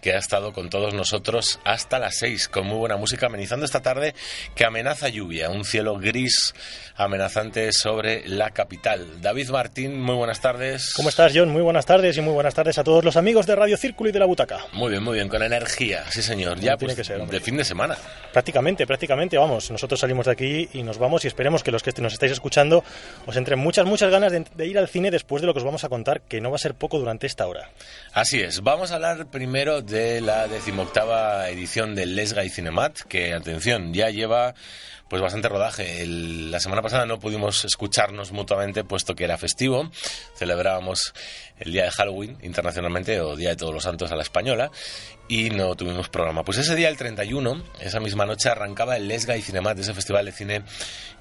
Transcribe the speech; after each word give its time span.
que 0.06 0.14
ha 0.14 0.20
estado 0.20 0.54
con 0.54 0.70
todos 0.70 0.94
nosotros 0.94 1.60
hasta 1.64 1.98
las 1.98 2.18
6 2.18 2.50
con 2.50 2.68
muy 2.68 2.78
buena 2.78 2.96
música 2.96 3.26
amenizando 3.26 3.66
esta 3.66 3.82
tarde 3.82 4.14
que 4.54 4.64
amenaza 4.64 5.10
lluvia, 5.10 5.50
un 5.50 5.66
cielo 5.66 5.98
gris 5.98 6.54
amenazante 6.96 7.74
sobre 7.74 8.28
la 8.28 8.52
capital. 8.52 9.20
David 9.20 9.50
Martín, 9.50 10.00
muy 10.00 10.14
buenas 10.14 10.42
tardes. 10.42 10.94
¿Cómo 10.96 11.10
estás, 11.10 11.32
John? 11.34 11.50
Muy 11.50 11.64
buenas 11.64 11.88
tardes 11.88 12.16
y 12.18 12.22
muy 12.22 12.34
buenas 12.34 12.54
tardes 12.54 12.78
a 12.78 12.84
todos 12.84 13.04
los 13.04 13.18
amigos 13.18 13.48
de 13.48 13.56
Radio 13.56 13.78
Círculo 13.78 14.12
y 14.12 14.14
de 14.14 14.20
la 14.20 14.28
Butaca. 14.28 14.60
Muy 14.74 14.92
bien, 14.92 15.04
muy 15.04 15.16
bien, 15.16 15.28
con 15.28 15.42
energía, 15.42 16.04
sí 16.12 16.22
señor. 16.22 16.60
Ya 16.60 16.78
tiene 16.78 16.94
pues, 16.94 16.98
que 16.98 17.04
ser, 17.04 17.20
hombre. 17.20 17.40
de 17.40 17.44
fin 17.44 17.58
de 17.58 17.66
semana. 17.66 17.98
Prácticamente, 18.32 18.86
prácticamente, 18.86 19.40
vamos, 19.40 19.72
nosotros 19.72 20.00
salimos 20.00 20.28
de 20.28 20.34
aquí 20.34 20.70
y 20.74 20.84
nos 20.84 21.00
vamos 21.00 21.26
y 21.26 21.30
esperemos 21.30 21.64
que 21.64 21.72
los 21.72 21.82
que 21.82 22.00
nos 22.00 22.14
estáis 22.14 22.32
escuchando 22.32 22.84
os 23.26 23.36
entren 23.36 23.58
muchas, 23.58 23.88
muchas 23.88 24.12
ganas 24.12 24.32
de, 24.32 24.46
de 24.56 24.68
ir 24.68 24.78
al 24.78 24.88
cine 24.88 25.10
después 25.10 25.42
de 25.42 25.48
lo 25.48 25.54
que 25.54 25.62
os 25.62 25.66
vamos 25.66 25.84
a 25.84 25.90
contar, 25.90 26.22
que 26.22 26.42
no 26.42 26.52
va 26.52 26.58
a 26.58 26.60
ser 26.60 26.76
poco 26.76 27.00
durante 27.00 27.26
esta 27.26 27.48
hora. 27.48 27.72
Así 28.14 28.40
es, 28.40 28.62
vamos 28.62 28.92
a 28.92 28.96
hablar 28.96 29.26
primero 29.32 29.82
de 29.82 29.95
la 29.96 30.48
decimoctava 30.48 31.50
edición 31.50 31.96
del 31.96 32.16
Les 32.16 32.34
Gay 32.34 32.50
Cinemat, 32.50 33.00
que, 33.08 33.34
atención, 33.34 33.94
ya 33.94 34.10
lleva 34.10 34.54
pues 35.08 35.22
bastante 35.22 35.48
rodaje. 35.50 36.02
El- 36.02 36.52
la 36.52 36.60
semana 36.60 36.82
pasada 36.82 37.06
no 37.06 37.20
pudimos 37.20 37.64
escucharnos 37.66 38.32
mutuamente 38.32 38.84
puesto 38.84 39.16
que 39.16 39.24
era 39.24 39.38
festivo. 39.38 39.90
Celebrábamos 40.36 41.14
el 41.60 41.72
día 41.72 41.84
de 41.86 41.92
Halloween 41.92 42.38
internacionalmente 42.42 43.22
o 43.22 43.36
Día 43.36 43.50
de 43.50 43.56
Todos 43.56 43.74
los 43.74 43.84
Santos 43.84 44.12
a 44.12 44.16
la 44.16 44.24
española 44.24 44.72
y 45.28 45.50
no 45.52 45.76
tuvimos 45.76 46.10
programa. 46.10 46.44
Pues 46.44 46.58
ese 46.58 46.76
día, 46.76 46.90
el 46.90 46.98
31, 46.98 47.64
esa 47.82 48.00
misma 48.00 48.26
noche, 48.26 48.50
arrancaba 48.50 48.98
el 48.98 49.08
Les 49.08 49.26
Gay 49.26 49.42
Cinemat, 49.42 49.78
ese 49.80 49.94
festival 49.94 50.26
de 50.26 50.32
cine 50.32 50.62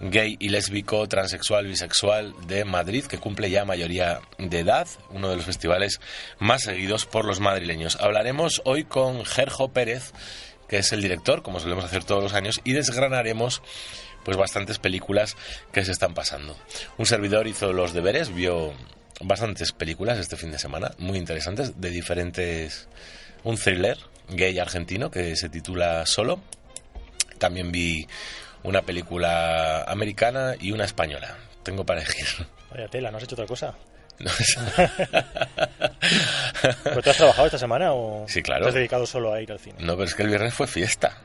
gay 0.01 0.37
y 0.41 0.49
lésbico, 0.49 1.06
transexual, 1.09 1.66
bisexual 1.66 2.34
de 2.47 2.65
Madrid, 2.65 3.05
que 3.05 3.19
cumple 3.19 3.49
ya 3.51 3.65
mayoría 3.65 4.21
de 4.39 4.59
edad, 4.59 4.89
uno 5.11 5.31
de 5.31 5.37
los 5.37 5.45
festivales 5.45 6.01
más 6.39 6.62
seguidos 6.62 7.06
por 7.06 7.25
los 7.25 7.41
madrileños. 7.41 7.97
Hablaremos 8.01 8.61
hoy 8.65 8.84
con 8.84 9.25
Gerjo 9.25 9.69
Pérez, 9.72 10.12
que 10.69 10.79
es 10.79 10.93
el 10.93 11.03
director, 11.03 11.43
como 11.43 11.61
solemos 11.61 11.85
hacer 11.85 12.05
todos 12.05 12.23
los 12.23 12.35
años, 12.35 12.61
y 12.65 12.73
desgranaremos 12.73 13.63
pues 14.25 14.37
bastantes 14.37 14.79
películas 14.79 15.37
que 15.73 15.85
se 15.85 15.93
están 15.93 16.15
pasando. 16.15 16.57
Un 16.97 17.07
servidor 17.07 17.47
hizo 17.47 17.73
los 17.73 17.93
deberes, 17.93 18.35
vio 18.35 18.73
bastantes 19.21 19.73
películas 19.73 20.19
este 20.19 20.37
fin 20.37 20.51
de 20.51 20.59
semana, 20.59 20.93
muy 20.99 21.19
interesantes, 21.19 21.81
de 21.81 21.91
diferentes... 21.91 22.89
Un 23.43 23.59
thriller 23.59 23.99
gay 24.31 24.59
argentino 24.59 25.11
que 25.11 25.37
se 25.37 25.51
titula 25.51 26.07
Solo. 26.07 26.41
También 27.39 27.71
vi 27.73 28.07
una 28.63 28.83
película 28.83 29.85
americana 29.85 30.55
y 30.59 30.73
una 30.73 30.85
española. 30.85 31.37
Tengo 31.63 31.85
para 31.85 32.01
elegir. 32.03 32.27
Tela, 32.91 33.11
¿no 33.11 33.19
has 33.19 33.25
hecho 33.25 33.35
otra 33.35 33.47
cosa? 33.47 33.75
¿Pero 36.85 37.03
tú 37.03 37.11
has 37.11 37.17
trabajado 37.17 37.47
esta 37.47 37.59
semana 37.59 37.93
o 37.93 38.27
Sí, 38.29 38.43
claro. 38.43 38.63
te 38.65 38.69
has 38.69 38.75
dedicado 38.75 39.07
solo 39.07 39.33
a 39.33 39.41
ir 39.41 39.51
al 39.51 39.59
cine? 39.59 39.77
no, 39.81 39.95
pero 39.95 40.05
es 40.05 40.15
que 40.15 40.23
el 40.23 40.29
viernes 40.29 40.55
fue 40.55 40.67
fiesta. 40.67 41.19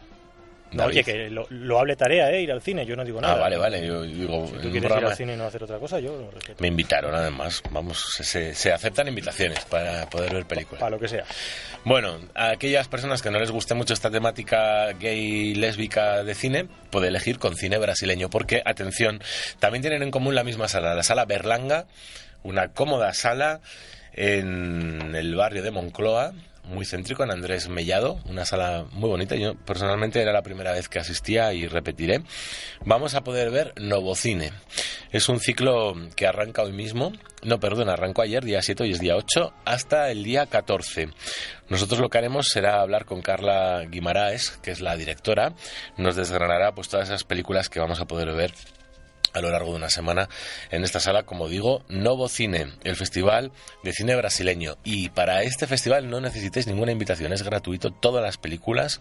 No, 0.71 0.83
David. 0.83 0.97
oye, 0.97 1.03
que 1.03 1.29
lo, 1.31 1.47
lo 1.49 1.79
hable 1.79 1.95
tarea, 1.95 2.29
¿eh? 2.31 2.43
Ir 2.43 2.51
al 2.51 2.61
cine, 2.61 2.85
yo 2.85 2.95
no 2.95 3.03
digo 3.03 3.19
nada. 3.19 3.33
Ah, 3.33 3.39
vale, 3.39 3.57
vale. 3.57 3.83
Yo 3.87 4.03
digo, 4.03 4.45
Si 4.45 4.51
tú 4.53 4.59
quieres 4.59 4.75
ir 4.75 4.81
programa- 4.83 5.09
al 5.09 5.15
cine 5.17 5.33
y 5.33 5.35
no 5.35 5.45
hacer 5.45 5.63
otra 5.63 5.79
cosa, 5.79 5.99
yo 5.99 6.15
lo 6.15 6.29
respeto. 6.29 6.61
me 6.61 6.67
invitaron 6.67 7.15
además. 7.15 7.63
Vamos, 7.71 7.99
se, 8.21 8.53
se 8.53 8.71
aceptan 8.71 9.07
invitaciones 9.07 9.65
para 9.65 10.07
poder 10.11 10.31
ver 10.31 10.45
películas. 10.45 10.79
Para 10.79 10.91
lo 10.91 10.99
que 10.99 11.07
sea. 11.07 11.23
Bueno, 11.85 12.19
a 12.35 12.51
aquellas 12.51 12.87
personas 12.87 13.23
que 13.23 13.31
no 13.31 13.39
les 13.39 13.49
guste 13.49 13.73
mucho 13.73 13.95
esta 13.95 14.11
temática 14.11 14.91
gay 14.93 15.55
lésbica 15.55 16.23
de 16.23 16.35
cine, 16.35 16.67
puede 16.91 17.07
elegir 17.07 17.39
con 17.39 17.55
cine 17.57 17.79
brasileño, 17.79 18.29
porque, 18.29 18.61
atención, 18.63 19.23
también 19.57 19.81
tienen 19.81 20.03
en 20.03 20.11
común 20.11 20.35
la 20.35 20.43
misma 20.43 20.67
sala, 20.67 20.93
la 20.93 21.01
sala 21.01 21.25
Berlanga, 21.25 21.87
una 22.43 22.73
cómoda 22.73 23.13
sala 23.13 23.61
en 24.13 25.15
el 25.15 25.35
barrio 25.35 25.63
de 25.63 25.71
Moncloa, 25.71 26.33
muy 26.69 26.85
céntrico, 26.85 27.23
en 27.23 27.31
Andrés 27.31 27.67
Mellado, 27.67 28.19
una 28.25 28.45
sala 28.45 28.85
muy 28.91 29.09
bonita. 29.09 29.35
Yo 29.35 29.55
personalmente 29.55 30.21
era 30.21 30.31
la 30.31 30.43
primera 30.43 30.71
vez 30.71 30.87
que 30.87 30.99
asistía 30.99 31.51
y 31.53 31.67
repetiré. 31.67 32.21
Vamos 32.85 33.15
a 33.15 33.21
poder 33.21 33.49
ver 33.49 33.73
Novocine. 33.79 34.51
Es 35.11 35.27
un 35.29 35.39
ciclo 35.39 35.95
que 36.15 36.27
arranca 36.27 36.61
hoy 36.61 36.71
mismo, 36.71 37.11
no, 37.43 37.59
perdón, 37.59 37.89
arrancó 37.89 38.21
ayer, 38.21 38.43
día 38.43 38.61
7, 38.61 38.83
hoy 38.83 38.91
es 38.91 38.99
día 38.99 39.15
8, 39.15 39.53
hasta 39.65 40.11
el 40.11 40.23
día 40.23 40.45
14. 40.45 41.09
Nosotros 41.69 41.99
lo 41.99 42.09
que 42.09 42.19
haremos 42.19 42.47
será 42.47 42.81
hablar 42.81 43.05
con 43.05 43.21
Carla 43.21 43.85
Guimaraes, 43.89 44.51
que 44.61 44.71
es 44.71 44.81
la 44.81 44.95
directora, 44.95 45.53
nos 45.97 46.15
desgranará 46.15 46.73
pues 46.73 46.89
todas 46.89 47.09
esas 47.09 47.23
películas 47.23 47.69
que 47.69 47.79
vamos 47.79 47.99
a 47.99 48.05
poder 48.05 48.31
ver 48.33 48.51
a 49.33 49.41
lo 49.41 49.49
largo 49.49 49.71
de 49.71 49.77
una 49.77 49.89
semana 49.89 50.29
en 50.71 50.83
esta 50.83 50.99
sala, 50.99 51.23
como 51.23 51.47
digo, 51.47 51.83
Novo 51.89 52.29
Cine, 52.29 52.73
el 52.83 52.95
festival 52.95 53.51
de 53.83 53.93
cine 53.93 54.15
brasileño. 54.15 54.77
Y 54.83 55.09
para 55.09 55.43
este 55.43 55.67
festival 55.67 56.09
no 56.09 56.21
necesitéis 56.21 56.67
ninguna 56.67 56.91
invitación, 56.91 57.33
es 57.33 57.43
gratuito. 57.43 57.91
Todas 57.91 58.23
las 58.23 58.37
películas 58.37 58.99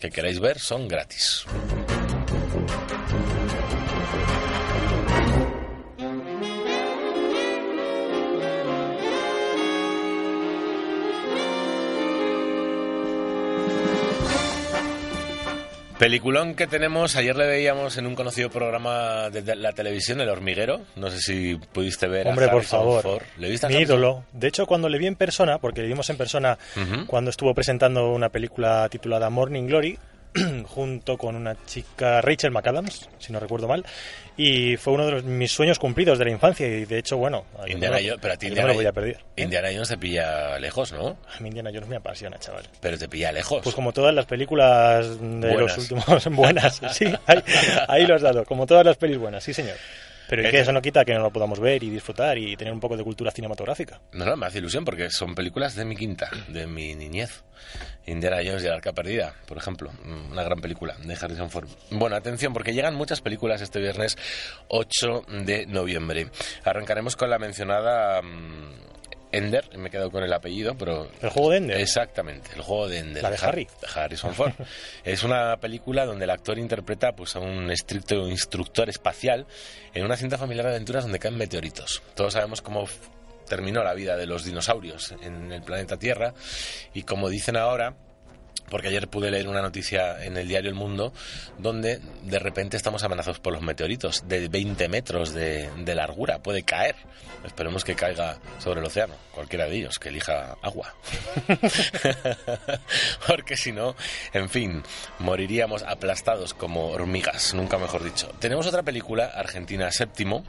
que 0.00 0.10
queráis 0.10 0.40
ver 0.40 0.58
son 0.58 0.88
gratis. 0.88 1.46
Peliculón 16.04 16.54
que 16.54 16.66
tenemos, 16.66 17.16
ayer 17.16 17.34
le 17.34 17.46
veíamos 17.46 17.96
en 17.96 18.06
un 18.06 18.14
conocido 18.14 18.50
programa 18.50 19.30
de 19.30 19.56
la 19.56 19.72
televisión, 19.72 20.20
El 20.20 20.28
Hormiguero. 20.28 20.82
No 20.96 21.08
sé 21.08 21.16
si 21.18 21.54
pudiste 21.72 22.06
ver. 22.08 22.26
a 22.26 22.30
Hombre, 22.30 22.48
por 22.48 22.62
favor. 22.64 23.02
Ford. 23.02 23.22
¿Le 23.38 23.48
viste 23.48 23.64
a 23.64 23.70
Mi 23.70 23.76
Harrison? 23.76 23.96
ídolo. 23.96 24.24
De 24.34 24.48
hecho, 24.48 24.66
cuando 24.66 24.90
le 24.90 24.98
vi 24.98 25.06
en 25.06 25.16
persona, 25.16 25.56
porque 25.56 25.80
le 25.80 25.88
vimos 25.88 26.10
en 26.10 26.18
persona 26.18 26.58
cuando 27.06 27.30
estuvo 27.30 27.54
presentando 27.54 28.10
una 28.12 28.28
película 28.28 28.86
titulada 28.90 29.30
Morning 29.30 29.66
Glory, 29.66 29.98
junto 30.66 31.16
con 31.16 31.36
una 31.36 31.56
chica, 31.66 32.20
Rachel 32.20 32.50
McAdams, 32.50 33.08
si 33.18 33.32
no 33.32 33.40
recuerdo 33.40 33.68
mal, 33.68 33.84
y 34.36 34.76
fue 34.76 34.92
uno 34.94 35.06
de 35.06 35.12
los- 35.12 35.24
mis 35.24 35.52
sueños 35.52 35.78
cumplidos 35.78 36.18
de 36.18 36.24
la 36.24 36.30
infancia 36.32 36.66
y 36.66 36.84
de 36.84 36.98
hecho, 36.98 37.16
bueno, 37.16 37.44
Indiana 37.66 37.96
no- 37.98 38.02
Jones, 38.06 38.18
pero 38.20 38.34
a 38.34 38.36
ti 38.36 38.46
yo 38.46 38.50
no 38.50 38.52
Indiana, 38.54 38.68
lo 38.68 38.74
voy 38.74 38.86
a 38.86 38.92
perder. 38.92 39.16
¿eh? 39.36 39.42
Indiana 39.42 39.68
Jones 39.72 39.88
te 39.88 39.96
pilla 39.98 40.58
lejos, 40.58 40.92
¿no? 40.92 41.16
A 41.36 41.40
mí 41.40 41.48
Indiana 41.48 41.70
Jones 41.72 41.88
me 41.88 41.96
apasiona, 41.96 42.38
chaval. 42.38 42.64
Pero 42.80 42.98
te 42.98 43.08
pilla 43.08 43.30
lejos. 43.32 43.62
Pues 43.62 43.74
como 43.74 43.92
todas 43.92 44.14
las 44.14 44.26
películas 44.26 45.20
de 45.20 45.52
Buenas. 45.52 45.60
los 45.60 45.78
últimos 45.78 46.24
buenas, 46.36 46.80
sí, 46.92 47.06
ahí, 47.26 47.42
ahí 47.88 48.06
lo 48.06 48.14
has 48.16 48.22
dado, 48.22 48.44
como 48.44 48.66
todas 48.66 48.84
las 48.84 48.96
pelis 48.96 49.18
buenas, 49.18 49.44
sí 49.44 49.54
señor. 49.54 49.76
Pero 50.28 50.42
¿y 50.42 50.46
Es 50.46 50.50
que 50.50 50.60
eso 50.60 50.72
no 50.72 50.82
quita 50.82 51.04
que 51.04 51.14
no 51.14 51.20
lo 51.20 51.30
podamos 51.30 51.60
ver 51.60 51.82
y 51.82 51.90
disfrutar 51.90 52.38
y 52.38 52.56
tener 52.56 52.72
un 52.72 52.80
poco 52.80 52.96
de 52.96 53.04
cultura 53.04 53.30
cinematográfica. 53.30 54.00
No, 54.12 54.24
no, 54.24 54.36
me 54.36 54.46
hace 54.46 54.58
ilusión 54.58 54.84
porque 54.84 55.10
son 55.10 55.34
películas 55.34 55.74
de 55.74 55.84
mi 55.84 55.96
quinta, 55.96 56.30
de 56.48 56.66
mi 56.66 56.94
niñez. 56.94 57.44
Indiana 58.06 58.36
Jones 58.44 58.62
y 58.62 58.66
el 58.66 58.72
Arca 58.74 58.92
Perdida, 58.92 59.34
por 59.46 59.56
ejemplo, 59.56 59.90
una 60.30 60.42
gran 60.42 60.60
película 60.60 60.94
de 61.02 61.14
Harrison 61.14 61.50
Ford. 61.50 61.68
Bueno, 61.90 62.16
atención, 62.16 62.52
porque 62.52 62.74
llegan 62.74 62.94
muchas 62.94 63.20
películas 63.20 63.62
este 63.62 63.80
viernes 63.80 64.18
8 64.68 65.24
de 65.44 65.66
noviembre. 65.66 66.28
Arrancaremos 66.64 67.16
con 67.16 67.30
la 67.30 67.38
mencionada 67.38 68.20
mm, 68.20 68.93
Ender, 69.36 69.76
me 69.76 69.88
he 69.88 69.90
quedado 69.90 70.10
con 70.10 70.22
el 70.22 70.32
apellido, 70.32 70.76
pero... 70.76 71.10
El 71.20 71.30
juego 71.30 71.50
de 71.50 71.56
Ender. 71.58 71.80
Exactamente, 71.80 72.50
el 72.54 72.62
juego 72.62 72.88
de 72.88 72.98
Ender. 72.98 73.22
La 73.22 73.30
de 73.30 73.38
Harry. 73.40 73.68
Harrison 73.94 74.34
Ford. 74.34 74.52
es 75.04 75.22
una 75.22 75.56
película 75.56 76.06
donde 76.06 76.24
el 76.24 76.30
actor 76.30 76.58
interpreta 76.58 77.12
pues, 77.12 77.36
a 77.36 77.40
un 77.40 77.70
estricto 77.70 78.28
instructor 78.28 78.88
espacial 78.88 79.46
en 79.92 80.04
una 80.04 80.16
cinta 80.16 80.38
familiar 80.38 80.66
de 80.66 80.72
aventuras 80.72 81.04
donde 81.04 81.18
caen 81.18 81.36
meteoritos. 81.36 82.02
Todos 82.14 82.32
sabemos 82.34 82.62
cómo 82.62 82.86
terminó 83.48 83.82
la 83.84 83.94
vida 83.94 84.16
de 84.16 84.26
los 84.26 84.44
dinosaurios 84.44 85.14
en 85.22 85.52
el 85.52 85.62
planeta 85.62 85.98
Tierra 85.98 86.34
y 86.94 87.02
como 87.02 87.28
dicen 87.28 87.56
ahora, 87.56 87.96
porque 88.68 88.88
ayer 88.88 89.08
pude 89.08 89.30
leer 89.30 89.48
una 89.48 89.62
noticia 89.62 90.24
en 90.24 90.36
el 90.36 90.48
diario 90.48 90.70
El 90.70 90.74
Mundo 90.74 91.12
donde 91.58 92.00
de 92.22 92.38
repente 92.38 92.76
estamos 92.76 93.04
amenazados 93.04 93.38
por 93.38 93.52
los 93.52 93.62
meteoritos 93.62 94.26
de 94.26 94.48
20 94.48 94.88
metros 94.88 95.32
de, 95.32 95.70
de 95.84 95.94
largura. 95.94 96.38
Puede 96.38 96.62
caer. 96.62 96.96
Esperemos 97.44 97.84
que 97.84 97.94
caiga 97.94 98.38
sobre 98.58 98.80
el 98.80 98.86
océano, 98.86 99.14
cualquiera 99.32 99.66
de 99.66 99.76
ellos, 99.76 99.98
que 99.98 100.08
elija 100.08 100.56
agua. 100.62 100.94
porque 103.26 103.56
si 103.56 103.70
no, 103.70 103.94
en 104.32 104.48
fin, 104.48 104.82
moriríamos 105.18 105.82
aplastados 105.82 106.54
como 106.54 106.88
hormigas, 106.88 107.52
nunca 107.52 107.76
mejor 107.76 108.02
dicho. 108.02 108.28
Tenemos 108.38 108.66
otra 108.66 108.82
película, 108.82 109.26
Argentina 109.26 109.90
Séptimo. 109.92 110.42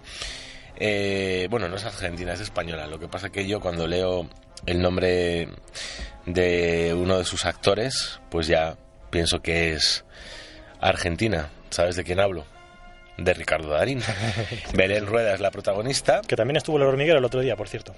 Eh, 0.77 1.47
bueno, 1.49 1.67
no 1.67 1.75
es 1.75 1.83
argentina, 1.83 2.33
es 2.33 2.39
española. 2.39 2.87
Lo 2.87 2.97
que 2.97 3.09
pasa 3.09 3.29
que 3.29 3.45
yo 3.45 3.59
cuando 3.59 3.87
leo 3.87 4.29
el 4.65 4.81
nombre 4.81 5.49
de 6.25 6.93
uno 6.93 7.17
de 7.17 7.25
sus 7.25 7.45
actores, 7.45 8.19
pues 8.29 8.47
ya 8.47 8.77
pienso 9.09 9.39
que 9.41 9.73
es 9.73 10.05
Argentina. 10.79 11.49
¿Sabes 11.69 11.95
de 11.95 12.03
quién 12.03 12.19
hablo? 12.19 12.45
De 13.17 13.33
Ricardo 13.33 13.69
Darín. 13.69 14.01
Belén 14.73 15.07
Rueda 15.07 15.33
es 15.33 15.39
la 15.39 15.51
protagonista. 15.51 16.21
Que 16.27 16.35
también 16.35 16.57
estuvo 16.57 16.77
en 16.77 16.83
el 16.83 16.89
hormiguero 16.89 17.19
el 17.19 17.25
otro 17.25 17.41
día, 17.41 17.55
por 17.55 17.67
cierto. 17.67 17.95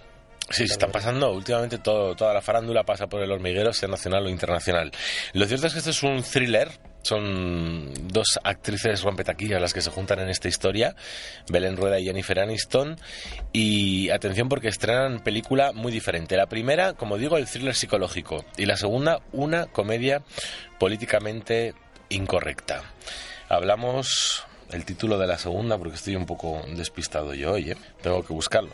Sí, 0.50 0.66
se 0.66 0.74
está 0.74 0.88
pasando 0.88 1.32
últimamente 1.34 1.78
todo, 1.78 2.16
toda 2.16 2.34
la 2.34 2.42
farándula 2.42 2.84
pasa 2.84 3.08
por 3.08 3.22
el 3.22 3.32
hormiguero, 3.32 3.74
sea 3.74 3.90
nacional 3.90 4.26
o 4.26 4.30
internacional. 4.30 4.92
Lo 5.34 5.46
cierto 5.46 5.68
es 5.68 5.74
que 5.74 5.80
este 5.80 5.92
es 5.92 6.04
un 6.04 6.24
thriller. 6.24 6.70
Son 7.02 7.94
dos 8.12 8.40
actrices 8.44 9.02
rompetaquillas 9.02 9.62
las 9.62 9.74
que 9.74 9.82
se 9.82 9.92
juntan 9.92 10.20
en 10.20 10.30
esta 10.30 10.50
historia, 10.50 10.96
Belén 11.50 11.78
Rueda 11.78 12.00
y 12.00 12.06
Jennifer 12.06 12.40
Aniston. 12.40 12.98
Y 13.54 14.10
atención 14.10 14.50
porque 14.50 14.68
estrenan 14.68 15.20
película 15.22 15.72
muy 15.74 15.92
diferente. 15.92 16.36
La 16.36 16.48
primera, 16.48 16.94
como 16.94 17.18
digo, 17.18 17.38
el 17.38 17.48
thriller 17.48 17.76
psicológico. 17.76 18.44
Y 18.58 18.66
la 18.66 18.78
segunda, 18.78 19.22
una 19.32 19.68
comedia 19.68 20.22
políticamente 20.80 21.74
incorrecta. 22.10 22.84
Hablamos 23.50 24.44
el 24.72 24.84
título 24.84 25.18
de 25.18 25.28
la 25.28 25.38
segunda 25.38 25.78
porque 25.78 25.96
estoy 25.96 26.16
un 26.16 26.26
poco 26.26 26.62
despistado 26.76 27.34
yo 27.34 27.54
hoy, 27.54 27.72
¿eh? 27.72 27.78
Tengo 28.02 28.24
que 28.26 28.34
buscarlo. 28.34 28.72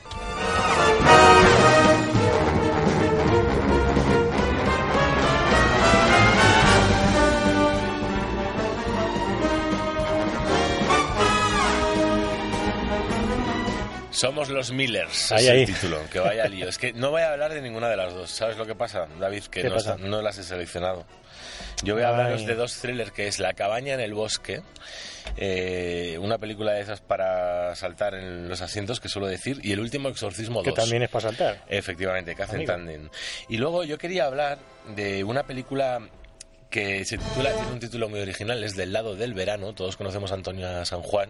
Somos 14.13 14.49
los 14.49 14.71
Millers, 14.71 15.31
Ahí, 15.31 15.45
es 15.45 15.49
el 15.49 15.57
ahí. 15.59 15.65
título, 15.65 15.99
que 16.11 16.19
vaya 16.19 16.45
lío. 16.45 16.69
Es 16.69 16.77
que 16.77 16.93
no 16.93 17.09
voy 17.09 17.21
a 17.23 17.31
hablar 17.33 17.53
de 17.53 17.61
ninguna 17.61 17.89
de 17.89 17.97
las 17.97 18.13
dos. 18.13 18.29
¿Sabes 18.29 18.57
lo 18.57 18.65
que 18.65 18.75
pasa, 18.75 19.07
David? 19.19 19.43
Que 19.45 19.63
¿Qué 19.63 19.69
no, 19.69 19.75
pasa? 19.75 19.97
no 19.99 20.21
las 20.21 20.37
he 20.37 20.43
seleccionado. 20.43 21.05
Yo 21.83 21.95
voy 21.95 22.03
a 22.03 22.09
hablaros 22.09 22.45
de 22.45 22.55
dos 22.55 22.75
thrillers, 22.77 23.11
que 23.11 23.27
es 23.27 23.39
La 23.39 23.53
cabaña 23.53 23.95
en 23.95 23.99
el 23.99 24.13
bosque, 24.13 24.61
eh, 25.35 26.17
una 26.21 26.37
película 26.37 26.73
de 26.73 26.81
esas 26.81 27.01
para 27.01 27.75
saltar 27.75 28.13
en 28.13 28.47
los 28.47 28.61
asientos, 28.61 28.99
que 28.99 29.09
suelo 29.09 29.27
decir, 29.27 29.59
y 29.63 29.71
El 29.71 29.79
último 29.79 30.09
exorcismo 30.09 30.61
2. 30.63 30.73
Que 30.73 30.79
también 30.79 31.03
es 31.03 31.09
para 31.09 31.23
saltar. 31.29 31.63
Efectivamente, 31.67 32.35
que 32.35 32.43
hacen 32.43 32.65
tándem. 32.65 33.09
Y 33.49 33.57
luego 33.57 33.83
yo 33.83 33.97
quería 33.97 34.25
hablar 34.25 34.59
de 34.95 35.23
una 35.23 35.43
película 35.43 35.99
que 36.73 37.05
se 37.05 37.19
titula, 37.19 37.53
tiene 37.53 37.71
un 37.71 37.79
título 37.79 38.09
muy 38.09 38.19
original, 38.19 38.63
es 38.63 38.75
Del 38.75 38.91
lado 38.91 39.15
del 39.15 39.35
verano, 39.35 39.73
todos 39.73 39.95
conocemos 39.95 40.31
a 40.31 40.33
Antonia 40.33 40.83
San 40.85 41.03
Juan, 41.03 41.29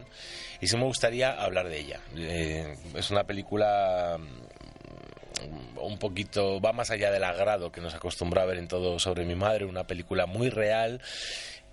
y 0.61 0.67
sí 0.67 0.77
me 0.77 0.85
gustaría 0.85 1.31
hablar 1.33 1.67
de 1.67 1.79
ella. 1.79 1.99
Eh, 2.15 2.77
es 2.95 3.11
una 3.11 3.25
película 3.25 4.17
mm, 4.17 5.79
un 5.79 5.99
poquito, 5.99 6.61
va 6.61 6.71
más 6.71 6.91
allá 6.91 7.11
del 7.11 7.25
agrado 7.25 7.73
que 7.73 7.81
nos 7.81 7.93
acostumbró 7.93 8.39
a 8.39 8.45
ver 8.45 8.57
en 8.57 8.69
todo 8.69 8.99
sobre 8.99 9.25
mi 9.25 9.35
madre, 9.35 9.65
una 9.65 9.83
película 9.83 10.27
muy 10.27 10.49
real 10.49 11.01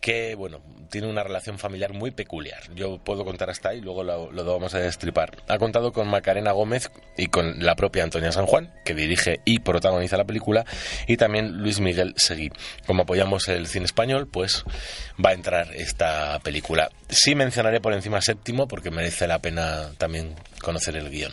que, 0.00 0.34
bueno, 0.34 0.60
tiene 0.90 1.08
una 1.08 1.22
relación 1.22 1.58
familiar 1.58 1.92
muy 1.92 2.10
peculiar. 2.10 2.60
Yo 2.74 2.98
puedo 2.98 3.24
contar 3.24 3.50
hasta 3.50 3.70
ahí, 3.70 3.80
luego 3.80 4.02
lo, 4.02 4.30
lo 4.32 4.44
vamos 4.44 4.74
a 4.74 4.78
destripar. 4.78 5.42
Ha 5.48 5.58
contado 5.58 5.92
con 5.92 6.08
Macarena 6.08 6.52
Gómez 6.52 6.90
y 7.16 7.26
con 7.26 7.64
la 7.64 7.76
propia 7.76 8.02
Antonia 8.02 8.32
San 8.32 8.46
Juan, 8.46 8.72
que 8.84 8.94
dirige 8.94 9.40
y 9.44 9.60
protagoniza 9.60 10.16
la 10.16 10.24
película, 10.24 10.64
y 11.06 11.16
también 11.16 11.58
Luis 11.58 11.80
Miguel 11.80 12.14
Seguí. 12.16 12.50
Como 12.86 13.02
apoyamos 13.02 13.48
el 13.48 13.66
cine 13.66 13.86
español, 13.86 14.26
pues 14.26 14.64
va 15.24 15.30
a 15.30 15.34
entrar 15.34 15.74
esta 15.74 16.38
película. 16.40 16.90
Sí 17.08 17.34
mencionaré 17.34 17.80
por 17.80 17.92
encima 17.92 18.20
séptimo, 18.20 18.66
porque 18.66 18.90
merece 18.90 19.26
la 19.26 19.38
pena 19.38 19.90
también 19.98 20.34
conocer 20.60 20.96
el 20.96 21.10
guion. 21.10 21.32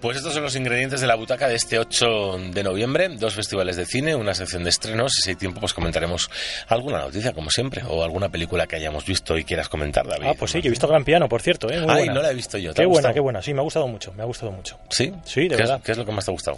Pues 0.00 0.16
estos 0.16 0.32
son 0.32 0.44
los 0.44 0.54
ingredientes 0.54 1.00
de 1.00 1.08
la 1.08 1.16
butaca 1.16 1.48
de 1.48 1.56
este 1.56 1.76
8 1.78 2.38
de 2.52 2.62
noviembre. 2.62 3.08
Dos 3.08 3.34
festivales 3.34 3.74
de 3.76 3.84
cine, 3.84 4.14
una 4.14 4.32
sección 4.32 4.62
de 4.62 4.70
estrenos 4.70 5.18
y 5.18 5.22
si 5.22 5.30
hay 5.30 5.36
tiempo 5.36 5.58
pues 5.60 5.74
comentaremos 5.74 6.30
alguna 6.68 6.98
noticia, 6.98 7.32
como 7.32 7.50
siempre, 7.50 7.82
o 7.88 8.04
alguna 8.04 8.28
película 8.28 8.68
que 8.68 8.76
hayamos 8.76 9.04
visto 9.04 9.36
y 9.36 9.42
quieras 9.42 9.68
comentar, 9.68 10.06
David. 10.06 10.28
Ah, 10.28 10.34
pues 10.38 10.52
sí, 10.52 10.60
yo 10.60 10.68
he 10.68 10.70
visto 10.70 10.86
Gran 10.86 11.04
Piano, 11.04 11.28
por 11.28 11.42
cierto. 11.42 11.68
¿eh? 11.68 11.80
Muy 11.80 11.90
Ay, 11.90 11.96
buena. 11.98 12.14
no 12.14 12.22
la 12.22 12.30
he 12.30 12.34
visto 12.34 12.58
yo. 12.58 12.70
¿te 12.72 12.76
Qué 12.76 12.82
ha 12.84 12.86
buena, 12.86 13.12
qué 13.12 13.18
buena. 13.20 13.42
Sí, 13.42 13.52
me 13.52 13.60
ha 13.60 13.64
gustado 13.64 13.88
mucho. 13.88 14.12
Me 14.12 14.22
ha 14.22 14.26
gustado 14.26 14.52
mucho. 14.52 14.78
¿Sí? 14.88 15.12
Sí, 15.24 15.42
de 15.42 15.48
¿Qué 15.48 15.56
verdad. 15.56 15.78
Es, 15.78 15.82
¿Qué 15.84 15.92
es 15.92 15.98
lo 15.98 16.06
que 16.06 16.12
más 16.12 16.24
te 16.24 16.30
ha 16.30 16.34
gustado? 16.34 16.56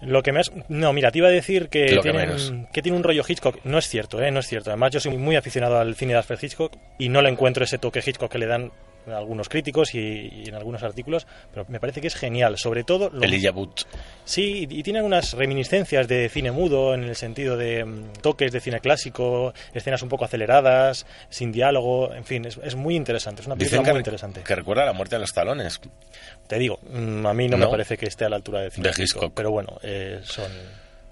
Lo 0.00 0.22
que 0.24 0.32
me 0.32 0.40
has... 0.40 0.50
No, 0.68 0.92
mira, 0.92 1.12
te 1.12 1.18
iba 1.18 1.28
a 1.28 1.30
decir 1.30 1.68
que, 1.68 1.90
Lo 1.90 2.02
que 2.02 2.82
tiene 2.82 2.96
un 2.98 3.04
rollo 3.04 3.22
Hitchcock. 3.26 3.60
No 3.64 3.78
es 3.78 3.88
cierto, 3.88 4.20
¿eh? 4.20 4.32
No 4.32 4.40
es 4.40 4.48
cierto. 4.48 4.70
Además, 4.70 4.90
yo 4.90 4.98
soy 5.00 5.16
muy 5.16 5.36
aficionado 5.36 5.78
al 5.78 5.94
cine 5.94 6.12
de 6.12 6.18
Alfred 6.18 6.38
Hitchcock 6.42 6.72
y 6.98 7.08
no 7.08 7.22
le 7.22 7.30
encuentro 7.30 7.64
ese 7.64 7.78
toque 7.78 8.02
Hitchcock 8.04 8.32
que 8.32 8.38
le 8.38 8.46
dan 8.46 8.72
algunos 9.12 9.48
críticos 9.48 9.94
y, 9.94 9.98
y 9.98 10.48
en 10.48 10.54
algunos 10.54 10.82
artículos, 10.82 11.26
pero 11.52 11.66
me 11.68 11.80
parece 11.80 12.00
que 12.00 12.06
es 12.06 12.14
genial. 12.14 12.58
Sobre 12.58 12.84
todo... 12.84 13.10
Lo, 13.10 13.22
Elijah 13.22 13.50
Wood. 13.52 13.70
Sí, 14.24 14.66
y 14.70 14.82
tiene 14.82 15.02
unas 15.02 15.32
reminiscencias 15.32 16.08
de 16.08 16.28
cine 16.28 16.52
mudo 16.52 16.94
en 16.94 17.04
el 17.04 17.16
sentido 17.16 17.56
de 17.56 17.84
mm, 17.84 18.12
toques 18.22 18.52
de 18.52 18.60
cine 18.60 18.80
clásico, 18.80 19.52
escenas 19.72 20.02
un 20.02 20.08
poco 20.08 20.24
aceleradas, 20.24 21.06
sin 21.28 21.52
diálogo, 21.52 22.12
en 22.14 22.24
fin, 22.24 22.44
es, 22.46 22.58
es 22.62 22.74
muy 22.74 22.96
interesante, 22.96 23.42
es 23.42 23.46
una 23.46 23.56
película 23.56 23.78
Dicen 23.80 23.84
que, 23.84 23.92
muy 23.92 24.00
interesante. 24.00 24.42
que 24.42 24.54
recuerda 24.54 24.82
a 24.82 24.86
la 24.86 24.92
muerte 24.92 25.16
de 25.16 25.20
los 25.20 25.32
talones. 25.32 25.80
Te 26.46 26.58
digo, 26.58 26.78
mm, 26.90 27.26
a 27.26 27.34
mí 27.34 27.48
no, 27.48 27.56
¿No? 27.56 27.66
me 27.66 27.70
parece 27.70 27.96
que 27.96 28.06
esté 28.06 28.24
a 28.24 28.28
la 28.28 28.36
altura 28.36 28.60
de 28.60 28.70
cine 28.70 28.88
De 28.88 28.94
clásico, 28.94 29.18
Hitchcock. 29.20 29.34
pero 29.34 29.50
bueno, 29.50 29.78
eh, 29.82 30.20
son 30.22 30.50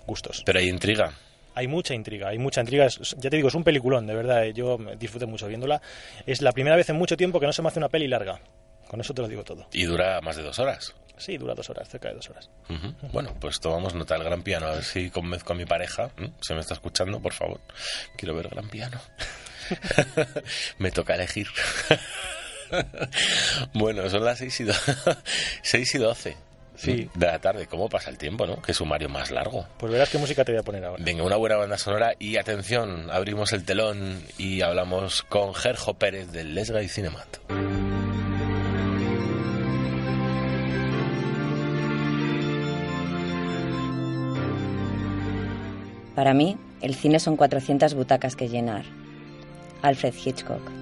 gustos. 0.06 0.42
Pero 0.44 0.58
hay 0.58 0.68
intriga. 0.68 1.12
Hay 1.54 1.68
mucha 1.68 1.94
intriga, 1.94 2.28
hay 2.28 2.38
mucha 2.38 2.60
intriga. 2.60 2.86
Es- 2.86 3.14
Ya 3.18 3.28
te 3.30 3.36
digo, 3.36 3.48
es 3.48 3.54
un 3.54 3.64
peliculón, 3.64 4.06
de 4.06 4.14
verdad. 4.14 4.44
eh, 4.46 4.52
Yo 4.54 4.78
disfruté 4.98 5.26
mucho 5.26 5.46
viéndola. 5.48 5.80
Es 6.26 6.40
la 6.42 6.52
primera 6.52 6.76
vez 6.76 6.88
en 6.88 6.96
mucho 6.96 7.16
tiempo 7.16 7.38
que 7.40 7.46
no 7.46 7.52
se 7.52 7.62
me 7.62 7.68
hace 7.68 7.78
una 7.78 7.88
peli 7.88 8.08
larga. 8.08 8.40
Con 8.88 9.00
eso 9.00 9.14
te 9.14 9.22
lo 9.22 9.28
digo 9.28 9.42
todo. 9.44 9.66
Y 9.72 9.84
dura 9.84 10.20
más 10.20 10.36
de 10.36 10.42
dos 10.42 10.58
horas. 10.58 10.94
Sí, 11.16 11.36
dura 11.38 11.54
dos 11.54 11.68
horas, 11.70 11.88
cerca 11.88 12.08
de 12.08 12.14
dos 12.14 12.28
horas. 12.30 12.50
Ujú. 12.68 12.94
Bueno, 13.12 13.34
pues 13.40 13.60
tomamos 13.60 13.94
nota 13.94 14.14
del 14.14 14.24
gran 14.24 14.42
piano. 14.42 14.66
A 14.66 14.72
ver 14.72 14.84
si 14.84 15.08
convenzco 15.10 15.52
a 15.52 15.56
mi 15.56 15.64
pareja. 15.66 16.10
Se 16.40 16.52
me 16.54 16.60
está 16.60 16.74
escuchando, 16.74 17.20
por 17.20 17.32
favor. 17.32 17.60
Quiero 18.16 18.34
ver 18.34 18.48
gran 18.48 18.68
piano. 18.68 18.98
me 20.78 20.90
toca 20.90 21.14
elegir. 21.14 21.46
bueno, 23.74 24.08
son 24.10 24.24
las 24.24 24.38
6 24.38 24.60
y, 24.60 24.64
do- 24.64 24.74
6 25.62 25.94
y 25.94 25.98
12 25.98 26.36
Sí. 26.74 27.08
de 27.14 27.26
la 27.26 27.38
tarde. 27.38 27.66
¿Cómo 27.66 27.88
pasa 27.88 28.10
el 28.10 28.18
tiempo, 28.18 28.46
no? 28.46 28.60
Qué 28.62 28.74
sumario 28.74 29.08
más 29.08 29.30
largo. 29.30 29.66
Pues 29.78 29.92
verás 29.92 30.08
qué 30.08 30.18
música 30.18 30.44
te 30.44 30.52
voy 30.52 30.60
a 30.60 30.64
poner 30.64 30.84
ahora. 30.84 31.02
Venga, 31.04 31.22
una 31.22 31.36
buena 31.36 31.56
banda 31.56 31.78
sonora 31.78 32.14
y 32.18 32.36
atención, 32.36 33.10
abrimos 33.10 33.52
el 33.52 33.64
telón 33.64 34.22
y 34.38 34.62
hablamos 34.62 35.22
con 35.22 35.54
Gerjo 35.54 35.94
Pérez 35.94 36.32
del 36.32 36.54
Lesga 36.54 36.82
y 36.82 36.88
Cinemat. 36.88 37.38
Para 46.14 46.34
mí, 46.34 46.56
el 46.82 46.94
cine 46.94 47.18
son 47.20 47.36
400 47.36 47.94
butacas 47.94 48.36
que 48.36 48.48
llenar. 48.48 48.84
Alfred 49.82 50.14
Hitchcock. 50.14 50.81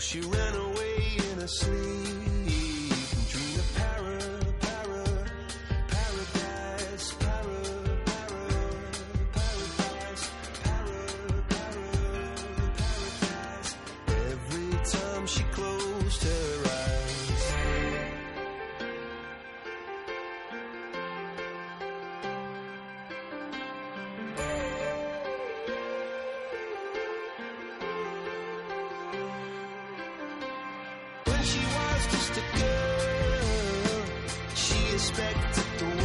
she 0.00 0.20
she 0.20 0.37
expected 35.10 35.97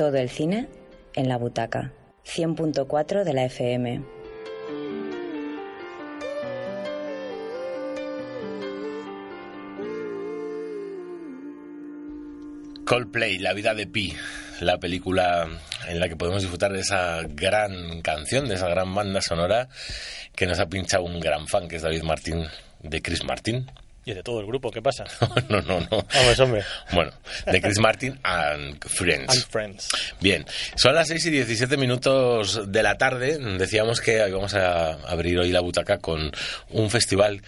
Todo 0.00 0.16
el 0.16 0.30
cine 0.30 0.66
en 1.12 1.28
la 1.28 1.36
butaca. 1.36 1.92
100.4 2.24 3.22
de 3.22 3.34
la 3.34 3.44
FM. 3.44 4.02
Coldplay, 12.86 13.36
La 13.40 13.52
vida 13.52 13.74
de 13.74 13.86
Pi, 13.86 14.14
la 14.62 14.78
película 14.78 15.46
en 15.86 16.00
la 16.00 16.08
que 16.08 16.16
podemos 16.16 16.40
disfrutar 16.40 16.72
de 16.72 16.80
esa 16.80 17.20
gran 17.28 18.00
canción, 18.00 18.48
de 18.48 18.54
esa 18.54 18.70
gran 18.70 18.94
banda 18.94 19.20
sonora 19.20 19.68
que 20.34 20.46
nos 20.46 20.60
ha 20.60 20.70
pinchado 20.70 21.04
un 21.04 21.20
gran 21.20 21.46
fan, 21.46 21.68
que 21.68 21.76
es 21.76 21.82
David 21.82 22.04
Martín, 22.04 22.46
de 22.82 23.02
Chris 23.02 23.22
Martin. 23.22 23.66
Y 24.10 24.14
de 24.14 24.24
todo 24.24 24.40
el 24.40 24.46
grupo, 24.46 24.72
¿qué 24.72 24.82
pasa? 24.82 25.04
no, 25.48 25.60
no, 25.62 25.78
no. 25.80 26.04
Vamos, 26.12 26.40
hombre. 26.40 26.64
Bueno, 26.92 27.12
de 27.46 27.62
Chris 27.62 27.78
Martin 27.78 28.18
and 28.24 28.84
Friends. 28.84 29.36
And 29.36 29.46
Friends. 29.46 29.88
Bien, 30.20 30.44
son 30.74 30.96
las 30.96 31.06
6 31.08 31.26
y 31.26 31.30
17 31.30 31.76
minutos 31.76 32.72
de 32.72 32.82
la 32.82 32.98
tarde. 32.98 33.38
Decíamos 33.56 34.00
que 34.00 34.26
íbamos 34.28 34.54
a 34.54 34.94
abrir 35.08 35.38
hoy 35.38 35.52
la 35.52 35.60
butaca 35.60 35.98
con 35.98 36.32
un 36.70 36.90
festival 36.90 37.40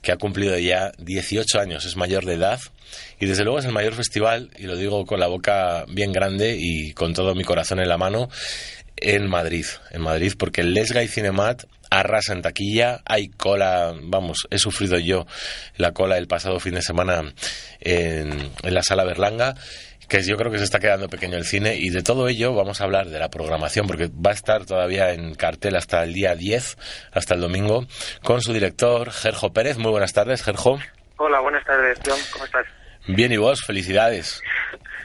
que 0.00 0.12
ha 0.12 0.16
cumplido 0.16 0.56
ya 0.58 0.92
18 0.98 1.60
años, 1.60 1.84
es 1.84 1.96
mayor 1.96 2.24
de 2.24 2.34
edad 2.34 2.60
y 3.18 3.26
desde 3.26 3.44
luego 3.44 3.58
es 3.58 3.64
el 3.64 3.72
mayor 3.72 3.94
festival, 3.94 4.50
y 4.56 4.62
lo 4.62 4.76
digo 4.76 5.04
con 5.04 5.20
la 5.20 5.26
boca 5.26 5.84
bien 5.88 6.12
grande 6.12 6.56
y 6.58 6.92
con 6.92 7.12
todo 7.12 7.34
mi 7.34 7.44
corazón 7.44 7.80
en 7.80 7.88
la 7.88 7.98
mano, 7.98 8.28
en 8.96 9.28
Madrid, 9.28 9.66
en 9.90 10.02
Madrid, 10.02 10.34
porque 10.38 10.62
el 10.62 10.72
Lesga 10.72 11.02
y 11.02 11.08
Cinemat 11.08 11.64
arrasa 11.90 12.32
en 12.32 12.42
taquilla, 12.42 13.00
hay 13.04 13.28
cola, 13.28 13.94
vamos, 14.02 14.46
he 14.50 14.58
sufrido 14.58 14.98
yo 14.98 15.26
la 15.76 15.92
cola 15.92 16.18
el 16.18 16.26
pasado 16.26 16.60
fin 16.60 16.74
de 16.74 16.82
semana 16.82 17.32
en, 17.80 18.50
en 18.62 18.74
la 18.74 18.82
sala 18.82 19.04
Berlanga 19.04 19.54
que 20.08 20.22
yo 20.22 20.36
creo 20.36 20.52
que 20.52 20.58
se 20.58 20.64
está 20.64 20.78
quedando 20.78 21.08
pequeño 21.08 21.36
el 21.36 21.44
cine 21.44 21.74
y 21.76 21.90
de 21.90 22.02
todo 22.02 22.28
ello 22.28 22.54
vamos 22.54 22.80
a 22.80 22.84
hablar 22.84 23.06
de 23.06 23.18
la 23.18 23.28
programación 23.28 23.86
porque 23.86 24.08
va 24.08 24.30
a 24.30 24.34
estar 24.34 24.64
todavía 24.64 25.12
en 25.12 25.34
cartel 25.34 25.76
hasta 25.76 26.02
el 26.04 26.12
día 26.12 26.34
10, 26.34 27.08
hasta 27.12 27.34
el 27.34 27.40
domingo, 27.40 27.86
con 28.22 28.40
su 28.40 28.52
director 28.52 29.10
Gerjo 29.10 29.52
Pérez. 29.52 29.78
Muy 29.78 29.90
buenas 29.90 30.12
tardes, 30.12 30.44
Gerjo. 30.44 30.78
Hola, 31.16 31.40
buenas 31.40 31.64
tardes, 31.64 31.98
John. 32.06 32.18
¿Cómo 32.32 32.44
estás? 32.44 32.66
Bien, 33.08 33.32
y 33.32 33.36
vos, 33.36 33.64
felicidades. 33.64 34.42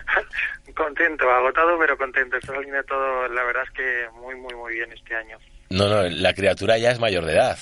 contento, 0.76 1.30
agotado, 1.30 1.78
pero 1.80 1.98
contento. 1.98 2.38
Está 2.38 2.54
saliendo 2.54 2.84
todo, 2.84 3.28
la 3.30 3.44
verdad 3.44 3.64
es 3.64 3.72
que 3.72 4.08
muy, 4.20 4.36
muy, 4.36 4.54
muy 4.56 4.74
bien 4.74 4.92
este 4.92 5.16
año. 5.16 5.38
No, 5.72 5.88
no, 5.90 6.04
la 6.10 6.34
criatura 6.34 6.78
ya 6.78 6.92
es 6.92 7.00
mayor 7.00 7.26
de 7.26 7.34
edad. 7.34 7.58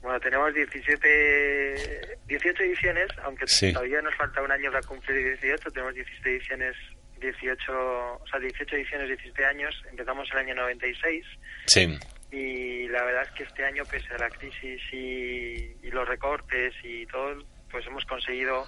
Bueno, 0.00 0.20
tenemos 0.20 0.54
17, 0.54 2.18
18 2.26 2.62
ediciones, 2.62 3.08
aunque 3.24 3.46
Sí. 3.46 3.72
todavía 3.72 4.00
nos 4.02 4.14
falta 4.14 4.42
un 4.42 4.50
año 4.52 4.70
para 4.70 4.86
cumplir 4.86 5.24
18. 5.40 5.70
Tenemos 5.70 5.94
17 5.94 6.30
ediciones, 6.30 6.76
18, 7.20 7.72
o 8.14 8.24
sea, 8.30 8.38
18 8.40 8.76
ediciones, 8.76 9.08
17 9.08 9.44
años. 9.44 9.74
Empezamos 9.90 10.28
el 10.32 10.38
año 10.38 10.54
96 10.54 11.24
Sí. 11.66 11.98
y 12.30 12.88
la 12.88 13.02
verdad 13.04 13.22
es 13.22 13.30
que 13.32 13.42
este 13.44 13.64
año, 13.64 13.84
pese 13.90 14.12
a 14.14 14.18
la 14.18 14.30
crisis 14.30 14.80
y, 14.92 15.76
y 15.82 15.90
los 15.90 16.06
recortes 16.08 16.74
y 16.84 17.04
todo, 17.06 17.44
pues 17.70 17.86
hemos 17.86 18.04
conseguido 18.04 18.66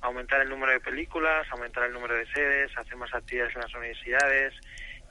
aumentar 0.00 0.40
el 0.42 0.48
número 0.50 0.72
de 0.72 0.80
películas, 0.80 1.46
aumentar 1.50 1.84
el 1.84 1.92
número 1.92 2.14
de 2.14 2.26
sedes, 2.32 2.76
hacer 2.76 2.96
más 2.96 3.14
actividades 3.14 3.54
en 3.54 3.62
las 3.62 3.74
universidades 3.74 4.54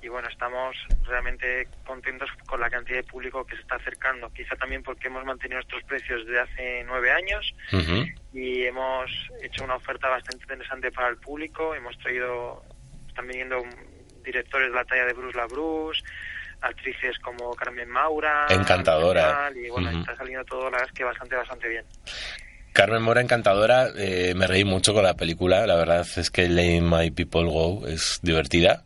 y 0.03 0.09
bueno, 0.09 0.27
estamos 0.27 0.75
realmente 1.05 1.65
contentos 1.85 2.29
con 2.45 2.59
la 2.59 2.69
cantidad 2.69 2.97
de 2.97 3.03
público 3.03 3.45
que 3.45 3.55
se 3.55 3.61
está 3.61 3.75
acercando. 3.75 4.29
Quizá 4.33 4.55
también 4.57 4.83
porque 4.83 5.07
hemos 5.07 5.23
mantenido 5.23 5.59
nuestros 5.59 5.81
precios 5.83 6.25
desde 6.25 6.41
hace 6.41 6.83
nueve 6.85 7.09
años 7.09 7.55
y 8.33 8.63
hemos 8.65 9.09
hecho 9.41 9.63
una 9.63 9.75
oferta 9.75 10.09
bastante 10.09 10.43
interesante 10.43 10.91
para 10.91 11.07
el 11.07 11.17
público. 11.17 11.73
Hemos 11.73 11.97
traído, 11.99 12.63
están 13.07 13.27
viniendo 13.27 13.63
directores 14.25 14.69
de 14.69 14.75
la 14.75 14.83
talla 14.83 15.05
de 15.05 15.13
Bruce 15.13 15.37
LaBruce, 15.37 16.03
actrices 16.59 17.17
como 17.19 17.53
Carmen 17.55 17.89
Maura. 17.89 18.47
Encantadora. 18.49 19.51
Y 19.55 19.69
bueno, 19.69 19.89
está 19.89 20.17
saliendo 20.17 20.43
todo, 20.43 20.65
la 20.65 20.71
verdad 20.71 20.89
es 20.89 20.97
que 20.97 21.03
bastante, 21.05 21.35
bastante 21.37 21.69
bien. 21.69 21.85
Carmen 22.73 23.01
Mora, 23.03 23.21
encantadora. 23.21 23.87
eh, 23.97 24.33
me 24.35 24.47
reí 24.47 24.63
mucho 24.65 24.93
con 24.93 25.03
la 25.03 25.13
película. 25.13 25.65
La 25.67 25.75
verdad 25.75 26.05
es 26.17 26.29
que 26.29 26.49
Lane 26.49 26.81
My 26.81 27.11
People 27.11 27.45
Go 27.45 27.87
es 27.87 28.19
divertida. 28.23 28.83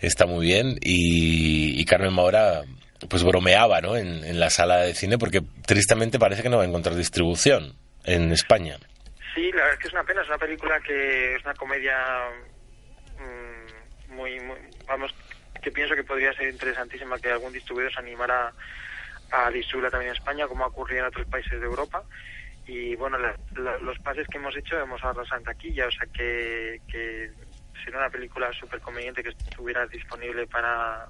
Está 0.00 0.26
muy 0.26 0.46
bien. 0.46 0.78
Y, 0.80 1.80
y 1.80 1.84
Carmen 1.84 2.12
Mora, 2.12 2.62
pues 3.08 3.24
bromeaba, 3.24 3.80
¿no? 3.80 3.96
En, 3.96 4.24
en 4.24 4.38
la 4.38 4.50
sala 4.50 4.78
de 4.78 4.94
cine 4.94 5.18
porque 5.18 5.40
tristemente 5.66 6.18
parece 6.18 6.42
que 6.42 6.48
no 6.48 6.58
va 6.58 6.62
a 6.62 6.66
encontrar 6.66 6.94
distribución 6.94 7.74
en 8.04 8.30
España. 8.32 8.76
Sí, 9.34 9.50
la 9.50 9.56
verdad 9.62 9.72
es 9.74 9.78
que 9.80 9.88
es 9.88 9.92
una 9.92 10.04
pena, 10.04 10.22
es 10.22 10.28
una 10.28 10.38
película 10.38 10.80
que 10.80 11.34
es 11.34 11.44
una 11.44 11.54
comedia 11.54 11.96
mm, 13.18 14.14
muy, 14.14 14.40
muy, 14.40 14.56
vamos, 14.86 15.12
que 15.62 15.70
pienso 15.70 15.94
que 15.94 16.04
podría 16.04 16.32
ser 16.32 16.48
interesantísima 16.48 17.18
que 17.18 17.30
algún 17.30 17.52
distribuidor 17.52 17.92
se 17.92 17.98
animara 18.00 18.52
a 19.32 19.50
distribuirla 19.50 19.90
también 19.90 20.10
en 20.12 20.16
España, 20.16 20.46
como 20.46 20.64
ha 20.64 20.68
ocurrido 20.68 21.00
en 21.02 21.08
otros 21.08 21.26
países 21.26 21.58
de 21.60 21.66
Europa. 21.66 22.02
Y 22.66 22.96
bueno, 22.96 23.16
la- 23.18 23.36
la- 23.62 23.78
los 23.78 23.98
pases 24.00 24.26
que 24.28 24.38
hemos 24.38 24.56
hecho 24.56 24.78
hemos 24.80 25.02
arrasado 25.04 25.36
en 25.38 25.44
taquilla, 25.44 25.86
o 25.86 25.90
sea 25.90 26.06
que, 26.12 26.80
que 26.90 27.30
sería 27.84 28.00
una 28.00 28.10
película 28.10 28.50
súper 28.58 28.80
conveniente 28.80 29.22
que 29.22 29.28
estuviera 29.30 29.86
disponible 29.86 30.46
para, 30.48 31.06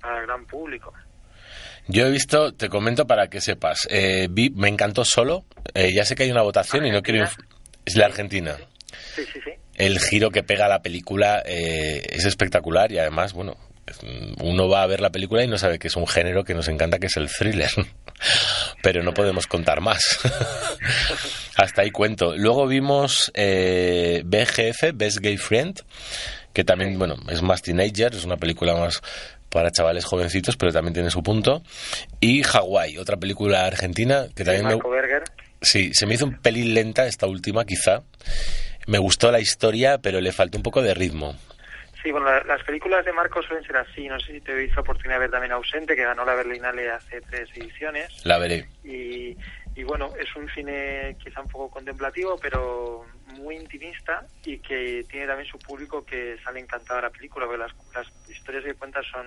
para 0.00 0.20
el 0.20 0.26
gran 0.26 0.44
público. 0.46 0.92
Yo 1.86 2.06
he 2.06 2.10
visto, 2.10 2.52
te 2.52 2.68
comento 2.68 3.06
para 3.06 3.28
que 3.28 3.40
sepas, 3.40 3.88
eh, 3.90 4.28
vi, 4.30 4.50
me 4.50 4.68
encantó 4.68 5.04
solo. 5.04 5.44
eh, 5.74 5.92
ya 5.94 6.04
sé 6.04 6.14
que 6.14 6.24
hay 6.24 6.30
una 6.30 6.42
votación 6.42 6.84
y 6.84 6.90
no 6.90 7.00
quiero. 7.02 7.24
Es 7.86 7.96
la 7.96 8.04
Argentina. 8.06 8.56
Sí, 9.14 9.24
sí, 9.32 9.40
sí. 9.42 9.50
el 9.76 9.98
giro 9.98 10.30
que 10.30 10.42
pega 10.42 10.68
la 10.68 10.82
película 10.82 11.42
eh, 11.46 12.02
es 12.10 12.26
espectacular 12.26 12.92
y 12.92 12.98
además, 12.98 13.32
bueno, 13.32 13.56
uno 14.42 14.68
va 14.68 14.82
a 14.82 14.86
ver 14.86 15.00
la 15.00 15.10
película 15.10 15.42
y 15.42 15.46
no 15.48 15.56
sabe 15.56 15.78
que 15.78 15.88
es 15.88 15.96
un 15.96 16.06
género 16.06 16.44
que 16.44 16.52
nos 16.52 16.68
encanta, 16.68 16.98
que 16.98 17.06
es 17.06 17.16
el 17.16 17.28
thriller. 17.30 17.70
Pero 18.82 19.02
no 19.02 19.12
podemos 19.12 19.46
contar 19.46 19.80
más. 19.80 20.18
Hasta 21.56 21.82
ahí 21.82 21.90
cuento. 21.90 22.36
Luego 22.36 22.66
vimos 22.66 23.30
eh, 23.34 24.22
BGF, 24.24 24.94
Best 24.94 25.18
Gay 25.18 25.36
Friend, 25.36 25.80
que 26.52 26.64
también, 26.64 26.98
bueno, 26.98 27.16
es 27.30 27.42
más 27.42 27.62
teenager, 27.62 28.14
es 28.14 28.24
una 28.24 28.36
película 28.36 28.74
más 28.74 29.02
para 29.48 29.70
chavales 29.70 30.04
jovencitos, 30.04 30.56
pero 30.56 30.72
también 30.72 30.94
tiene 30.94 31.10
su 31.10 31.22
punto. 31.22 31.62
Y 32.20 32.42
Hawái, 32.42 32.98
otra 32.98 33.16
película 33.16 33.64
argentina 33.64 34.26
que 34.34 34.44
también 34.44 34.66
me, 34.66 34.74
Marco 34.74 34.90
Berger. 34.90 35.24
Sí, 35.60 35.90
se 35.94 36.06
me 36.06 36.14
hizo 36.14 36.26
un 36.26 36.40
pelín 36.40 36.74
lenta 36.74 37.06
esta 37.06 37.26
última, 37.26 37.64
quizá. 37.64 38.02
Me 38.86 38.98
gustó 38.98 39.30
la 39.30 39.40
historia, 39.40 39.98
pero 39.98 40.20
le 40.20 40.32
faltó 40.32 40.58
un 40.58 40.62
poco 40.62 40.82
de 40.82 40.94
ritmo. 40.94 41.36
Sí, 42.02 42.12
bueno, 42.12 42.26
la- 42.26 42.44
las 42.44 42.62
películas 42.62 43.04
de 43.04 43.12
Marco 43.12 43.42
suelen 43.42 43.64
ser 43.64 43.76
así. 43.76 44.08
No 44.08 44.20
sé 44.20 44.32
si 44.32 44.40
te 44.40 44.62
hizo 44.64 44.80
oportunidad 44.80 45.16
de 45.16 45.20
ver 45.22 45.30
también 45.30 45.52
Ausente, 45.52 45.96
que 45.96 46.04
ganó 46.04 46.24
la 46.24 46.34
Berlinale 46.34 46.90
hace 46.90 47.20
tres 47.22 47.48
ediciones. 47.56 48.24
La 48.24 48.38
veré. 48.38 48.68
Y, 48.84 49.36
y 49.74 49.82
bueno, 49.84 50.12
es 50.18 50.34
un 50.36 50.48
cine 50.50 51.16
quizá 51.22 51.40
un 51.40 51.48
poco 51.48 51.70
contemplativo, 51.70 52.38
pero 52.40 53.04
muy 53.26 53.56
intimista 53.56 54.24
y 54.44 54.58
que 54.58 55.04
tiene 55.10 55.26
también 55.26 55.48
su 55.50 55.58
público 55.58 56.04
que 56.04 56.36
sale 56.44 56.60
encantado 56.60 56.96
de 57.00 57.02
la 57.08 57.10
película, 57.10 57.46
porque 57.46 57.58
las, 57.58 57.72
las 57.94 58.06
historias 58.28 58.64
que 58.64 58.74
cuenta 58.74 59.00
son, 59.02 59.26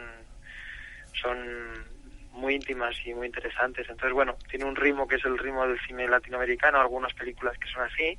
son 1.22 1.86
muy 2.32 2.56
íntimas 2.56 2.96
y 3.06 3.14
muy 3.14 3.28
interesantes. 3.28 3.88
Entonces, 3.90 4.14
bueno, 4.14 4.38
tiene 4.50 4.66
un 4.66 4.76
ritmo 4.78 5.08
que 5.08 5.16
es 5.18 5.26
el 5.26 5.38
ritmo 5.38 5.68
del 5.68 5.80
cine 5.82 6.08
latinoamericano, 6.08 6.80
algunas 6.80 7.14
películas 7.14 7.58
que 7.58 7.70
son 7.70 7.84
así, 7.84 8.18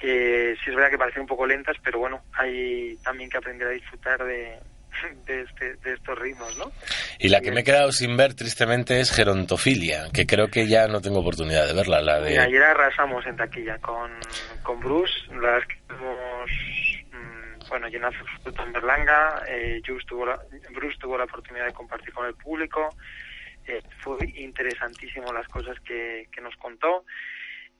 que 0.00 0.56
sí 0.62 0.70
es 0.70 0.74
verdad 0.74 0.90
que 0.90 0.98
parecen 0.98 1.22
un 1.22 1.28
poco 1.28 1.46
lentas, 1.46 1.76
pero 1.82 1.98
bueno, 1.98 2.22
hay 2.32 2.96
también 3.04 3.28
que 3.28 3.36
aprender 3.36 3.68
a 3.68 3.72
disfrutar 3.72 4.24
de, 4.24 4.58
de, 5.26 5.42
este, 5.42 5.74
de 5.76 5.94
estos 5.94 6.18
ritmos, 6.18 6.56
¿no? 6.58 6.72
Y 7.18 7.28
la 7.28 7.40
que 7.40 7.52
me 7.52 7.60
he 7.60 7.64
quedado 7.64 7.92
sin 7.92 8.16
ver, 8.16 8.34
tristemente, 8.34 9.00
es 9.00 9.12
Gerontofilia, 9.12 10.08
que 10.12 10.26
creo 10.26 10.48
que 10.48 10.66
ya 10.66 10.86
no 10.88 11.00
tengo 11.00 11.20
oportunidad 11.20 11.66
de 11.66 11.74
verla. 11.74 12.00
La 12.00 12.20
de... 12.20 12.38
ayer 12.38 12.62
arrasamos 12.62 13.26
en 13.26 13.36
taquilla 13.36 13.78
con, 13.78 14.10
con 14.62 14.80
Bruce, 14.80 15.12
la 15.28 15.40
verdad 15.40 15.58
es 15.58 15.66
que 15.66 15.82
tuvimos, 15.86 16.50
mm, 17.12 17.68
bueno, 17.68 17.86
en 17.86 18.72
Berlanga, 18.72 19.42
eh, 19.48 19.80
Bruce, 19.86 20.06
tuvo 20.06 20.26
la, 20.26 20.38
Bruce 20.70 20.96
tuvo 20.98 21.18
la 21.18 21.24
oportunidad 21.24 21.66
de 21.66 21.72
compartir 21.72 22.12
con 22.14 22.26
el 22.26 22.34
público, 22.34 22.88
eh, 23.66 23.82
fue 24.00 24.16
interesantísimo 24.36 25.30
las 25.32 25.46
cosas 25.48 25.78
que, 25.80 26.26
que 26.32 26.40
nos 26.40 26.56
contó, 26.56 27.04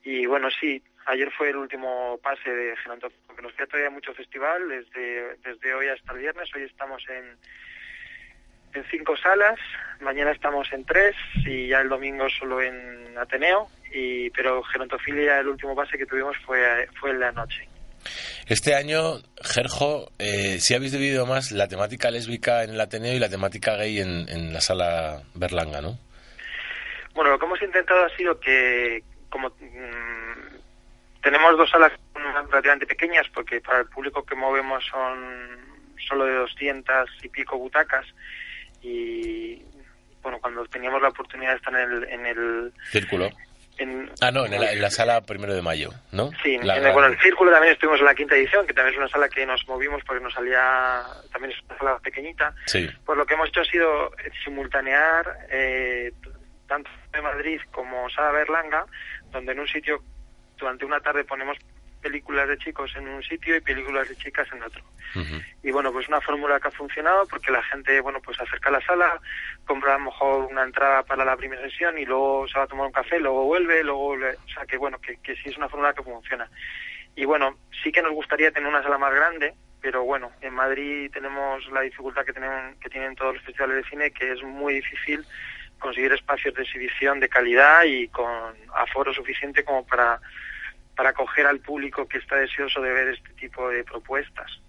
y 0.03 0.27
bueno, 0.27 0.49
sí, 0.61 0.83
ayer 1.07 1.31
fue 1.37 1.51
el 1.51 1.57
último 1.57 2.19
pase 2.23 2.51
de 2.51 2.77
Gerontofilio, 2.77 3.27
porque 3.27 3.43
nos 3.43 3.53
queda 3.55 3.67
todavía 3.67 3.91
mucho 3.91 4.15
festival, 4.15 4.69
desde, 4.69 5.37
desde 5.37 5.75
hoy 5.75 5.89
hasta 5.89 6.13
el 6.13 6.19
viernes, 6.19 6.49
hoy 6.55 6.63
estamos 6.63 7.03
en 7.09 7.37
en 8.75 8.85
cinco 8.91 9.17
salas, 9.17 9.59
mañana 10.01 10.31
estamos 10.31 10.73
en 10.73 10.85
tres 10.85 11.15
y 11.45 11.69
ya 11.69 11.81
el 11.81 11.89
domingo 11.89 12.29
solo 12.31 12.61
en 12.63 13.17
Ateneo, 13.19 13.69
y 13.93 14.31
pero 14.31 14.63
Gerontofilia 14.63 15.41
el 15.41 15.49
último 15.49 15.75
pase 15.75 15.99
que 15.99 16.07
tuvimos 16.07 16.37
fue, 16.47 16.89
fue 17.01 17.11
en 17.11 17.21
la 17.21 17.33
noche. 17.33 17.69
Este 18.47 18.75
año, 18.75 19.19
Gerjo, 19.43 20.11
eh, 20.19 20.59
si 20.59 20.75
habéis 20.75 20.93
dividido 20.93 21.27
más 21.27 21.53
la 21.53 21.69
temática 21.69 22.11
lésbica 22.11 22.65
en 22.65 22.71
el 22.71 22.81
Ateneo 22.81 23.15
y 23.15 23.19
la 23.19 23.29
temática 23.29 23.77
gay 23.77 24.01
en, 24.01 24.29
en 24.29 24.53
la 24.53 24.61
sala 24.61 25.23
Berlanga, 25.35 25.81
¿no? 25.81 25.99
Bueno, 27.15 27.31
lo 27.33 27.39
que 27.39 27.47
hemos 27.47 27.63
intentado 27.63 28.05
ha 28.05 28.17
sido 28.17 28.39
que, 28.41 29.03
como 29.29 29.49
mm, 29.49 30.30
tenemos 31.23 31.57
dos 31.57 31.71
salas 31.71 31.93
relativamente 32.15 32.87
pequeñas, 32.87 33.27
porque 33.33 33.61
para 33.61 33.81
el 33.81 33.87
público 33.87 34.25
que 34.25 34.35
movemos 34.35 34.85
son 34.87 35.59
solo 36.09 36.25
de 36.25 36.35
200 36.35 37.11
y 37.23 37.29
pico 37.29 37.59
butacas, 37.59 38.07
y 38.83 39.63
bueno, 40.23 40.39
cuando 40.41 40.65
teníamos 40.67 41.01
la 41.03 41.09
oportunidad 41.09 41.51
de 41.51 41.57
estar 41.57 41.75
en 41.75 41.91
el... 41.93 42.05
En 42.09 42.27
el 42.27 42.73
Círculo. 42.91 43.31
en, 43.79 44.11
Ah, 44.21 44.31
no, 44.31 44.45
en 44.45 44.61
la, 44.61 44.73
en 44.73 44.83
la 44.83 44.91
sala 44.91 45.21
primero 45.23 45.55
de 45.55 45.63
mayo, 45.63 45.91
¿no? 46.13 46.31
Sí, 46.43 46.59
La 46.63 46.77
en 46.77 46.87
el, 46.87 46.93
bueno, 46.93 47.09
el 47.09 47.19
Círculo 47.21 47.51
también 47.51 47.73
estuvimos 47.73 48.01
en 48.01 48.07
la 48.07 48.15
quinta 48.15 48.37
edición, 48.37 48.67
que 48.67 48.75
también 48.75 48.95
es 48.95 48.99
una 48.99 49.09
sala 49.09 49.29
que 49.29 49.47
nos 49.47 49.67
movimos 49.69 50.03
porque 50.05 50.23
nos 50.23 50.35
salía, 50.35 51.03
también 51.33 51.53
es 51.53 51.65
una 51.65 51.79
sala 51.79 51.99
pequeñita. 51.99 52.55
Sí. 52.67 52.89
Pues 53.05 53.19
lo 53.19 53.27
que 53.27 53.35
hemos 53.35 53.49
hecho 53.49 53.61
ha 53.61 53.65
sido 53.65 54.13
eh, 54.19 54.31
simultanear 54.45 55.47
eh, 55.51 56.13
tanto 56.67 56.91
de 57.13 57.23
Madrid 57.23 57.61
como 57.73 58.09
Sala 58.11 58.33
Berlanga, 58.33 58.87
donde 59.33 59.53
en 59.53 59.61
un 59.61 59.69
sitio 59.69 60.03
durante 60.61 60.85
una 60.85 61.01
tarde 61.01 61.25
ponemos 61.25 61.57
películas 62.01 62.49
de 62.49 62.59
chicos 62.59 62.95
en 62.97 63.09
un 63.09 63.23
sitio 63.23 63.57
y 63.57 63.61
películas 63.61 64.09
de 64.09 64.17
chicas 64.17 64.49
en 64.53 64.63
otro. 64.63 64.83
Y 65.63 65.71
bueno, 65.73 65.93
pues 65.93 66.09
una 66.09 66.21
fórmula 66.21 66.61
que 66.61 66.69
ha 66.69 66.71
funcionado 66.71 67.27
porque 67.27 67.51
la 67.51 67.63
gente, 67.65 68.01
bueno, 68.01 68.21
pues 68.23 68.41
acerca 68.41 68.69
a 68.69 68.73
la 68.73 68.81
sala, 68.81 69.21
compra 69.67 69.95
a 69.95 69.99
lo 69.99 70.05
mejor 70.07 70.45
una 70.51 70.63
entrada 70.63 71.03
para 71.03 71.25
la 71.25 71.37
primera 71.37 71.63
sesión 71.63 71.99
y 71.99 72.05
luego 72.05 72.47
se 72.49 72.59
va 72.59 72.65
a 72.65 72.69
tomar 72.69 72.87
un 72.87 72.93
café, 72.93 73.19
luego 73.19 73.45
vuelve, 73.45 73.83
luego, 73.83 74.01
vuelve. 74.01 74.35
o 74.35 74.49
sea 74.49 74.65
que 74.67 74.77
bueno, 74.77 74.99
que, 75.01 75.17
que 75.19 75.35
sí 75.37 75.49
es 75.51 75.57
una 75.57 75.69
fórmula 75.69 75.93
que 75.93 76.03
funciona. 76.03 76.49
Y 77.17 77.25
bueno, 77.25 77.57
sí 77.83 77.91
que 77.91 78.03
nos 78.03 78.13
gustaría 78.13 78.53
tener 78.53 78.69
una 78.69 78.83
sala 78.83 78.99
más 78.99 79.13
grande, 79.13 79.55
pero 79.81 80.05
bueno, 80.05 80.31
en 80.41 80.55
Madrid 80.55 81.11
tenemos 81.13 81.67
la 81.73 81.81
dificultad 81.81 82.25
que 82.25 82.33
tienen, 82.33 82.77
que 82.81 82.89
tienen 82.89 83.17
todos 83.17 83.35
los 83.35 83.45
festivales 83.45 83.77
de 83.77 83.91
cine, 83.91 84.11
que 84.11 84.33
es 84.33 84.43
muy 84.43 84.75
difícil 84.75 85.25
conseguir 85.79 86.13
espacios 86.13 86.55
de 86.55 86.63
exhibición 86.63 87.21
de 87.21 87.29
calidad 87.29 87.85
y 87.85 88.09
con 88.09 88.55
aforo 88.75 89.13
suficiente 89.13 89.65
como 89.65 89.85
para 89.87 90.21
para 91.01 91.13
acoger 91.13 91.47
al 91.47 91.61
público 91.61 92.07
que 92.07 92.19
está 92.19 92.37
deseoso 92.37 92.79
de 92.83 92.93
ver 92.93 93.09
este 93.09 93.31
tipo 93.31 93.71
de 93.71 93.83
propuestas. 93.85 94.61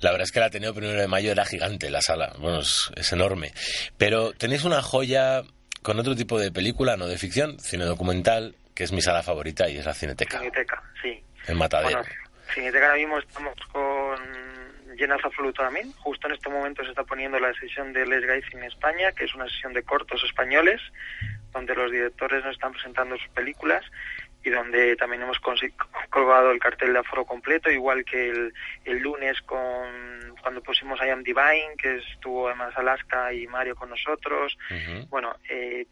La 0.00 0.12
verdad 0.12 0.22
es 0.22 0.30
que 0.30 0.38
el 0.38 0.44
Ateneo 0.44 0.72
Primero 0.72 1.00
de 1.00 1.08
Mayo 1.08 1.32
era 1.32 1.44
gigante 1.44 1.90
la 1.90 2.00
sala, 2.00 2.34
bueno, 2.38 2.60
es, 2.60 2.88
es 2.94 3.12
enorme. 3.12 3.50
Pero 3.98 4.30
tenéis 4.30 4.62
una 4.62 4.80
joya 4.80 5.42
con 5.82 5.98
otro 5.98 6.14
tipo 6.14 6.38
de 6.38 6.52
película, 6.52 6.96
no 6.96 7.08
de 7.08 7.18
ficción, 7.18 7.58
cine 7.58 7.84
documental, 7.84 8.54
que 8.76 8.84
es 8.84 8.92
mi 8.92 9.02
sala 9.02 9.24
favorita 9.24 9.68
y 9.68 9.78
es 9.78 9.84
la 9.84 9.92
Cineteca, 9.92 10.38
Cineteca, 10.38 10.80
sí. 11.02 11.20
en 11.48 11.58
Matadero. 11.58 11.98
Bueno, 11.98 12.14
Cineteca 12.54 12.86
ahora 12.86 12.98
mismo 12.98 13.18
estamos 13.18 13.54
con 13.72 14.96
llenas 14.96 15.24
absoluto 15.24 15.64
también. 15.64 15.90
Justo 15.94 16.28
en 16.28 16.34
este 16.34 16.48
momento 16.48 16.84
se 16.84 16.90
está 16.90 17.02
poniendo 17.02 17.40
la 17.40 17.52
sesión 17.54 17.92
de 17.92 18.06
Les 18.06 18.24
Guys 18.24 18.44
en 18.52 18.62
España, 18.62 19.10
que 19.10 19.24
es 19.24 19.34
una 19.34 19.48
sesión 19.48 19.72
de 19.72 19.82
cortos 19.82 20.22
españoles, 20.22 20.80
donde 21.50 21.74
los 21.74 21.90
directores 21.90 22.44
nos 22.44 22.54
están 22.54 22.70
presentando 22.70 23.18
sus 23.18 23.28
películas 23.30 23.84
y 24.44 24.50
donde 24.50 24.96
también 24.96 25.22
hemos 25.22 25.38
colgado 26.10 26.50
el 26.50 26.58
cartel 26.58 26.92
de 26.92 26.98
aforo 26.98 27.24
completo, 27.24 27.70
igual 27.70 28.04
que 28.04 28.30
el, 28.30 28.52
el 28.84 28.98
lunes 28.98 29.40
con 29.42 30.34
cuando 30.42 30.60
pusimos 30.62 31.00
I 31.00 31.10
Am 31.10 31.22
Divine, 31.22 31.76
que 31.78 31.98
estuvo 31.98 32.48
además 32.48 32.76
Alaska 32.76 33.32
y 33.32 33.46
Mario 33.46 33.76
con 33.76 33.90
nosotros. 33.90 34.58
Bueno, 35.08 35.36
eh, 35.48 35.86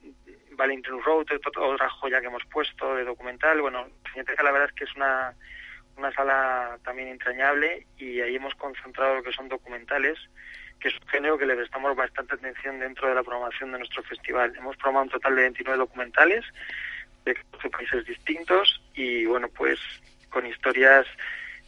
Valentine 0.52 1.00
Road, 1.04 1.26
ot- 1.26 1.56
otra 1.56 1.88
joya 1.88 2.20
que 2.20 2.26
hemos 2.26 2.44
puesto 2.46 2.96
de 2.96 3.04
documental. 3.04 3.60
Bueno, 3.60 3.86
la 4.16 4.50
verdad 4.50 4.68
es 4.68 4.74
que 4.74 4.84
es 4.84 4.96
una, 4.96 5.32
una 5.96 6.12
sala 6.12 6.78
también 6.84 7.08
entrañable 7.08 7.86
y 7.96 8.20
ahí 8.20 8.34
hemos 8.34 8.54
concentrado 8.56 9.14
lo 9.16 9.22
que 9.22 9.32
son 9.32 9.48
documentales, 9.48 10.18
que 10.80 10.88
es 10.88 10.94
un 11.00 11.06
género 11.08 11.38
que 11.38 11.46
le 11.46 11.54
prestamos 11.54 11.94
bastante 11.94 12.34
atención 12.34 12.80
dentro 12.80 13.08
de 13.08 13.14
la 13.14 13.22
programación 13.22 13.70
de 13.72 13.78
nuestro 13.78 14.02
festival. 14.02 14.52
Hemos 14.56 14.76
programado 14.76 15.04
un 15.04 15.10
total 15.10 15.36
de 15.36 15.42
29 15.42 15.78
documentales 15.78 16.44
de 17.24 17.34
14 17.34 17.70
países 17.70 18.06
distintos 18.06 18.80
y 18.94 19.26
bueno, 19.26 19.48
pues 19.48 19.78
con 20.30 20.46
historias 20.46 21.06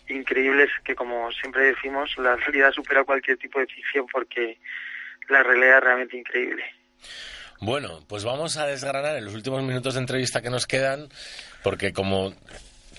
increíbles 0.08 0.70
que 0.84 0.94
como 0.94 1.30
siempre 1.32 1.66
decimos, 1.66 2.10
la 2.18 2.36
realidad 2.36 2.72
supera 2.72 3.04
cualquier 3.04 3.36
tipo 3.38 3.58
de 3.58 3.66
ficción 3.66 4.06
porque 4.10 4.58
la 5.28 5.42
realidad 5.42 5.78
es 5.78 5.84
realmente 5.84 6.16
increíble. 6.16 6.64
Bueno, 7.60 8.00
pues 8.08 8.24
vamos 8.24 8.56
a 8.56 8.66
desgranar 8.66 9.16
en 9.16 9.24
los 9.24 9.34
últimos 9.34 9.62
minutos 9.62 9.94
de 9.94 10.00
entrevista 10.00 10.42
que 10.42 10.50
nos 10.50 10.66
quedan, 10.66 11.08
porque 11.62 11.92
como 11.92 12.34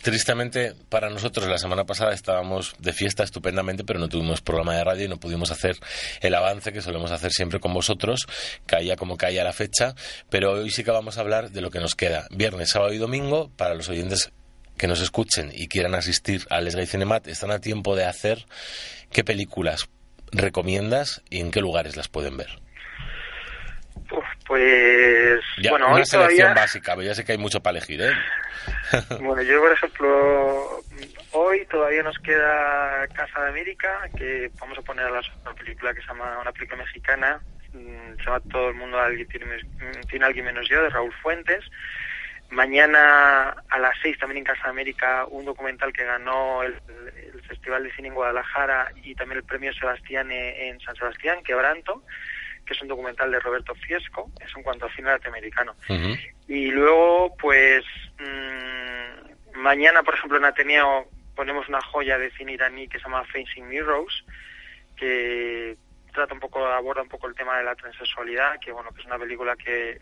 tristemente 0.03 0.75
para 0.89 1.09
nosotros 1.09 1.47
la 1.47 1.57
semana 1.57 1.85
pasada 1.85 2.13
estábamos 2.13 2.75
de 2.77 2.91
fiesta 2.91 3.23
estupendamente, 3.23 3.83
pero 3.85 3.99
no 3.99 4.09
tuvimos 4.09 4.41
programa 4.41 4.75
de 4.75 4.83
radio 4.83 5.05
y 5.05 5.07
no 5.07 5.17
pudimos 5.17 5.49
hacer 5.49 5.77
el 6.21 6.35
avance 6.35 6.73
que 6.73 6.81
solemos 6.81 7.11
hacer 7.11 7.31
siempre 7.31 7.59
con 7.59 7.73
vosotros, 7.73 8.27
caía 8.65 8.97
como 8.97 9.17
caía 9.17 9.43
la 9.43 9.53
fecha, 9.53 9.95
pero 10.29 10.51
hoy 10.51 10.69
sí 10.71 10.83
que 10.83 10.91
vamos 10.91 11.17
a 11.17 11.21
hablar 11.21 11.51
de 11.51 11.61
lo 11.61 11.71
que 11.71 11.79
nos 11.79 11.95
queda. 11.95 12.27
Viernes, 12.31 12.69
sábado 12.69 12.93
y 12.93 12.97
domingo, 12.97 13.49
para 13.55 13.75
los 13.75 13.87
oyentes 13.87 14.31
que 14.77 14.87
nos 14.87 14.99
escuchen 14.99 15.51
y 15.53 15.67
quieran 15.67 15.95
asistir 15.95 16.45
al 16.49 16.65
Les 16.65 16.75
Gay 16.75 16.85
Cinemat, 16.85 17.27
están 17.27 17.51
a 17.51 17.59
tiempo 17.59 17.95
de 17.95 18.05
hacer 18.05 18.45
qué 19.09 19.23
películas 19.23 19.87
recomiendas 20.31 21.21
y 21.29 21.39
en 21.39 21.49
qué 21.49 21.61
lugares 21.61 21.95
las 21.95 22.09
pueden 22.09 22.35
ver. 22.35 22.62
Uf, 24.11 24.25
pues 24.45 25.39
Ya, 25.57 25.71
bueno, 25.71 25.87
una 25.87 25.95
hoy 25.95 26.05
selección 26.05 26.37
todavía, 26.39 26.61
básica, 26.61 26.95
pero 26.95 27.07
ya 27.07 27.15
sé 27.15 27.23
que 27.25 27.31
hay 27.33 27.37
mucho 27.37 27.61
para 27.61 27.77
elegir, 27.77 28.01
¿eh? 28.01 28.11
bueno, 29.21 29.41
yo 29.41 29.59
por 29.61 29.71
ejemplo, 29.71 30.83
hoy 31.31 31.65
todavía 31.67 32.03
nos 32.03 32.17
queda 32.19 33.07
Casa 33.13 33.41
de 33.43 33.49
América, 33.49 34.01
que 34.15 34.51
vamos 34.59 34.77
a 34.77 34.81
poner 34.81 35.05
a 35.05 35.09
la 35.11 35.21
una 35.45 35.55
película 35.55 35.93
que 35.93 36.01
se 36.01 36.07
llama, 36.07 36.37
una 36.39 36.51
película 36.51 36.83
mexicana, 36.83 37.41
mm, 37.73 38.15
se 38.17 38.23
llama 38.25 38.39
Todo 38.51 38.69
el 38.69 38.75
mundo 38.75 38.99
alguien 38.99 39.27
tiene, 39.27 39.45
mes- 39.47 40.07
tiene 40.09 40.25
alguien 40.25 40.45
menos 40.45 40.67
yo, 40.69 40.81
de 40.83 40.89
Raúl 40.89 41.13
Fuentes. 41.21 41.63
Mañana 42.49 43.49
a 43.69 43.79
las 43.79 43.95
seis 44.01 44.17
también 44.19 44.39
en 44.39 44.43
Casa 44.43 44.65
de 44.65 44.69
América 44.69 45.25
un 45.27 45.43
documental 45.45 45.91
que 45.91 46.03
ganó 46.05 46.61
el, 46.61 46.79
el 47.33 47.41
Festival 47.47 47.83
de 47.83 47.91
Cine 47.95 48.09
en 48.09 48.13
Guadalajara 48.13 48.91
y 49.03 49.15
también 49.15 49.39
el 49.39 49.43
premio 49.45 49.73
Sebastián 49.73 50.29
en 50.31 50.79
San 50.81 50.95
Sebastián, 50.95 51.41
Quebranto, 51.43 52.03
que 52.73 52.77
es 52.77 52.81
un 52.81 52.87
documental 52.87 53.31
de 53.31 53.39
Roberto 53.39 53.75
Fiesco, 53.75 54.31
es 54.43 54.55
en 54.55 54.63
cuanto 54.63 54.85
a 54.87 54.93
cine 54.93 55.11
norteamericano. 55.11 55.75
Ujú. 55.87 56.17
Y 56.47 56.71
luego, 56.71 57.35
pues, 57.37 57.83
mm, 58.19 59.59
mañana, 59.59 60.01
por 60.01 60.15
ejemplo, 60.15 60.37
en 60.37 60.45
Ateneo 60.45 61.07
ponemos 61.35 61.67
una 61.69 61.81
joya 61.81 62.17
de 62.17 62.31
cine 62.31 62.53
iraní 62.53 62.87
que 62.87 62.97
se 62.97 63.03
llama 63.03 63.25
Facing 63.25 63.67
Mirrors, 63.67 64.25
que 64.95 65.77
trata 66.11 66.33
un 66.33 66.39
poco, 66.39 66.65
aborda 66.65 67.01
un 67.01 67.09
poco 67.09 67.27
el 67.27 67.35
tema 67.35 67.57
de 67.57 67.63
la 67.63 67.75
transexualidad, 67.75 68.59
que 68.59 68.71
bueno, 68.71 68.91
que 68.91 69.01
es 69.01 69.07
una 69.07 69.19
película 69.19 69.55
que, 69.55 69.99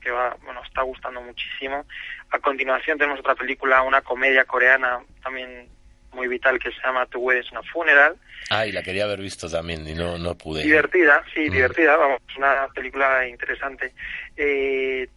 que 0.00 0.10
va, 0.10 0.36
bueno, 0.42 0.62
está 0.62 0.82
gustando 0.82 1.20
muchísimo. 1.20 1.86
A 2.30 2.38
continuación 2.38 2.98
tenemos 2.98 3.20
otra 3.20 3.34
película, 3.34 3.82
una 3.82 4.02
comedia 4.02 4.44
coreana 4.44 5.00
también 5.22 5.68
muy 6.12 6.28
vital 6.28 6.58
que 6.58 6.70
se 6.70 6.80
llama 6.84 7.06
The 7.06 7.18
Wedding 7.18 7.44
is 7.44 7.52
a 7.54 7.62
Funeral, 7.62 8.16
Ah, 8.50 8.66
y 8.66 8.72
la 8.72 8.82
quería 8.82 9.04
haber 9.04 9.20
visto 9.20 9.48
también 9.48 9.86
y 9.88 9.94
no, 9.94 10.18
no 10.18 10.36
pude. 10.36 10.62
Divertida, 10.62 11.24
sí, 11.32 11.48
Mm. 11.48 11.52
divertida, 11.52 11.96
vamos, 11.96 12.20
una 12.36 12.68
película 12.74 13.26
interesante. 13.26 13.92
Eh, 14.36 15.08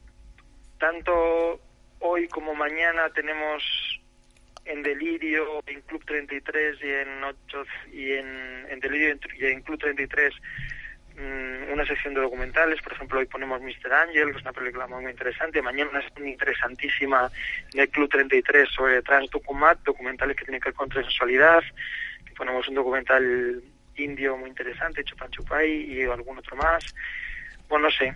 tanto 0.80 1.60
hoy 2.00 2.28
como 2.28 2.54
mañana 2.56 3.10
tenemos 3.10 3.64
en 4.66 4.84
Delirio, 4.84 5.62
en 5.68 5.82
Club 5.82 6.04
33 6.06 6.78
y 6.82 6.88
en 6.90 7.24
8 7.24 7.64
y 7.94 8.12
en, 8.14 8.66
en 8.70 8.80
Delirio 8.80 9.18
y 9.38 9.46
en 9.46 9.62
Club 9.62 9.80
33 9.80 10.34
mm, 10.34 10.75
una 11.18 11.86
sección 11.86 12.14
de 12.14 12.22
documentales, 12.22 12.82
por 12.82 12.94
ejemplo 12.94 13.20
hoy 13.20 13.26
ponemos 13.26 13.62
Mr. 13.62 13.94
Angel, 13.94 14.32
que 14.32 14.38
es 14.38 14.42
una 14.42 14.54
película 14.54 14.88
muy, 14.88 15.06
interesante, 15.10 15.62
mañana 15.62 15.90
una 15.92 16.02
sección 16.02 16.28
interesantísima 16.28 17.30
en 17.74 17.80
el 17.80 17.90
Club 17.90 18.10
33 18.10 18.70
sobre 18.70 19.02
Trans 19.02 19.30
Documat, 19.32 19.80
documentales 19.84 20.36
que 20.36 20.46
tienen 20.46 20.62
que 20.62 20.70
ver 20.70 20.76
con 20.76 20.90
transexualidad, 20.90 21.64
que 22.26 22.34
ponemos 22.34 22.68
un 22.68 22.76
documental 22.76 23.62
indio 23.96 24.36
muy 24.38 24.50
interesante, 24.50 25.04
Chupan 25.04 25.32
Chupai 25.32 25.70
y 25.72 26.04
algún 26.04 26.38
otro 26.38 26.56
más. 26.58 26.94
Bueno, 27.70 27.86
no 27.88 27.92
sé, 27.92 28.14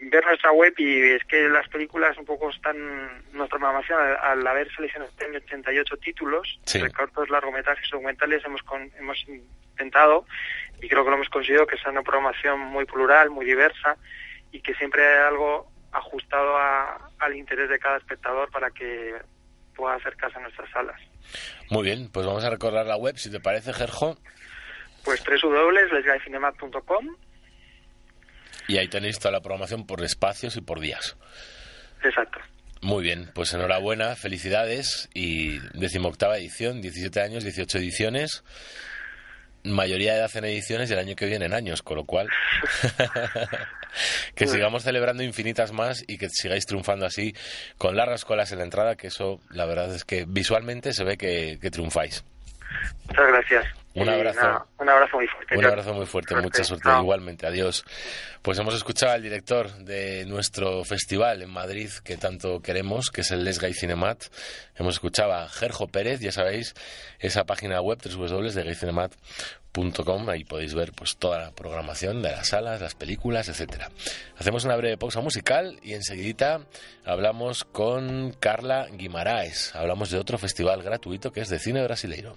ver 0.00 0.24
nuestra 0.24 0.50
web 0.52 0.72
y 0.78 1.02
es 1.12 1.24
que 1.24 1.48
las 1.48 1.68
películas 1.68 2.16
un 2.18 2.24
poco 2.24 2.50
están, 2.50 2.76
nuestra 3.32 3.58
programación 3.58 4.00
al, 4.00 4.16
al 4.40 4.46
haber 4.46 4.74
seleccionado 4.74 5.12
88 5.18 5.96
títulos, 5.98 6.58
Sí. 6.64 6.80
de 6.80 6.90
cortos, 6.90 7.28
largometrajes 7.30 7.86
y 7.86 7.90
documentales, 7.90 8.44
hemos, 8.44 8.62
con- 8.62 8.90
hemos 8.98 9.24
intentado 9.28 10.26
y 10.80 10.88
creo 10.88 11.04
que 11.04 11.10
lo 11.10 11.16
hemos 11.16 11.28
conseguido 11.28 11.66
que 11.66 11.76
sea 11.78 11.90
una 11.90 12.02
programación 12.02 12.60
muy 12.60 12.84
plural, 12.84 13.30
muy 13.30 13.44
diversa 13.46 13.96
y 14.52 14.60
que 14.60 14.74
siempre 14.74 15.06
hay 15.06 15.26
algo 15.28 15.70
ajustado 15.92 16.56
a- 16.56 17.10
al 17.18 17.34
interés 17.36 17.68
de 17.70 17.78
cada 17.78 17.96
espectador 17.98 18.50
para 18.50 18.70
que 18.70 19.14
pueda 19.74 19.94
acercarse 19.96 20.38
a 20.38 20.42
nuestras 20.42 20.70
salas. 20.70 21.00
Muy 21.70 21.82
bien, 21.84 22.10
pues 22.12 22.26
vamos 22.26 22.44
a 22.44 22.50
recordar 22.50 22.86
la 22.86 22.96
web, 22.96 23.16
si 23.16 23.30
te 23.30 23.40
parece, 23.40 23.72
Gerjo. 23.72 24.16
Pues 25.04 25.22
www.lesguycinemat.com 25.24 27.06
Y 28.68 28.76
ahí 28.78 28.88
tenéis 28.88 29.18
toda 29.18 29.32
la 29.32 29.40
programación 29.40 29.86
por 29.86 30.02
espacios 30.04 30.56
y 30.56 30.60
por 30.60 30.80
días. 30.80 31.16
Exacto. 32.02 32.38
Muy 32.82 33.02
bien, 33.02 33.30
pues 33.34 33.52
enhorabuena, 33.54 34.14
felicidades 34.14 35.08
y 35.14 35.58
decimoctava 35.76 36.38
edición, 36.38 36.80
17 36.80 37.20
años, 37.20 37.42
18 37.44 37.78
ediciones, 37.78 38.44
mayoría 39.70 40.12
de 40.12 40.20
edad 40.20 40.30
en 40.34 40.44
ediciones 40.44 40.90
y 40.90 40.92
el 40.92 40.98
año 40.98 41.16
que 41.16 41.26
viene 41.26 41.46
en 41.46 41.54
años, 41.54 41.82
con 41.82 41.96
lo 41.96 42.04
cual 42.04 42.28
que 44.34 44.46
sigamos 44.46 44.82
celebrando 44.82 45.22
infinitas 45.22 45.72
más 45.72 46.04
y 46.06 46.18
que 46.18 46.28
sigáis 46.28 46.66
triunfando 46.66 47.06
así 47.06 47.34
con 47.76 47.96
largas 47.96 48.24
colas 48.24 48.52
en 48.52 48.58
la 48.58 48.64
entrada, 48.64 48.96
que 48.96 49.08
eso 49.08 49.40
la 49.50 49.66
verdad 49.66 49.94
es 49.94 50.04
que 50.04 50.24
visualmente 50.26 50.92
se 50.92 51.04
ve 51.04 51.16
que, 51.16 51.58
que 51.60 51.70
triunfáis. 51.70 52.24
Muchas 53.06 53.28
gracias. 53.28 53.66
Un 53.94 54.08
abrazo. 54.08 54.66
un 54.78 54.88
abrazo 54.88 55.16
muy 55.16 55.26
fuerte. 55.26 55.56
Un 55.56 55.64
abrazo 55.64 55.94
muy 55.94 56.06
fuerte, 56.06 56.28
Suerte. 56.34 56.46
mucha 56.46 56.64
suerte, 56.64 56.88
igualmente, 57.00 57.46
adiós. 57.46 57.84
Pues 58.42 58.58
hemos 58.58 58.74
escuchado 58.74 59.12
al 59.12 59.22
director 59.22 59.72
de 59.78 60.24
nuestro 60.26 60.84
festival 60.84 61.42
en 61.42 61.50
Madrid 61.50 61.90
que 62.04 62.16
tanto 62.16 62.60
queremos, 62.60 63.10
que 63.10 63.22
es 63.22 63.30
el 63.30 63.44
Les 63.44 63.58
Gay 63.58 63.72
Cinemat. 63.74 64.24
Hemos 64.76 64.94
escuchado 64.94 65.32
a 65.32 65.48
Gerjo 65.48 65.88
Pérez, 65.88 66.20
ya 66.20 66.32
sabéis, 66.32 66.74
esa 67.18 67.44
página 67.44 67.80
web 67.80 67.98
ahí 70.28 70.44
podéis 70.44 70.74
ver 70.74 70.92
pues 70.92 71.16
toda 71.16 71.38
la 71.38 71.50
programación 71.52 72.22
de 72.22 72.32
las 72.32 72.48
salas, 72.48 72.80
las 72.80 72.94
películas, 72.94 73.48
etcétera. 73.48 73.90
Hacemos 74.36 74.64
una 74.64 74.76
breve 74.76 74.96
pausa 74.96 75.20
musical 75.20 75.78
y 75.82 75.94
enseguidita 75.94 76.66
hablamos 77.04 77.64
con 77.64 78.34
Carla 78.38 78.88
Guimaraes. 78.90 79.74
Hablamos 79.74 80.10
de 80.10 80.18
otro 80.18 80.38
festival 80.38 80.82
gratuito 80.82 81.32
que 81.32 81.40
es 81.40 81.48
de 81.48 81.58
cine 81.58 81.82
brasileiro. 81.84 82.36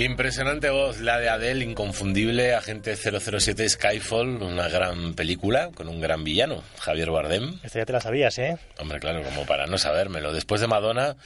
Impresionante 0.00 0.70
voz, 0.70 1.00
la 1.00 1.18
de 1.18 1.28
Adele, 1.28 1.62
inconfundible, 1.62 2.54
Agente 2.54 2.96
007 2.96 3.68
Skyfall, 3.68 4.42
una 4.42 4.66
gran 4.66 5.12
película 5.12 5.68
con 5.74 5.88
un 5.88 6.00
gran 6.00 6.24
villano, 6.24 6.64
Javier 6.78 7.10
Bardem. 7.10 7.58
Esta 7.62 7.80
ya 7.80 7.84
te 7.84 7.92
la 7.92 8.00
sabías, 8.00 8.38
¿eh? 8.38 8.56
Hombre, 8.78 8.98
claro, 8.98 9.22
como 9.22 9.44
para 9.44 9.66
no 9.66 9.76
sabérmelo. 9.76 10.32
Después 10.32 10.62
de 10.62 10.68
Madonna, 10.68 11.16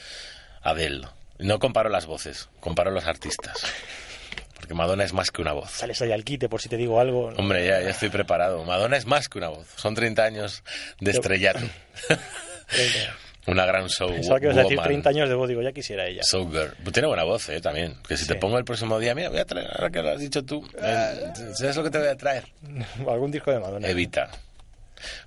Adele. 0.60 1.06
No 1.38 1.60
comparo 1.60 1.88
las 1.88 2.06
voces, 2.06 2.48
comparo 2.58 2.90
los 2.90 3.04
artistas. 3.04 3.58
Porque 4.56 4.74
Madonna 4.74 5.04
es 5.04 5.12
más 5.12 5.30
que 5.30 5.40
una 5.40 5.52
voz. 5.52 5.70
Sales 5.70 6.02
ahí 6.02 6.10
al 6.10 6.24
quite 6.24 6.48
por 6.48 6.60
si 6.60 6.68
te 6.68 6.76
digo 6.76 6.98
algo. 6.98 7.28
Hombre, 7.37 7.64
ya, 7.64 7.80
ya 7.80 7.90
estoy 7.90 8.08
preparado. 8.08 8.64
Madonna 8.64 8.96
es 8.96 9.06
más 9.06 9.28
que 9.28 9.38
una 9.38 9.50
voz. 9.50 9.68
Son 9.76 9.94
30 9.94 10.24
años 10.24 10.64
de 10.98 11.12
estrellato. 11.12 11.60
una 13.46 13.66
gran 13.66 13.88
show. 13.88 14.09
Pensaba 14.11 14.38
que 14.40 14.46
ibas 14.46 14.57
a 14.59 14.62
decir 14.62 14.76
woman. 14.76 14.88
30 14.88 15.09
años 15.11 15.28
de 15.28 15.35
voz, 15.35 15.48
digo, 15.48 15.62
ya 15.62 15.72
quisiera 15.72 16.07
ella. 16.07 16.22
So 16.24 16.48
girl. 16.50 16.72
Pues 16.83 16.92
tiene 16.92 17.09
buena 17.09 17.24
voz, 17.24 17.48
eh, 17.48 17.61
también. 17.61 17.96
Que 18.07 18.16
si 18.16 18.26
te 18.26 18.35
Sí. 18.35 18.38
pongo 18.40 18.59
el 18.59 18.64
próximo 18.64 18.98
día, 18.98 19.14
mira, 19.14 19.28
voy 19.28 19.38
a 19.38 19.44
traer, 19.44 19.68
ahora 19.74 19.90
que 19.90 20.02
lo 20.02 20.11
has 20.11 20.20
dicho 20.20 20.42
tú, 20.44 20.66
eh, 20.83 21.33
¿sabes 21.54 21.76
lo 21.76 21.83
que 21.85 21.90
te 21.90 21.98
voy 21.98 22.09
a 22.09 22.16
traer? 22.16 22.44
Algún 23.09 23.30
disco 23.30 23.50
de 23.50 23.61
Madonna. 23.61 23.88
Evita. 23.88 24.30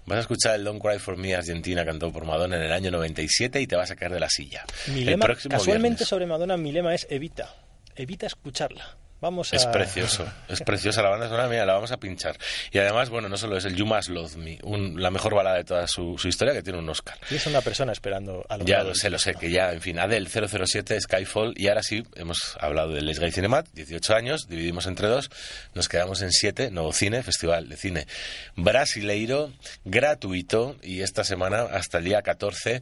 Vas 0.08 0.17
a 0.17 0.21
escuchar 0.21 0.56
el 0.56 0.63
Don't 0.63 0.82
Cry 0.82 0.97
For 0.97 1.17
Me 1.17 1.36
Argentina 1.36 1.86
cantado 1.86 2.12
por 2.12 2.25
Madonna 2.25 2.56
en 2.56 2.63
el 2.63 2.71
año 2.71 2.89
97 2.89 3.62
y 3.62 3.67
te 3.67 3.75
vas 3.75 3.91
a 3.91 3.95
caer 3.95 4.12
de 4.13 4.19
la 4.19 4.30
silla. 4.30 4.65
Mi 4.88 5.01
el 5.01 5.06
lema, 5.08 5.25
próximo 5.25 5.51
casualmente 5.51 5.89
viernes. 5.99 6.08
sobre 6.08 6.25
Madonna, 6.25 6.58
mi 6.58 6.71
lema 6.71 6.95
es 6.95 7.06
evita. 7.12 7.53
Evita 7.95 8.25
escucharla. 8.25 8.95
Vamos 9.19 9.51
a... 9.51 9.56
Es 9.56 9.65
precioso, 9.65 10.27
es 10.47 10.62
preciosa 10.62 11.01
la 11.01 11.10
banda 11.10 11.27
sonora, 11.27 11.47
mira, 11.47 11.65
la 11.65 11.73
vamos 11.73 11.91
a 11.91 11.97
pinchar. 11.97 12.38
Y 12.71 12.77
además, 12.77 13.10
bueno, 13.10 13.27
no 13.30 13.38
solo 13.38 13.58
es 13.58 13.65
el 13.65 13.75
You 13.75 13.86
Must 13.86 14.10
Love 14.10 14.36
Me, 14.38 14.60
un- 14.63 15.01
la 15.01 15.10
mejor 15.10 15.34
balada 15.34 15.56
de 15.58 15.63
toda 15.63 15.88
su, 15.88 16.17
su 16.19 16.27
historia, 16.27 16.53
que 16.53 16.62
tiene 16.62 16.77
un 16.80 16.88
Oscar. 16.89 17.17
Y 17.32 17.36
es 17.36 17.47
una 17.47 17.62
persona 17.62 17.91
esperando 17.93 18.45
a 18.47 18.58
Ya 18.60 18.84
lo 18.84 18.93
sé, 18.93 19.10
lo 19.10 19.17
sé, 19.17 19.34
que 19.34 19.49
ya, 19.49 19.71
en 19.73 19.82
fin, 19.82 19.97
Adele 19.97 20.30
007, 20.30 21.01
Skyfall, 21.01 21.53
y 21.58 21.67
ahora 21.67 21.82
sí, 21.82 22.03
hemos 22.15 22.58
hablado 22.60 22.93
del 22.93 23.06
Les 23.08 23.19
Gay 23.19 23.32
Cinemat, 23.32 23.67
18 23.73 24.15
años, 24.15 24.47
dividimos 24.47 24.86
entre 24.86 25.08
dos, 25.08 25.32
nos 25.73 25.89
quedamos 25.89 26.21
en 26.21 26.32
7, 26.32 26.69
Nuevo 26.69 26.93
Cine, 26.93 27.23
Festival 27.23 27.69
de 27.69 27.77
Cine 27.77 28.08
Brasileiro, 28.56 29.51
gratuito, 29.86 30.75
y 30.84 31.01
esta 31.01 31.23
semana 31.23 31.63
hasta 31.71 31.97
el 31.97 32.03
día 32.03 32.21
14 32.21 32.82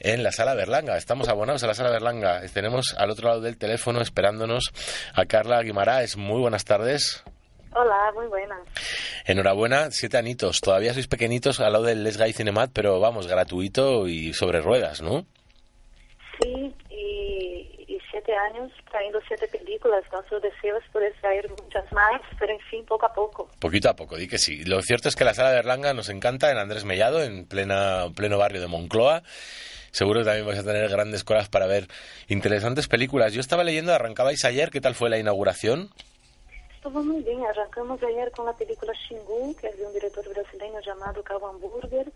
en 0.00 0.22
la 0.22 0.32
Sala 0.32 0.54
Berlanga. 0.54 0.96
Estamos 0.96 1.28
abonados 1.28 1.62
a 1.62 1.66
la 1.68 1.74
Sala 1.74 1.90
Berlanga, 1.90 2.40
tenemos 2.52 2.94
al 2.98 3.10
otro 3.10 3.28
lado 3.28 3.40
del 3.40 3.56
teléfono 3.56 4.00
esperándonos 4.00 4.72
a 5.14 5.26
Carla 5.26 5.62
Guimaraes. 5.76 6.16
Muy 6.16 6.40
buenas 6.40 6.64
tardes. 6.64 7.22
Hola, 7.74 8.10
muy 8.14 8.26
buenas. 8.28 8.60
Enhorabuena, 9.26 9.90
siete 9.90 10.16
anitos. 10.16 10.62
Todavía 10.62 10.94
sois 10.94 11.06
pequeñitos 11.06 11.60
al 11.60 11.74
lado 11.74 11.84
del 11.84 12.02
Les 12.02 12.16
Gay 12.16 12.32
Cinemat, 12.32 12.70
pero 12.72 12.98
vamos, 12.98 13.26
gratuito 13.26 14.08
y 14.08 14.32
sobre 14.32 14.62
ruedas, 14.62 15.02
¿no? 15.02 15.26
Sí, 16.40 16.74
y, 16.88 17.84
y 17.88 17.98
siete 18.10 18.32
años 18.34 18.72
trayendo 18.90 19.20
siete 19.28 19.46
películas. 19.48 20.02
Nuestro 20.10 20.40
deseo 20.40 20.78
es 20.78 20.88
poder 20.90 21.12
traer 21.20 21.46
muchas 21.50 21.92
más, 21.92 22.22
pero 22.38 22.54
en 22.54 22.60
fin, 22.70 22.82
poco 22.86 23.04
a 23.04 23.12
poco. 23.12 23.50
Poquito 23.60 23.90
a 23.90 23.96
poco, 23.96 24.16
di 24.16 24.28
que 24.28 24.38
sí. 24.38 24.64
Lo 24.64 24.80
cierto 24.80 25.10
es 25.10 25.14
que 25.14 25.24
la 25.24 25.34
sala 25.34 25.50
de 25.50 25.58
Erlanga 25.58 25.92
nos 25.92 26.08
encanta 26.08 26.50
en 26.50 26.56
Andrés 26.56 26.86
Mellado, 26.86 27.22
en 27.22 27.44
plena, 27.44 28.06
pleno 28.16 28.38
barrio 28.38 28.62
de 28.62 28.68
Moncloa. 28.68 29.22
Seguro 29.96 30.22
también 30.26 30.44
vais 30.46 30.58
a 30.58 30.62
tener 30.62 30.90
grandes 30.90 31.24
colas 31.24 31.48
para 31.48 31.66
ver 31.66 31.88
interesantes 32.28 32.86
películas. 32.86 33.32
Yo 33.32 33.40
estaba 33.40 33.64
leyendo, 33.64 33.94
arrancabais 33.94 34.44
ayer, 34.44 34.68
¿qué 34.68 34.82
tal 34.82 34.94
fue 34.94 35.08
la 35.08 35.16
inauguración? 35.16 35.88
Estuvo 36.74 37.02
muy 37.02 37.22
bien. 37.22 37.42
Arrancamos 37.46 38.02
ayer 38.02 38.30
con 38.32 38.44
la 38.44 38.52
película 38.52 38.92
Xingu, 38.92 39.56
que 39.56 39.68
es 39.68 39.78
de 39.78 39.86
un 39.86 39.94
director 39.94 40.22
brasileño 40.28 40.80
llamado 40.84 41.22
Carl 41.22 41.40
Hamburger, 41.42 42.12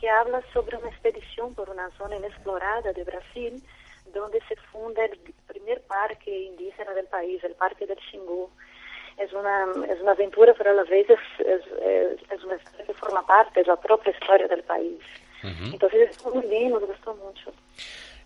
que 0.00 0.10
habla 0.10 0.42
sobre 0.52 0.76
una 0.78 0.88
expedición 0.88 1.54
por 1.54 1.70
una 1.70 1.88
zona 1.96 2.16
inexplorada 2.16 2.92
de 2.92 3.04
Brasil, 3.04 3.62
donde 4.12 4.40
se 4.48 4.56
funda 4.72 5.04
el 5.04 5.16
primer 5.46 5.82
parque 5.82 6.36
indígena 6.36 6.92
del 6.94 7.06
país, 7.06 7.44
el 7.44 7.54
Parque 7.54 7.86
del 7.86 7.98
Xingu. 8.10 8.50
Es 9.18 9.32
una, 9.32 9.66
es 9.88 10.00
una 10.00 10.12
aventura, 10.18 10.52
pero 10.58 10.70
a 10.70 10.74
la 10.74 10.82
vez 10.82 11.08
es- 11.08 11.46
es 12.28 12.42
una 12.42 12.56
historia 12.56 12.86
que 12.86 12.94
forma 12.94 13.24
parte 13.24 13.60
de 13.60 13.66
la 13.66 13.76
propia 13.76 14.10
historia 14.10 14.48
del 14.48 14.64
país. 14.64 14.98
Ujú. 15.42 15.72
Entonces 15.72 16.10
estuvo 16.10 16.34
muy 16.34 16.46
bien, 16.46 16.70
nos 16.70 16.86
gustó 16.86 17.14
mucho. 17.14 17.52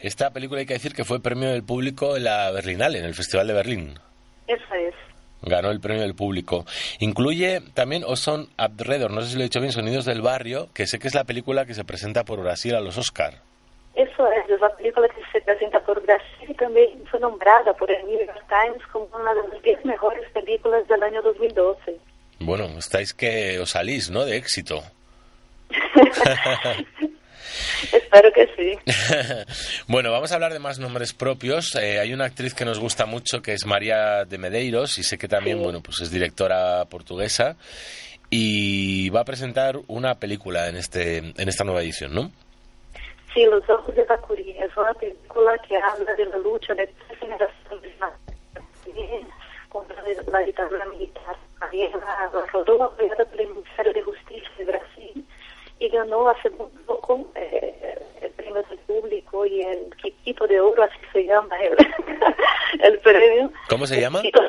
Esta 0.00 0.30
película 0.30 0.60
hay 0.60 0.66
que 0.66 0.74
decir 0.74 0.92
que 0.92 1.04
fue 1.04 1.20
premio 1.20 1.50
del 1.50 1.62
público 1.62 2.16
en 2.16 2.24
la 2.24 2.50
Berlinale, 2.50 2.98
en 2.98 3.04
el 3.04 3.14
Festival 3.14 3.46
de 3.46 3.54
Berlín. 3.54 3.98
Eso 4.46 4.74
es. 4.74 4.94
Ganó 5.42 5.70
el 5.70 5.80
premio 5.80 6.02
del 6.02 6.14
público. 6.14 6.64
Incluye 7.00 7.60
también 7.74 8.02
Oson 8.04 8.48
Abredor, 8.56 9.10
no 9.10 9.20
sé 9.20 9.28
si 9.28 9.34
lo 9.36 9.40
he 9.40 9.44
dicho 9.44 9.60
bien, 9.60 9.72
Sonidos 9.72 10.04
del 10.04 10.22
Barrio, 10.22 10.68
que 10.74 10.86
sé 10.86 10.98
que 10.98 11.08
es 11.08 11.14
la 11.14 11.24
película 11.24 11.66
que 11.66 11.74
se 11.74 11.84
presenta 11.84 12.24
por 12.24 12.40
Brasil 12.42 12.74
a 12.74 12.80
los 12.80 12.98
Oscar. 12.98 13.40
Eso 13.94 14.26
es, 14.32 14.50
es 14.50 14.60
la 14.60 14.74
película 14.76 15.08
que 15.08 15.22
se 15.32 15.40
presenta 15.42 15.80
por 15.80 16.02
Brasil 16.02 16.48
y 16.48 16.54
también 16.54 17.04
fue 17.10 17.20
nombrada 17.20 17.72
por 17.74 17.90
el 17.90 18.04
New 18.06 18.18
York 18.18 18.44
Times 18.48 18.84
como 18.90 19.06
una 19.14 19.34
de 19.34 19.48
las 19.48 19.62
10 19.62 19.84
mejores 19.84 20.28
películas 20.32 20.86
del 20.88 21.02
año 21.02 21.22
2012. 21.22 21.98
Bueno, 22.40 22.64
estáis 22.78 23.14
que 23.14 23.58
os 23.60 23.70
salís, 23.70 24.10
¿no? 24.10 24.24
De 24.24 24.36
éxito. 24.36 24.82
Espero 27.92 28.32
que 28.32 28.48
sí. 28.56 28.78
bueno, 29.88 30.10
vamos 30.10 30.32
a 30.32 30.34
hablar 30.34 30.52
de 30.52 30.58
más 30.58 30.78
nombres 30.78 31.12
propios. 31.12 31.74
Eh, 31.76 32.00
hay 32.00 32.12
una 32.12 32.24
actriz 32.24 32.54
que 32.54 32.64
nos 32.64 32.80
gusta 32.80 33.06
mucho 33.06 33.42
que 33.42 33.52
es 33.52 33.64
María 33.66 34.24
de 34.24 34.38
Medeiros 34.38 34.98
y 34.98 35.02
sé 35.04 35.18
que 35.18 35.28
también, 35.28 35.58
Sí. 35.58 35.64
bueno, 35.64 35.80
pues 35.82 36.00
es 36.00 36.10
directora 36.10 36.84
portuguesa 36.86 37.56
y 38.30 39.10
va 39.10 39.20
a 39.20 39.24
presentar 39.24 39.78
una 39.86 40.16
película 40.16 40.68
en 40.68 40.76
este 40.76 41.18
en 41.18 41.48
esta 41.48 41.62
nueva 41.64 41.82
edición, 41.82 42.14
¿no? 42.14 42.30
Sí, 43.32 43.44
Los 43.44 43.68
Ojos 43.68 43.94
de 43.94 44.04
Bacuri 44.04 44.50
es 44.58 44.76
una 44.76 44.94
película 44.94 45.56
que 45.68 45.76
habla 45.76 46.14
de 46.14 46.26
la 46.26 46.38
lucha 46.38 46.74
de 46.74 46.86
tres 46.86 47.18
generaciones 47.20 47.92
contra 49.68 49.96
la 50.30 50.38
dictadura 50.40 50.84
militar. 50.86 51.36
María 51.60 51.88
rodó 52.52 52.84
apoyada 52.84 53.24
por 53.24 53.40
el 53.40 53.48
Ministerio 53.48 53.92
de 53.92 54.02
Justicia 54.02 54.50
de 54.58 54.64
Brasil 54.66 54.93
y 55.78 55.88
ganó 55.88 56.28
hace 56.28 56.50
muy 56.50 56.68
poco 56.86 57.30
eh, 57.34 57.98
el 58.22 58.30
premio 58.32 58.62
del 58.68 58.78
público 58.80 59.44
y 59.46 59.60
el 59.62 59.94
Quiquito 60.00 60.46
de 60.46 60.60
Oro, 60.60 60.82
así 60.84 60.96
se 61.12 61.24
llama 61.24 61.56
el, 61.60 61.76
el 62.82 62.98
premio. 63.00 63.52
¿Cómo 63.68 63.86
se 63.86 64.00
llama? 64.00 64.22
Quiquito, 64.22 64.42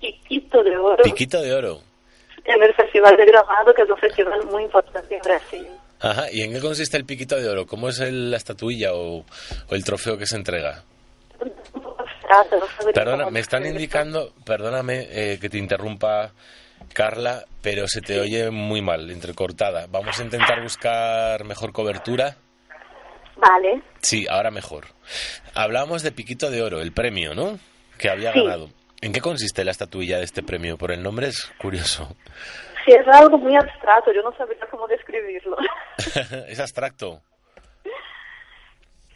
Quiquito 0.00 0.62
de 0.62 0.76
Oro 0.76 1.02
Piquito 1.02 1.40
de 1.42 1.52
Oro. 1.54 1.80
en 2.44 2.62
el 2.62 2.72
Festival 2.74 3.16
de 3.16 3.26
Gramado, 3.26 3.74
que 3.74 3.82
es 3.82 3.90
un 3.90 3.96
festival 3.98 4.44
muy 4.46 4.62
importante 4.64 5.14
en 5.16 5.20
Brasil. 5.22 5.66
Ajá, 6.00 6.26
¿y 6.30 6.42
en 6.42 6.52
qué 6.52 6.60
consiste 6.60 6.96
el 6.96 7.04
Piquito 7.04 7.34
de 7.36 7.48
Oro? 7.48 7.66
¿Cómo 7.66 7.88
es 7.88 7.98
el- 8.00 8.30
la 8.30 8.36
estatuilla 8.36 8.94
o, 8.94 9.18
o 9.18 9.24
el 9.74 9.84
trofeo 9.84 10.16
que 10.16 10.26
se 10.26 10.36
entrega? 10.36 10.84
Sabría 12.28 12.92
Perdona, 12.94 13.30
me 13.30 13.40
están 13.40 13.64
indicando, 13.66 14.32
perdóname 14.44 15.06
eh, 15.10 15.38
que 15.40 15.48
te 15.48 15.58
interrumpa, 15.58 16.32
Carla, 16.94 17.44
pero 17.62 17.86
se 17.86 18.00
te 18.00 18.20
oye 18.20 18.50
muy 18.50 18.82
mal, 18.82 19.10
entrecortada. 19.10 19.86
Vamos 19.88 20.18
a 20.18 20.22
intentar 20.24 20.62
buscar 20.62 21.44
mejor 21.44 21.72
cobertura. 21.72 22.36
Vale. 23.36 23.82
Sí, 24.00 24.26
ahora 24.28 24.50
mejor. 24.50 24.86
Hablamos 25.54 26.02
de 26.02 26.12
Piquito 26.12 26.50
de 26.50 26.62
Oro, 26.62 26.80
el 26.80 26.92
premio, 26.92 27.34
¿no? 27.34 27.58
Que 27.98 28.10
había 28.10 28.32
Sí. 28.32 28.40
ganado. 28.42 28.68
¿En 29.00 29.12
qué 29.12 29.20
consiste 29.20 29.64
la 29.64 29.70
estatuilla 29.70 30.18
de 30.18 30.24
este 30.24 30.42
premio? 30.42 30.76
Por 30.76 30.90
el 30.90 31.02
nombre 31.02 31.28
es 31.28 31.52
curioso. 31.60 32.16
Sí, 32.84 32.92
es 32.92 33.06
algo 33.06 33.38
muy 33.38 33.54
abstracto, 33.54 34.12
yo 34.12 34.22
no 34.22 34.32
sabría 34.36 34.66
cómo 34.70 34.88
describirlo. 34.88 35.56
es 36.48 36.58
abstracto. 36.58 37.20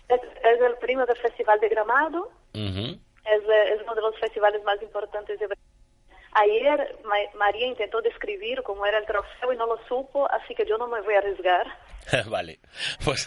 Es, 0.08 0.20
es 0.20 0.60
el 0.60 0.76
premio 0.80 1.04
del 1.06 1.16
Festival 1.16 1.58
de 1.60 1.68
Gramado, 1.70 2.30
es, 2.52 2.60
eh, 2.62 3.74
es 3.74 3.82
uno 3.82 3.94
de 3.94 4.02
los 4.02 4.18
festivales 4.20 4.62
más 4.62 4.80
importantes 4.82 5.38
de 5.40 5.46
Brasil. 5.46 5.64
Ayer 6.34 6.96
Ma- 7.04 7.38
María 7.38 7.66
intentó 7.66 8.00
describir 8.00 8.62
cómo 8.62 8.86
era 8.86 8.98
el 8.98 9.06
trofeo 9.06 9.52
y 9.52 9.56
no 9.56 9.66
lo 9.66 9.78
supo, 9.86 10.30
así 10.30 10.54
que 10.54 10.64
yo 10.66 10.78
no 10.78 10.88
me 10.88 11.00
voy 11.02 11.14
a 11.14 11.18
arriesgar. 11.18 11.66
vale, 12.28 12.58
pues 13.04 13.26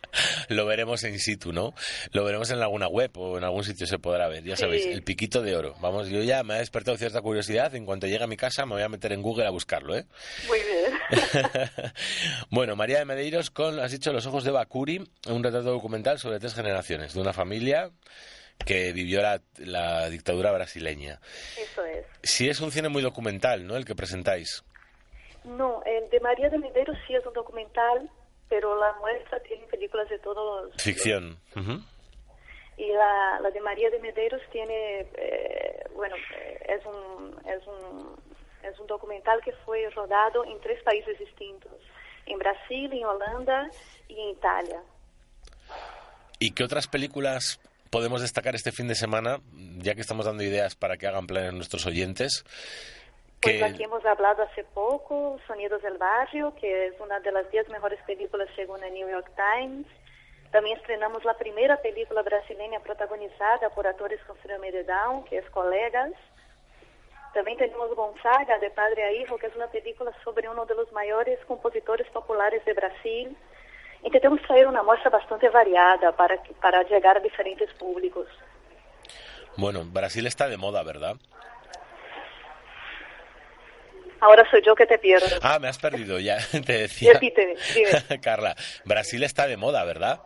lo 0.48 0.64
veremos 0.64 1.04
in 1.04 1.18
situ, 1.20 1.52
¿no? 1.52 1.74
Lo 2.12 2.24
veremos 2.24 2.50
en 2.50 2.60
alguna 2.62 2.88
web 2.88 3.10
o 3.18 3.36
en 3.36 3.44
algún 3.44 3.64
sitio 3.64 3.86
se 3.86 3.98
podrá 3.98 4.28
ver. 4.28 4.42
Ya 4.44 4.56
Sí. 4.56 4.62
sabéis, 4.62 4.86
el 4.86 5.02
piquito 5.04 5.42
de 5.42 5.54
oro. 5.56 5.74
Vamos, 5.80 6.08
yo 6.08 6.22
ya 6.22 6.42
me 6.42 6.54
ha 6.54 6.58
despertado 6.58 6.96
cierta 6.96 7.20
curiosidad. 7.20 7.74
En 7.74 7.84
cuanto 7.84 8.06
llegue 8.06 8.24
a 8.24 8.26
mi 8.26 8.36
casa 8.38 8.64
me 8.64 8.72
voy 8.72 8.82
a 8.82 8.88
meter 8.88 9.12
en 9.12 9.20
Google 9.20 9.46
a 9.46 9.50
buscarlo, 9.50 9.94
¿eh? 9.96 10.06
Muy 10.46 10.58
bien. 10.60 10.98
bueno, 12.50 12.76
María 12.76 12.98
de 13.00 13.04
Medeiros 13.04 13.50
con, 13.50 13.78
has 13.80 13.92
dicho, 13.92 14.12
Los 14.12 14.26
ojos 14.26 14.44
de 14.44 14.50
Bakuri, 14.50 15.06
un 15.28 15.44
retrato 15.44 15.70
documental 15.70 16.18
sobre 16.18 16.38
tres 16.40 16.54
generaciones 16.54 17.12
de 17.14 17.20
una 17.20 17.32
familia 17.34 17.90
que 18.64 18.92
vivió 18.92 19.22
la, 19.22 19.40
la 19.58 20.10
dictadura 20.10 20.52
brasileña. 20.52 21.20
Eso 21.58 21.84
es. 21.84 22.04
Sí 22.22 22.48
es 22.48 22.60
un 22.60 22.70
cine 22.70 22.88
muy 22.88 23.02
documental, 23.02 23.66
¿no? 23.66 23.76
El 23.76 23.84
que 23.84 23.94
presentáis. 23.94 24.64
No, 25.44 25.82
el 25.84 26.10
de 26.10 26.20
María 26.20 26.50
de 26.50 26.58
Medeiros 26.58 26.96
sí 27.06 27.14
es 27.14 27.24
un 27.24 27.32
documental, 27.32 28.10
pero 28.48 28.78
la 28.78 28.92
muestra 29.00 29.40
tiene 29.40 29.66
películas 29.66 30.08
de 30.08 30.18
todos. 30.18 30.72
Ficción. 30.76 31.38
Ujú. 31.56 31.80
Y 32.76 32.92
la, 32.92 33.40
la 33.40 33.50
de 33.50 33.60
María 33.60 33.90
de 33.90 33.98
Medeiros 33.98 34.42
tiene, 34.52 35.00
eh, 35.00 35.84
bueno, 35.94 36.16
eh, 36.36 36.66
es 36.68 36.86
un, 36.86 37.36
es, 37.46 37.66
un, 37.66 38.16
es 38.62 38.78
un 38.78 38.86
documental 38.86 39.40
que 39.42 39.52
fue 39.64 39.88
rodado 39.90 40.44
en 40.44 40.60
tres 40.60 40.82
países 40.82 41.18
distintos, 41.18 41.72
en 42.26 42.38
Brasil, 42.38 42.92
en 42.92 43.04
Holanda 43.04 43.70
y 44.08 44.20
en 44.20 44.28
Italia. 44.28 44.80
¿Y 46.38 46.52
qué 46.52 46.62
otras 46.62 46.86
películas 46.86 47.58
podemos 47.90 48.20
destacar 48.22 48.54
este 48.54 48.72
fin 48.72 48.88
de 48.88 48.94
semana, 48.94 49.40
ya 49.78 49.94
que 49.94 50.00
estamos 50.00 50.26
dando 50.26 50.42
ideas 50.42 50.74
para 50.76 50.96
que 50.96 51.06
hagan 51.06 51.26
planes 51.26 51.52
nuestros 51.54 51.86
oyentes? 51.86 52.44
Pues 53.40 53.56
Que- 53.56 53.64
aquí 53.64 53.84
hemos 53.84 54.04
hablado 54.04 54.42
hace 54.42 54.64
poco, 54.64 55.38
Sonidos 55.46 55.80
del 55.82 55.96
Barrio, 55.98 56.54
que 56.60 56.88
es 56.88 57.00
una 57.00 57.20
de 57.20 57.30
las 57.32 57.50
10 57.50 57.68
mejores 57.68 58.00
películas 58.06 58.48
según 58.56 58.82
el 58.82 58.92
New 58.94 59.08
York 59.08 59.30
Times. 59.36 59.86
También 60.50 60.78
estrenamos 60.78 61.24
la 61.24 61.34
primera 61.34 61.76
película 61.80 62.22
brasileña 62.22 62.80
protagonizada 62.80 63.68
por 63.74 63.86
actores 63.86 64.20
con 64.26 64.36
síndrome 64.38 64.72
de 64.72 64.82
Down, 64.84 65.24
que 65.26 65.38
es 65.38 65.50
Colegas. 65.50 66.12
También 67.34 67.58
tenemos 67.58 67.94
Gonzaga, 67.94 68.58
de 68.58 68.70
padre 68.70 69.04
a 69.04 69.12
hijo, 69.12 69.36
que 69.36 69.46
es 69.48 69.54
una 69.54 69.66
película 69.68 70.10
sobre 70.24 70.48
uno 70.48 70.64
de 70.64 70.74
los 70.74 70.90
mayores 70.92 71.38
compositores 71.46 72.08
populares 72.10 72.64
de 72.64 72.72
Brasil. 72.72 73.36
Intentamos 74.02 74.40
traer 74.42 74.66
una 74.66 74.82
muestra 74.82 75.10
bastante 75.10 75.48
variada 75.48 76.12
para, 76.12 76.36
para 76.60 76.82
llegar 76.84 77.16
a 77.16 77.20
diferentes 77.20 77.72
públicos. 77.74 78.26
Bueno, 79.56 79.84
Brasil 79.84 80.26
está 80.26 80.48
de 80.48 80.56
moda, 80.56 80.82
¿verdad? 80.84 81.16
Ahora 84.20 84.48
soy 84.50 84.62
yo 84.64 84.74
que 84.74 84.86
te 84.86 84.98
pierdo. 84.98 85.26
Ah, 85.42 85.58
me 85.60 85.68
has 85.68 85.78
perdido 85.78 86.18
ya, 86.18 86.38
te 86.66 86.72
decía. 86.72 87.14
Repíteme, 87.14 87.54
dime. 87.74 88.20
Carla, 88.22 88.56
Brasil 88.84 89.22
está 89.22 89.46
de 89.46 89.56
moda, 89.56 89.84
¿verdad? 89.84 90.20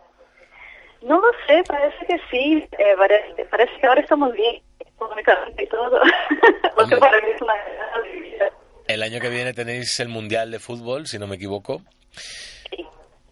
No 1.01 1.19
lo 1.19 1.31
sé, 1.47 1.63
parece 1.67 2.05
que 2.05 2.17
sí. 2.31 2.67
Eh, 2.77 2.95
parece, 2.97 3.45
parece 3.45 3.71
que 3.79 3.87
ahora 3.87 4.01
estamos 4.01 4.33
bien. 4.33 4.61
económicamente 4.79 5.63
y 5.63 5.67
todo, 5.67 5.99
porque 6.75 6.97
para 6.97 7.19
mí 7.21 7.27
es 7.35 7.41
una. 7.41 7.53
El 8.87 9.03
año 9.03 9.19
que 9.19 9.29
viene 9.29 9.53
tenéis 9.53 9.99
el 9.99 10.09
Mundial 10.09 10.51
de 10.51 10.59
Fútbol, 10.59 11.07
si 11.07 11.19
no 11.19 11.27
me 11.27 11.35
equivoco. 11.35 11.81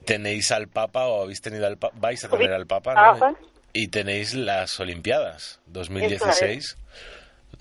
Tenéis 0.05 0.51
al 0.51 0.67
Papa 0.67 1.07
o 1.07 1.23
habéis 1.23 1.41
tenido 1.41 1.67
al 1.67 1.77
Papa, 1.77 1.95
vais 1.99 2.23
a 2.23 2.29
tener 2.29 2.53
al 2.53 2.65
Papa. 2.65 3.15
¿no? 3.19 3.37
Y 3.73 3.87
tenéis 3.87 4.33
las 4.33 4.79
Olimpiadas 4.79 5.61
2016. 5.67 6.77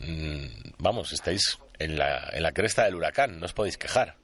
Mm, 0.00 0.70
Vamos, 0.78 1.12
estáis 1.12 1.58
en 1.78 1.98
la, 1.98 2.30
en 2.32 2.42
la 2.42 2.52
cresta 2.52 2.84
del 2.84 2.94
huracán, 2.94 3.38
no 3.38 3.46
os 3.46 3.52
podéis 3.52 3.76
quejar. 3.76 4.14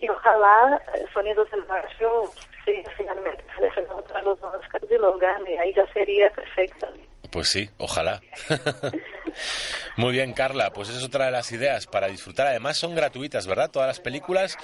Y 0.00 0.08
ojalá 0.08 0.80
eh, 0.94 1.04
Sonidos 1.12 1.50
del 1.50 1.62
Barrio 1.62 2.30
sí, 2.64 2.82
finalmente 2.96 3.44
seleccionado 3.54 4.02
para 4.04 4.22
los 4.22 4.42
Oscars 4.42 4.90
y 4.90 4.98
lo 4.98 5.16
gane, 5.18 5.58
ahí 5.58 5.72
ya 5.74 5.86
sería 5.92 6.30
perfecto. 6.30 6.86
Pues 7.30 7.48
sí, 7.48 7.68
ojalá. 7.78 8.20
Muy 9.96 10.12
bien, 10.12 10.32
Carla, 10.32 10.70
pues 10.72 10.88
esa 10.88 10.98
es 10.98 11.04
otra 11.04 11.26
de 11.26 11.30
las 11.30 11.50
ideas 11.52 11.86
para 11.86 12.08
disfrutar. 12.08 12.46
Además 12.46 12.76
son 12.76 12.94
gratuitas, 12.94 13.46
¿verdad? 13.46 13.70
Todas 13.70 13.88
las 13.88 14.00
películas, 14.00 14.56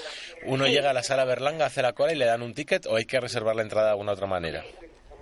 uno 0.45 0.67
llega 0.67 0.91
a 0.91 0.93
la 0.93 1.03
sala 1.03 1.25
Berlanga, 1.25 1.67
hace 1.67 1.83
la 1.83 1.93
cola 1.95 2.13
y 2.13 2.17
le 2.17 2.27
dan 2.27 2.43
un 2.43 2.55
ticket 2.55 2.87
o 2.87 2.97
hay 2.97 3.05
que 3.05 3.21
reservar 3.21 3.57
la 3.57 3.63
entrada 3.63 3.87
de 3.87 3.91
alguna 3.93 4.13
otra 4.13 4.27
manera. 4.27 4.63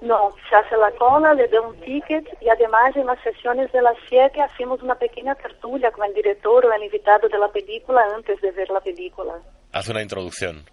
No, 0.03 0.35
se 0.49 0.57
hace 0.57 0.77
la 0.77 0.91
cola, 0.93 1.35
le 1.35 1.47
da 1.49 1.61
un 1.61 1.79
ticket 1.81 2.27
y 2.41 2.49
además 2.49 2.97
en 2.97 3.07
las 3.07 3.21
sesiones 3.23 3.71
de 3.73 3.83
las 3.83 3.97
7 4.09 4.41
hacemos 4.41 4.83
una 4.83 4.95
pequeña 4.95 5.35
tertulia 5.35 5.91
con 5.93 6.07
el 6.07 6.15
director 6.15 6.65
o 6.67 6.73
el 6.73 6.83
invitado 6.85 7.29
de 7.29 7.39
la 7.39 7.49
película 7.53 8.03
antes 8.15 8.41
de 8.41 8.51
ver 8.53 8.71
la 8.71 8.81
película. 8.81 9.35
Hace 9.73 9.91
una 9.93 10.03
introducción. 10.03 10.65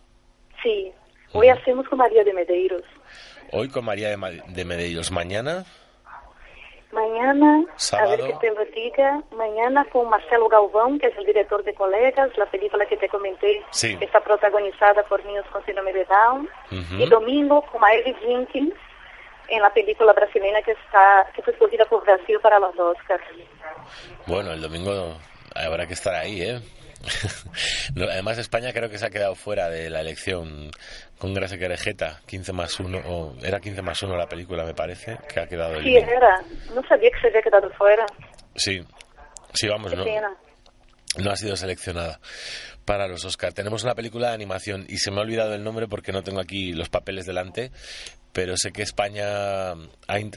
Sí, 0.63 0.91
hoy 1.33 1.49
hacemos 1.49 1.87
con 1.89 1.97
María 1.99 2.23
de 2.23 2.33
Medeiros. 2.33 2.83
Hoy 3.51 3.69
con 3.69 3.85
María 3.85 4.09
de, 4.09 4.17
Ma- 4.17 4.29
de 4.31 4.65
Medeiros, 4.65 5.11
mañana 5.11 5.65
Mañana, 6.97 7.63
Sábado. 7.75 8.13
a 8.13 8.15
ver 8.15 8.25
que 8.25 8.33
te 8.49 8.71
diga, 8.73 9.21
mañana 9.31 9.85
con 9.91 10.09
Marcelo 10.09 10.49
Galvão, 10.49 10.99
que 10.99 11.07
es 11.07 11.17
el 11.17 11.25
director 11.25 11.63
de 11.63 11.73
Colegas, 11.75 12.35
la 12.37 12.47
película 12.47 12.85
que 12.87 12.97
te 12.97 13.07
comenté 13.07 13.63
Sí. 13.71 13.95
está 14.01 14.19
protagonizada 14.21 15.03
por 15.03 15.23
niños 15.25 15.45
con 15.51 15.63
síndrome 15.65 15.93
de 15.93 16.05
Down. 16.05 16.49
Ujú. 16.71 16.95
Y 17.03 17.05
domingo 17.07 17.61
con 17.71 17.81
Maeve 17.81 18.15
Jenkins 18.21 18.73
en 19.49 19.61
la 19.61 19.69
película 19.71 20.11
brasileña 20.13 20.61
que 20.63 20.71
está 20.71 21.27
que 21.35 21.41
fue 21.43 21.53
escogida 21.53 21.85
por 21.85 22.03
Brasil 22.03 22.39
para 22.41 22.57
los 22.59 22.77
Oscars. 22.79 23.23
Bueno, 24.25 24.51
el 24.53 24.61
domingo 24.61 25.15
habrá 25.55 25.85
que 25.85 25.93
estar 25.93 26.15
ahí, 26.15 26.41
¿eh? 26.41 26.59
Además, 27.95 28.39
España 28.39 28.73
creo 28.73 28.89
que 28.89 28.97
se 28.97 29.05
ha 29.05 29.09
quedado 29.11 29.35
fuera 29.35 29.69
de 29.69 29.89
la 29.91 30.01
elección 30.01 30.71
con 31.17 31.33
Gracia 31.33 31.57
Querejeta, 31.57 32.21
15 32.25 32.53
más 32.53 32.79
1, 32.79 32.99
o 33.05 33.35
era 33.43 33.59
15 33.59 33.81
más 33.81 34.01
1 34.01 34.15
la 34.15 34.27
película, 34.27 34.63
me 34.63 34.73
parece, 34.73 35.17
que 35.27 35.39
ha 35.39 35.47
quedado 35.47 35.81
Sí, 35.81 35.95
era. 35.95 36.41
No 36.73 36.81
sabía 36.87 37.09
que 37.11 37.19
se 37.19 37.27
había 37.27 37.41
quedado 37.41 37.69
fuera. 37.71 38.05
Sí, 38.55 38.81
sí, 39.53 39.67
vamos, 39.67 39.93
no, 39.95 40.03
no 41.23 41.31
ha 41.31 41.35
sido 41.35 41.55
seleccionada 41.55 42.19
para 42.85 43.07
los 43.07 43.25
Oscar. 43.25 43.53
Tenemos 43.53 43.83
una 43.83 43.95
película 43.95 44.29
de 44.29 44.35
animación 44.35 44.85
y 44.87 44.97
se 44.97 45.11
me 45.11 45.17
ha 45.17 45.21
olvidado 45.21 45.53
el 45.53 45.63
nombre 45.63 45.87
porque 45.87 46.11
no 46.11 46.23
tengo 46.23 46.39
aquí 46.39 46.73
los 46.73 46.89
papeles 46.89 47.25
delante, 47.25 47.71
pero 48.31 48.55
sé 48.55 48.71
que 48.71 48.83
España 48.83 49.71
ha, 49.71 49.77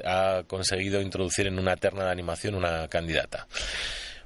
ha 0.05 0.43
conseguido 0.45 1.01
introducir 1.01 1.47
en 1.47 1.59
una 1.59 1.76
terna 1.76 2.05
de 2.05 2.11
animación 2.11 2.55
una 2.55 2.89
candidata. 2.89 3.47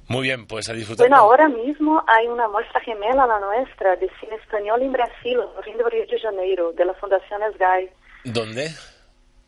Muy 0.07 0.23
bien, 0.23 0.45
pues 0.45 0.69
a 0.69 0.73
disfrutar. 0.73 1.07
Bueno, 1.07 1.17
ahora 1.23 1.47
mismo 1.49 2.03
hay 2.07 2.27
una 2.27 2.47
muestra 2.47 2.79
gemela 2.81 3.23
a 3.23 3.27
la 3.27 3.39
nuestra 3.39 3.95
de 3.95 4.09
cine 4.19 4.35
español 4.35 4.81
en 4.81 4.91
Brasil, 4.91 5.39
en 5.65 5.91
Río 5.91 6.05
de 6.05 6.19
Janeiro, 6.19 6.71
de 6.73 6.85
la 6.85 6.93
Fundación 6.95 7.41
SGAI. 7.55 7.89
¿Dónde? 8.25 8.69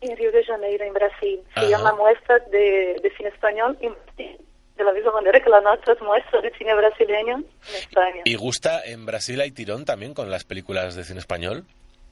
en 0.01 0.15
Río 0.17 0.31
de 0.31 0.43
Janeiro, 0.43 0.85
en 0.85 0.93
Brasil. 0.93 1.39
Se 1.53 1.59
Ajá. 1.59 1.69
llama 1.69 1.93
Muestra 1.93 2.39
de, 2.51 2.99
de 3.01 3.11
Cine 3.17 3.29
Español 3.29 3.77
en 3.81 3.93
Brasil, 3.93 4.37
de 4.77 4.83
la 4.83 4.93
misma 4.93 5.11
manera 5.11 5.39
que 5.39 5.49
las 5.49 5.63
nuestras 5.63 5.99
muestras 6.01 6.43
de 6.43 6.51
cine 6.51 6.75
brasileño 6.75 7.37
en 7.37 7.75
España. 7.75 8.21
¿Y 8.25 8.35
gusta 8.35 8.83
en 8.85 9.05
Brasil 9.05 9.41
hay 9.41 9.51
tirón 9.51 9.85
también 9.85 10.13
con 10.13 10.29
las 10.29 10.43
películas 10.43 10.95
de 10.95 11.03
cine 11.03 11.19
español? 11.19 11.63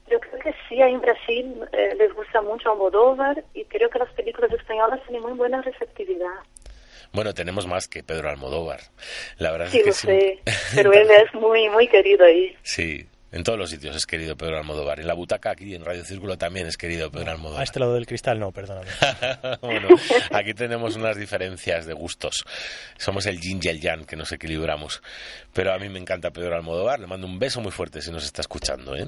Yo 0.10 0.20
creo 0.20 0.40
que 0.40 0.54
sí, 0.68 0.82
ahí 0.82 0.94
en 0.94 1.02
Brasil 1.02 1.62
eh, 1.74 1.96
les 1.98 2.14
gusta 2.14 2.42
mucho 2.42 2.72
Almodóvar 2.72 3.44
y 3.54 3.64
creo 3.66 3.90
que 3.90 4.00
las 4.00 4.12
películas 4.14 4.52
españolas 4.52 5.00
tienen 5.04 5.22
muy 5.22 5.34
buena 5.34 5.62
receptividad. 5.62 6.34
Bueno, 7.16 7.34
tenemos 7.34 7.66
más 7.66 7.88
que 7.88 8.04
Pedro 8.04 8.30
Almodóvar. 8.30 8.82
La 9.38 9.52
verdad 9.52 9.70
Sí, 9.72 9.78
es 9.78 9.84
que 9.84 9.90
lo 9.90 9.94
sí. 9.96 10.08
sé, 10.08 10.40
pero 10.76 10.94
él 10.94 11.08
es 11.10 11.34
muy, 11.34 11.70
muy 11.70 11.88
querido 11.88 12.26
ahí. 12.26 12.56
Sí, 12.62 13.08
en 13.32 13.44
todos 13.44 13.60
los 13.60 13.70
sitios 13.70 13.96
es 13.96 14.06
querido 14.06 14.36
Pedro 14.38 14.58
Almodóvar. 14.58 15.00
En 15.00 15.08
la 15.08 15.14
butaca 15.14 15.52
aquí, 15.52 15.76
en 15.76 15.84
Radio 15.84 16.04
Círculo, 16.06 16.38
también 16.38 16.68
es 16.68 16.78
querido 16.78 17.12
Pedro 17.12 17.30
A 17.32 17.34
Almodóvar. 17.34 17.64
este 17.64 17.80
lado 17.80 17.94
del 17.94 18.06
cristal 18.06 18.40
no, 18.40 18.52
perdóname. 18.52 18.88
bueno, 19.62 19.90
aquí 20.32 20.54
tenemos 20.54 20.96
unas 20.96 21.18
diferencias 21.18 21.86
de 21.86 21.94
gustos. 21.94 22.46
Somos 22.98 23.26
el 23.26 23.40
yin 23.42 23.60
y 23.62 23.68
el 23.68 23.82
yang 23.82 24.06
que 24.06 24.16
nos 24.16 24.32
equilibramos. 24.32 25.02
Pero 25.54 25.74
a 25.74 25.78
mí 25.80 25.90
me 25.90 26.00
encanta 26.00 26.32
Pedro 26.32 26.56
Almodóvar. 26.56 27.00
Le 27.00 27.08
mando 27.08 27.28
un 27.28 27.40
beso 27.40 27.62
muy 27.62 27.72
fuerte 27.72 28.02
si 28.02 28.12
nos 28.12 28.24
está 28.26 28.42
escuchando. 28.42 28.96
¿eh? 28.96 29.08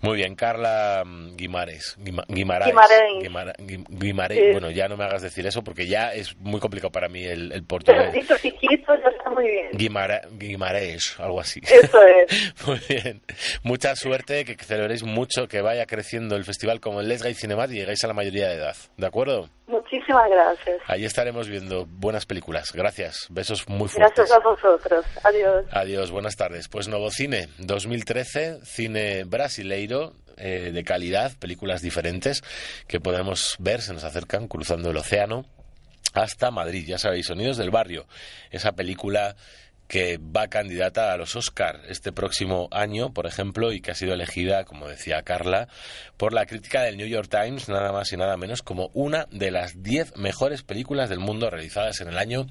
Muy 0.00 0.16
bien, 0.16 0.34
Carla 0.34 1.02
mm, 1.04 1.36
Guimares. 1.36 1.96
Guima- 1.98 2.24
Guimaraes. 2.28 2.68
Guimarães. 2.72 3.22
Guimara- 3.22 3.54
Guim- 3.58 3.86
Guimarães. 3.88 4.40
Sí. 4.40 4.52
Bueno, 4.52 4.70
ya 4.70 4.88
no 4.88 4.96
me 4.96 5.04
hagas 5.04 5.22
decir 5.22 5.46
eso 5.46 5.62
porque 5.62 5.86
ya 5.86 6.12
es 6.12 6.36
muy 6.38 6.60
complicado 6.60 6.90
para 6.90 7.08
mí 7.08 7.24
el, 7.24 7.52
el 7.52 7.64
Pero 7.64 7.66
portugués. 7.66 8.12
dicho 8.12 8.34
chiquito 8.38 8.94
ya 9.02 9.08
está 9.16 9.30
muy 9.30 9.44
bien. 9.44 9.66
Guimara, 9.72 10.22
Guimarães, 10.32 11.18
algo 11.20 11.40
así. 11.40 11.60
Eso 11.64 12.00
es. 12.02 12.54
Muy 12.66 12.80
bien. 12.88 13.22
Mucha 13.62 13.94
suerte, 13.96 14.44
que 14.44 14.56
celebréis 14.64 15.02
mucho, 15.02 15.48
que 15.48 15.60
vaya 15.60 15.86
creciendo 15.86 16.36
el 16.36 16.44
festival 16.44 16.80
como 16.80 17.00
el 17.00 17.08
Let's 17.08 17.22
Gay 17.22 17.34
Cinemat 17.34 17.70
y 17.70 17.74
llegáis 17.74 18.02
a 18.04 18.08
la 18.08 18.14
mayoría 18.14 18.48
de 18.48 18.54
edad. 18.54 18.76
¿De 18.96 19.06
acuerdo? 19.06 19.48
Muchísimas 19.66 20.30
gracias. 20.30 20.80
Ahí 20.86 21.04
estaremos 21.04 21.48
viendo 21.48 21.86
buenas 21.86 22.24
películas. 22.26 22.72
Gracias. 22.72 23.26
Besos 23.30 23.68
muy 23.68 23.88
fuertes. 23.88 24.16
Gracias 24.16 24.36
a 24.36 24.40
vosotros. 24.40 25.04
Adiós. 25.24 25.66
Adiós, 25.70 26.10
buenas 26.10 26.36
tardes. 26.36 26.68
Pues 26.68 26.88
Novo 26.88 27.10
Cine 27.10 27.48
2013, 27.58 28.64
cine 28.64 29.24
brasileiro 29.24 30.14
eh, 30.36 30.70
de 30.72 30.84
calidad, 30.84 31.32
películas 31.38 31.82
diferentes 31.82 32.42
que 32.86 33.00
podemos 33.00 33.56
ver, 33.58 33.82
se 33.82 33.92
nos 33.92 34.04
acercan 34.04 34.46
cruzando 34.46 34.90
el 34.90 34.96
océano 34.96 35.44
hasta 36.14 36.50
Madrid. 36.50 36.84
Ya 36.86 36.98
sabéis, 36.98 37.26
Sonidos 37.26 37.56
del 37.56 37.70
Barrio, 37.70 38.06
esa 38.50 38.72
película 38.72 39.36
que 39.88 40.18
va 40.18 40.48
candidata 40.48 41.12
a 41.12 41.16
los 41.16 41.34
Oscar 41.34 41.80
este 41.88 42.12
próximo 42.12 42.68
año, 42.70 43.12
por 43.12 43.26
ejemplo, 43.26 43.72
y 43.72 43.80
que 43.80 43.90
ha 43.90 43.94
sido 43.94 44.12
elegida, 44.12 44.64
como 44.64 44.86
decía 44.86 45.22
Carla, 45.22 45.68
por 46.18 46.34
la 46.34 46.44
crítica 46.44 46.82
del 46.82 46.98
New 46.98 47.06
York 47.06 47.28
Times, 47.30 47.68
nada 47.68 47.90
más 47.90 48.12
y 48.12 48.18
nada 48.18 48.36
menos, 48.36 48.62
como 48.62 48.90
una 48.92 49.26
de 49.30 49.50
las 49.50 49.82
10 49.82 50.16
mejores 50.16 50.62
películas 50.62 51.08
del 51.08 51.20
mundo 51.20 51.48
realizadas 51.48 52.00
en 52.02 52.08
el 52.08 52.18
año 52.18 52.46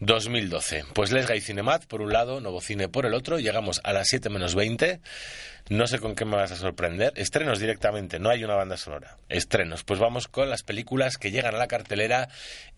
2012. 0.00 0.84
Pues 0.92 1.12
Les 1.12 1.26
Gay 1.26 1.40
Cinemat 1.40 1.86
por 1.86 2.02
un 2.02 2.12
lado, 2.12 2.40
Novo 2.40 2.60
Cine 2.60 2.88
por 2.88 3.06
el 3.06 3.14
otro, 3.14 3.38
llegamos 3.38 3.80
a 3.84 3.92
las 3.92 4.08
7 4.08 4.28
menos 4.28 4.56
20. 4.56 5.00
No 5.68 5.86
sé 5.86 6.00
con 6.00 6.16
qué 6.16 6.24
me 6.24 6.36
vas 6.36 6.50
a 6.50 6.56
sorprender. 6.56 7.12
Estrenos 7.14 7.60
directamente, 7.60 8.18
no 8.18 8.30
hay 8.30 8.42
una 8.42 8.56
banda 8.56 8.76
sonora. 8.76 9.18
Estrenos. 9.28 9.84
Pues 9.84 10.00
vamos 10.00 10.26
con 10.26 10.50
las 10.50 10.64
películas 10.64 11.16
que 11.16 11.30
llegan 11.30 11.54
a 11.54 11.58
la 11.58 11.68
cartelera 11.68 12.28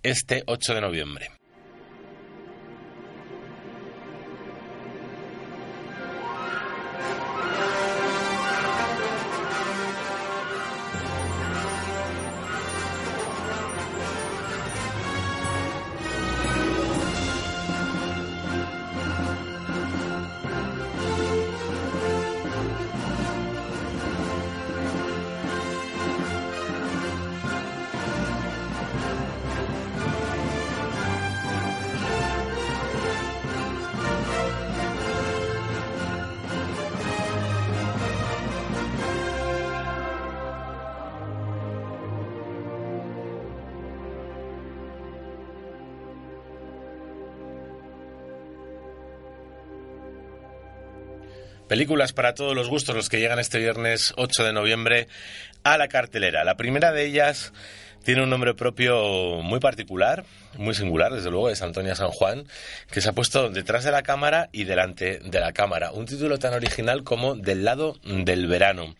este 0.02 0.42
8 0.46 0.74
de 0.74 0.80
noviembre. 0.82 1.30
Películas 51.74 52.12
para 52.12 52.34
todos 52.34 52.54
los 52.54 52.68
gustos, 52.68 52.94
los 52.94 53.08
que 53.08 53.18
llegan 53.18 53.40
este 53.40 53.58
viernes 53.58 54.14
8 54.16 54.44
de 54.44 54.52
noviembre 54.52 55.08
a 55.64 55.76
la 55.76 55.88
cartelera. 55.88 56.44
La 56.44 56.56
primera 56.56 56.92
de 56.92 57.04
ellas 57.04 57.52
tiene 58.04 58.22
un 58.22 58.30
nombre 58.30 58.54
propio 58.54 59.40
muy 59.42 59.60
particular, 59.60 60.24
muy 60.56 60.74
singular, 60.74 61.12
desde 61.12 61.30
luego, 61.30 61.48
es 61.48 61.62
Antonia 61.62 61.94
San 61.94 62.10
Juan, 62.10 62.46
que 62.90 63.00
se 63.00 63.08
ha 63.08 63.12
puesto 63.12 63.50
detrás 63.50 63.84
de 63.84 63.90
la 63.90 64.02
cámara 64.02 64.48
y 64.52 64.64
delante 64.64 65.18
de 65.18 65.40
la 65.40 65.52
cámara. 65.52 65.92
Un 65.92 66.06
título 66.06 66.38
tan 66.38 66.54
original 66.54 67.02
como 67.02 67.34
Del 67.34 67.64
lado 67.64 67.96
del 68.04 68.46
verano. 68.46 68.94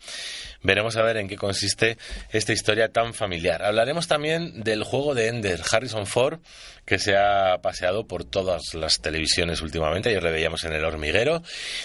Veremos 0.65 0.97
a 0.97 1.03
ver 1.03 1.17
en 1.17 1.27
qué 1.27 1.37
consiste 1.37 1.97
esta 2.31 2.51
historia 2.51 2.89
tan 2.89 3.13
familiar. 3.13 3.61
Hablaremos 3.61 4.07
también 4.07 4.63
del 4.63 4.83
juego 4.83 5.13
de 5.13 5.27
Ender, 5.27 5.61
Harrison 5.71 6.07
Ford, 6.07 6.39
que 6.85 6.97
se 6.97 7.15
ha 7.15 7.59
paseado 7.61 8.07
por 8.07 8.23
todas 8.23 8.73
las 8.73 8.99
televisiones 8.99 9.61
últimamente. 9.61 10.09
Ayer 10.09 10.23
le 10.23 10.31
veíamos 10.31 10.63
en 10.63 10.73
El 10.73 10.83
Hormiguero. 10.83 11.43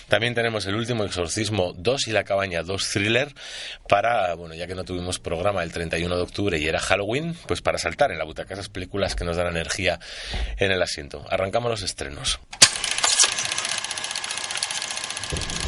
También 0.08 0.34
tenemos 0.34 0.64
El 0.64 0.76
Último 0.76 1.04
Exorcismo 1.04 1.74
2 1.76 2.08
y 2.08 2.12
La 2.12 2.24
Cabaña 2.24 2.62
2 2.62 2.90
Thriller 2.90 3.34
para, 3.86 4.34
bueno, 4.34 4.54
ya 4.54 4.66
que 4.66 4.74
no 4.74 4.84
tuvimos 4.84 5.18
programa 5.18 5.62
el 5.62 5.72
31 5.72 6.16
de 6.16 6.22
octubre 6.22 6.58
y 6.58 6.66
era 6.66 6.78
Halloween, 6.78 7.09
pues 7.46 7.60
para 7.62 7.78
saltar 7.78 8.12
en 8.12 8.18
la 8.18 8.24
butaca 8.24 8.54
esas 8.54 8.68
películas 8.68 9.14
que 9.14 9.24
nos 9.24 9.36
dan 9.36 9.48
energía 9.48 9.98
en 10.56 10.70
el 10.70 10.80
asiento. 10.82 11.24
Arrancamos 11.28 11.70
los 11.70 11.82
estrenos. 11.82 12.40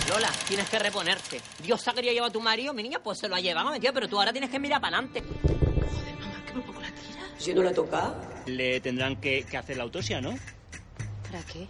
Lola, 0.09 0.30
tienes 0.47 0.68
que 0.68 0.78
reponerte. 0.78 1.40
Dios 1.62 1.80
se 1.80 1.90
ha 1.90 1.95
querido 1.95 2.12
llevar 2.12 2.30
a 2.30 2.32
tu 2.32 2.40
marido, 2.40 2.74
mi 2.74 2.82
niña, 2.82 2.99
pues 3.03 3.18
se 3.18 3.28
lo 3.28 3.34
ha 3.34 3.40
llevado, 3.40 3.70
¿me 3.70 3.76
entiendes? 3.76 3.95
Pero 3.95 4.09
tú 4.09 4.18
ahora 4.18 4.32
tienes 4.32 4.51
que 4.51 4.59
mirar 4.59 4.80
para 4.80 4.99
adelante. 4.99 5.22
Joder, 5.22 6.14
mamá, 6.20 6.45
que 6.47 6.53
me 6.55 6.61
pongo 6.62 6.80
la 6.80 6.90
tira. 6.90 7.22
Si 7.38 7.55
no 7.55 7.62
la 7.62 7.72
toca. 7.72 8.14
Le 8.47 8.80
tendrán 8.80 9.16
que, 9.20 9.45
que 9.45 9.57
hacer 9.57 9.76
la 9.76 9.84
autopsia, 9.84 10.20
¿no? 10.20 10.36
¿Para 11.30 11.45
qué? 11.45 11.66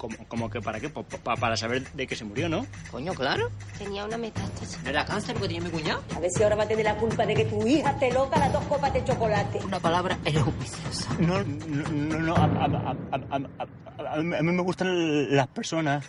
Como, 0.00 0.16
como 0.28 0.48
que 0.48 0.62
para 0.62 0.80
qué? 0.80 0.88
Pa- 0.88 1.02
pa- 1.02 1.36
para 1.36 1.58
saber 1.58 1.86
de 1.92 2.06
qué 2.06 2.16
se 2.16 2.24
murió, 2.24 2.48
¿no? 2.48 2.64
Coño, 2.90 3.12
claro. 3.12 3.50
Tenía 3.76 4.06
una 4.06 4.16
metástasis. 4.16 4.78
¿No 4.82 4.88
era 4.88 5.04
cáncer 5.04 5.34
lo 5.34 5.42
que 5.42 5.48
tenía 5.48 5.62
mi 5.62 5.68
cuñado? 5.68 6.02
A 6.16 6.20
ver 6.20 6.30
si 6.30 6.42
ahora 6.42 6.56
va 6.56 6.62
a 6.62 6.68
tener 6.68 6.86
la 6.86 6.96
culpa 6.96 7.26
de 7.26 7.34
que 7.34 7.44
tu 7.44 7.66
hija 7.66 7.98
te 7.98 8.10
loca 8.10 8.38
las 8.38 8.50
dos 8.50 8.64
copas 8.64 8.94
de 8.94 9.04
chocolate. 9.04 9.58
Una 9.62 9.78
palabra, 9.78 10.16
vicioso. 10.24 11.06
No, 11.18 11.42
no, 11.44 11.88
no, 11.90 12.18
no, 12.18 12.34
a, 12.34 12.44
a- 12.44 12.46
a- 12.64 12.96
a- 13.12 13.36
a- 13.36 14.08
a- 14.08 14.14
a 14.14 14.22
mí 14.22 14.34
a 14.34 14.42
mí 14.42 14.52
me 14.52 14.62
gustan 14.62 15.36
las 15.36 15.48
personas. 15.48 16.02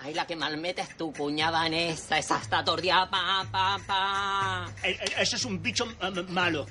Ay, 0.00 0.14
la 0.14 0.26
que 0.26 0.36
mal 0.36 0.56
metes 0.58 0.96
tu 0.96 1.12
cuñada 1.12 1.66
en 1.66 1.74
esa, 1.74 2.18
esa 2.18 2.38
está 2.38 2.62
tordía, 2.64 3.08
pa, 3.10 3.44
pa, 3.50 3.78
pa. 3.86 4.66
E- 4.84 4.90
e- 4.90 5.22
Ese 5.22 5.36
es 5.36 5.44
un 5.44 5.60
bicho 5.60 5.86
ah, 6.00 6.10
malo. 6.28 6.66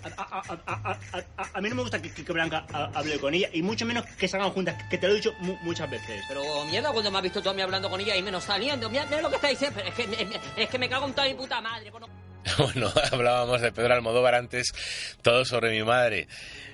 A, 1.53 1.61
mí 1.61 1.69
no 1.69 1.75
me 1.75 1.81
gusta 1.81 2.01
que, 2.01 2.11
que 2.11 2.33
Blanca 2.33 2.65
hable 2.95 3.19
con 3.19 3.33
ella 3.33 3.49
y 3.51 3.61
mucho 3.61 3.85
menos 3.85 4.05
que 4.17 4.27
salgan 4.27 4.51
juntas, 4.51 4.81
que 4.89 4.97
te 4.97 5.07
lo 5.07 5.13
he 5.13 5.17
dicho 5.17 5.33
mu- 5.39 5.57
muchas 5.61 5.89
veces. 5.89 6.23
Pero 6.27 6.65
mierda, 6.65 6.91
cuando 6.91 7.11
me 7.11 7.17
has 7.17 7.23
visto 7.23 7.41
tú 7.41 7.49
a 7.49 7.53
mí 7.53 7.61
hablando 7.61 7.89
con 7.89 7.99
ella 7.99 8.15
y 8.15 8.23
menos 8.23 8.43
saliendo. 8.45 8.89
Mira, 8.89 9.05
mira 9.05 9.21
lo 9.21 9.29
que 9.29 9.35
está 9.35 9.49
diciendo. 9.49 9.79
Es 9.81 9.93
que, 9.93 10.39
es 10.57 10.69
que 10.69 10.79
me 10.79 10.87
cago 10.89 11.05
en 11.05 11.13
toda 11.13 11.27
mi 11.27 11.33
puta 11.33 11.59
madre. 11.61 11.91
por 11.91 12.01
Bueno, 12.57 12.91
hablábamos 13.11 13.61
de 13.61 13.71
Pedro 13.71 13.93
Almodóvar 13.93 14.35
antes, 14.35 14.73
todo 15.21 15.45
sobre 15.45 15.71
mi 15.71 15.83
madre, 15.83 16.27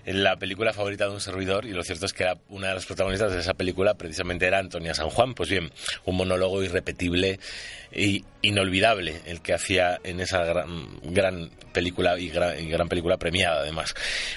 la 0.05 0.35
película 0.35 0.73
favorita 0.73 1.05
de 1.05 1.11
un 1.11 1.21
servidor, 1.21 1.65
y 1.65 1.71
lo 1.71 1.83
cierto 1.83 2.05
es 2.05 2.13
que 2.13 2.23
era 2.23 2.37
una 2.49 2.69
de 2.69 2.75
las 2.75 2.85
protagonistas 2.85 3.31
de 3.31 3.39
esa 3.39 3.53
película 3.53 3.93
precisamente 3.95 4.45
era 4.45 4.59
Antonia 4.59 4.93
San 4.93 5.09
Juan. 5.09 5.33
Pues 5.33 5.49
bien, 5.49 5.71
un 6.05 6.17
monólogo 6.17 6.63
irrepetible 6.63 7.39
e 7.91 8.21
inolvidable 8.41 9.21
el 9.25 9.41
que 9.41 9.53
hacía 9.53 9.99
en 10.03 10.19
esa 10.19 10.43
gran, 10.43 10.99
gran 11.03 11.49
película 11.71 12.19
y 12.19 12.29
gran, 12.29 12.59
y 12.59 12.69
gran 12.69 12.89
película 12.89 13.17
premiada 13.17 13.61
además. 13.61 13.93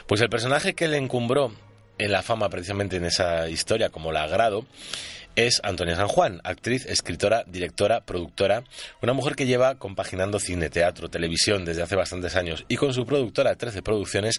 Pues 0.07 0.20
el 0.20 0.29
personaje 0.29 0.74
que 0.74 0.89
le 0.89 0.99
encumbró 0.99 1.53
en 1.99 2.12
la 2.12 2.22
fama 2.22 2.49
precisamente 2.49 2.97
en 2.97 3.07
esa 3.07 3.49
historia 3.49 3.89
como 3.89 4.12
la 4.12 4.24
agrado 4.24 4.66
es 5.37 5.61
Antonia 5.62 5.95
San 5.97 6.09
Juan, 6.09 6.41
actriz, 6.45 6.87
escritora, 6.87 7.45
directora, 7.47 8.01
productora, 8.01 8.64
una 9.03 9.12
mujer 9.12 9.37
que 9.37 9.47
lleva 9.47 9.76
compaginando 9.76 10.41
cine, 10.41 10.70
teatro, 10.70 11.11
televisión 11.11 11.66
desde 11.66 11.82
hace 11.82 11.95
bastantes 11.95 12.34
años 12.37 12.64
y 12.68 12.76
con 12.76 12.95
su 12.95 13.05
productora 13.05 13.55
13 13.55 13.82
Producciones 13.82 14.39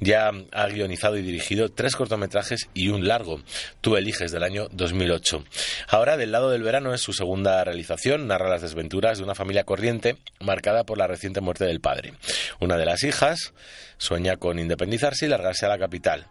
ya 0.00 0.30
ha 0.52 0.66
guionizado 0.68 1.18
y 1.18 1.22
dirigido 1.22 1.68
tres 1.68 1.94
cortometrajes 1.94 2.68
y 2.72 2.88
un 2.88 3.06
largo, 3.06 3.40
Tú 3.82 3.96
eliges 3.96 4.32
del 4.32 4.42
año 4.42 4.68
2008. 4.72 5.44
Ahora, 5.88 6.16
del 6.16 6.32
lado 6.32 6.50
del 6.50 6.62
verano 6.62 6.94
es 6.94 7.02
su 7.02 7.12
segunda 7.12 7.62
realización, 7.62 8.26
narra 8.26 8.48
las 8.48 8.62
desventuras 8.62 9.18
de 9.18 9.24
una 9.24 9.34
familia 9.34 9.64
corriente 9.64 10.16
marcada 10.40 10.84
por 10.84 10.96
la 10.96 11.06
reciente 11.06 11.42
muerte 11.42 11.66
del 11.66 11.80
padre. 11.80 12.14
Una 12.58 12.78
de 12.78 12.86
las 12.86 13.04
hijas 13.04 13.52
sueña 13.98 14.36
con 14.36 14.58
independizarse 14.58 15.26
y 15.26 15.28
largarse 15.28 15.66
a 15.66 15.68
la 15.68 15.78
capital. 15.78 16.26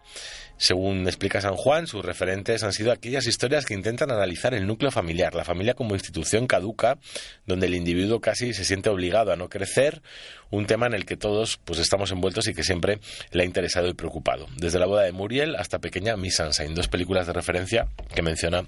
Según 0.58 1.06
explica 1.06 1.40
San 1.40 1.56
Juan, 1.56 1.86
sus 1.86 2.04
referentes 2.04 2.62
han 2.62 2.72
sido 2.72 2.92
aquellas 2.92 3.26
historias 3.26 3.64
que 3.64 3.74
intentan 3.74 3.91
analizar 4.00 4.54
el 4.54 4.66
núcleo 4.66 4.90
familiar, 4.90 5.34
la 5.34 5.44
familia 5.44 5.74
como 5.74 5.94
institución 5.94 6.46
caduca, 6.46 6.98
donde 7.46 7.66
el 7.66 7.74
individuo 7.74 8.20
casi 8.20 8.54
se 8.54 8.64
siente 8.64 8.90
obligado 8.90 9.32
a 9.32 9.36
no 9.36 9.48
crecer, 9.48 10.02
un 10.50 10.66
tema 10.66 10.86
en 10.86 10.94
el 10.94 11.04
que 11.04 11.16
todos 11.16 11.58
pues 11.64 11.78
estamos 11.78 12.10
envueltos 12.10 12.46
y 12.48 12.54
que 12.54 12.62
siempre 12.62 13.00
le 13.30 13.42
ha 13.42 13.46
interesado 13.46 13.88
y 13.88 13.94
preocupado. 13.94 14.46
Desde 14.56 14.78
la 14.78 14.86
boda 14.86 15.02
de 15.02 15.12
Muriel 15.12 15.56
hasta 15.56 15.78
pequeña 15.78 16.16
Miss 16.16 16.36
Sunshine, 16.36 16.74
dos 16.74 16.88
películas 16.88 17.26
de 17.26 17.32
referencia 17.32 17.88
que 18.14 18.22
menciona 18.22 18.66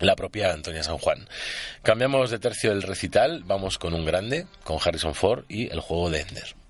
la 0.00 0.16
propia 0.16 0.52
Antonia 0.52 0.82
San 0.82 0.98
Juan. 0.98 1.28
Cambiamos 1.82 2.30
de 2.30 2.38
tercio 2.38 2.72
el 2.72 2.82
recital, 2.82 3.42
vamos 3.44 3.78
con 3.78 3.94
un 3.94 4.04
grande, 4.04 4.46
con 4.64 4.78
Harrison 4.82 5.14
Ford 5.14 5.44
y 5.48 5.70
el 5.70 5.80
juego 5.80 6.10
de 6.10 6.20
Ender. 6.20 6.61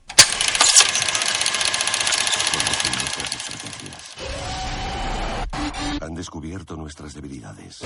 Han 6.02 6.14
descubierto 6.14 6.76
nuestras 6.76 7.14
debilidades. 7.14 7.80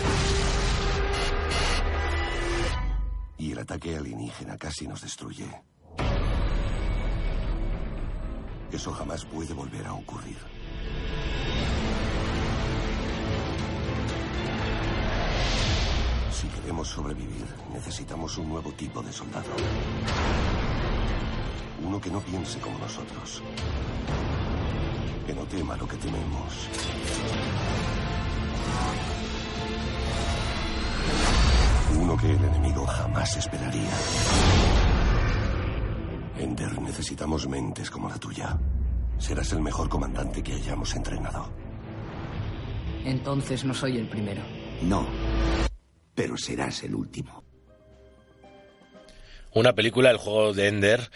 Y 3.36 3.52
el 3.52 3.58
ataque 3.58 3.94
alienígena 3.94 4.56
casi 4.56 4.88
nos 4.88 5.02
destruye. 5.02 5.44
Eso 8.72 8.90
jamás 8.92 9.22
puede 9.26 9.52
volver 9.52 9.86
a 9.86 9.92
ocurrir. 9.92 10.38
Si 16.30 16.48
queremos 16.48 16.88
sobrevivir, 16.88 17.44
necesitamos 17.74 18.38
un 18.38 18.48
nuevo 18.48 18.72
tipo 18.72 19.02
de 19.02 19.12
soldado. 19.12 19.50
Uno 21.84 22.00
que 22.00 22.10
no 22.10 22.20
piense 22.20 22.58
como 22.60 22.78
nosotros. 22.78 23.42
Que 25.26 25.34
no 25.34 25.42
tema 25.44 25.76
lo 25.76 25.86
que 25.86 25.96
tememos. 25.96 26.68
Uno 32.00 32.16
que 32.16 32.30
el 32.30 32.44
enemigo 32.44 32.86
jamás 32.86 33.36
esperaría. 33.36 33.90
Ender, 36.38 36.80
necesitamos 36.80 37.48
mentes 37.48 37.90
como 37.90 38.08
la 38.08 38.18
tuya. 38.18 38.58
Serás 39.18 39.52
el 39.52 39.62
mejor 39.62 39.88
comandante 39.88 40.42
que 40.42 40.54
hayamos 40.54 40.94
entrenado. 40.94 41.48
Entonces 43.04 43.64
no 43.64 43.72
soy 43.72 43.96
el 43.96 44.08
primero. 44.08 44.42
No, 44.82 45.06
pero 46.14 46.36
serás 46.36 46.82
el 46.82 46.94
último. 46.94 47.45
Una 49.56 49.72
película, 49.72 50.10
El 50.10 50.18
juego 50.18 50.52
de 50.52 50.68
Ender, 50.68 51.08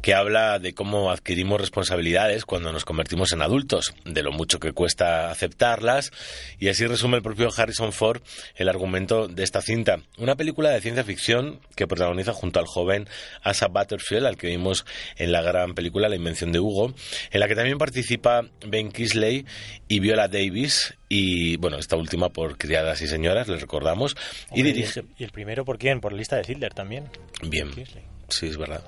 que 0.00 0.14
habla 0.14 0.58
de 0.58 0.72
cómo 0.72 1.10
adquirimos 1.10 1.60
responsabilidades 1.60 2.46
cuando 2.46 2.72
nos 2.72 2.86
convertimos 2.86 3.32
en 3.32 3.42
adultos, 3.42 3.92
de 4.06 4.22
lo 4.22 4.32
mucho 4.32 4.58
que 4.58 4.72
cuesta 4.72 5.30
aceptarlas, 5.30 6.10
y 6.58 6.68
así 6.68 6.86
resume 6.86 7.18
el 7.18 7.22
propio 7.22 7.50
Harrison 7.54 7.92
Ford 7.92 8.22
el 8.56 8.70
argumento 8.70 9.28
de 9.28 9.42
esta 9.42 9.60
cinta. 9.60 9.98
Una 10.16 10.36
película 10.36 10.70
de 10.70 10.80
ciencia 10.80 11.04
ficción 11.04 11.60
que 11.76 11.86
protagoniza 11.86 12.32
junto 12.32 12.60
al 12.60 12.66
joven 12.66 13.10
Asa 13.42 13.68
Butterfield, 13.68 14.24
al 14.24 14.38
que 14.38 14.46
vimos 14.46 14.86
en 15.18 15.30
la 15.30 15.42
gran 15.42 15.74
película 15.74 16.08
La 16.08 16.16
invención 16.16 16.50
de 16.50 16.60
Hugo, 16.60 16.94
en 17.30 17.40
la 17.40 17.46
que 17.46 17.54
también 17.54 17.76
participa 17.76 18.48
Ben 18.66 18.90
Kisley 18.90 19.44
y 19.86 20.00
Viola 20.00 20.28
Davis, 20.28 20.94
y 21.10 21.58
bueno, 21.58 21.76
esta 21.76 21.96
última 21.96 22.30
por 22.30 22.56
Criadas 22.56 23.02
y 23.02 23.06
Señoras, 23.06 23.48
les 23.48 23.60
recordamos, 23.60 24.16
y 24.54 24.62
dirige... 24.62 25.04
¿Y 25.18 25.24
el 25.24 25.30
primero 25.30 25.66
por 25.66 25.76
quién? 25.76 26.00
Por 26.00 26.14
lista 26.14 26.36
de 26.36 26.50
Hitler 26.50 26.72
también. 26.72 27.10
Bien. 27.42 27.81
Sí, 28.28 28.46
es 28.46 28.56
verdad. 28.56 28.82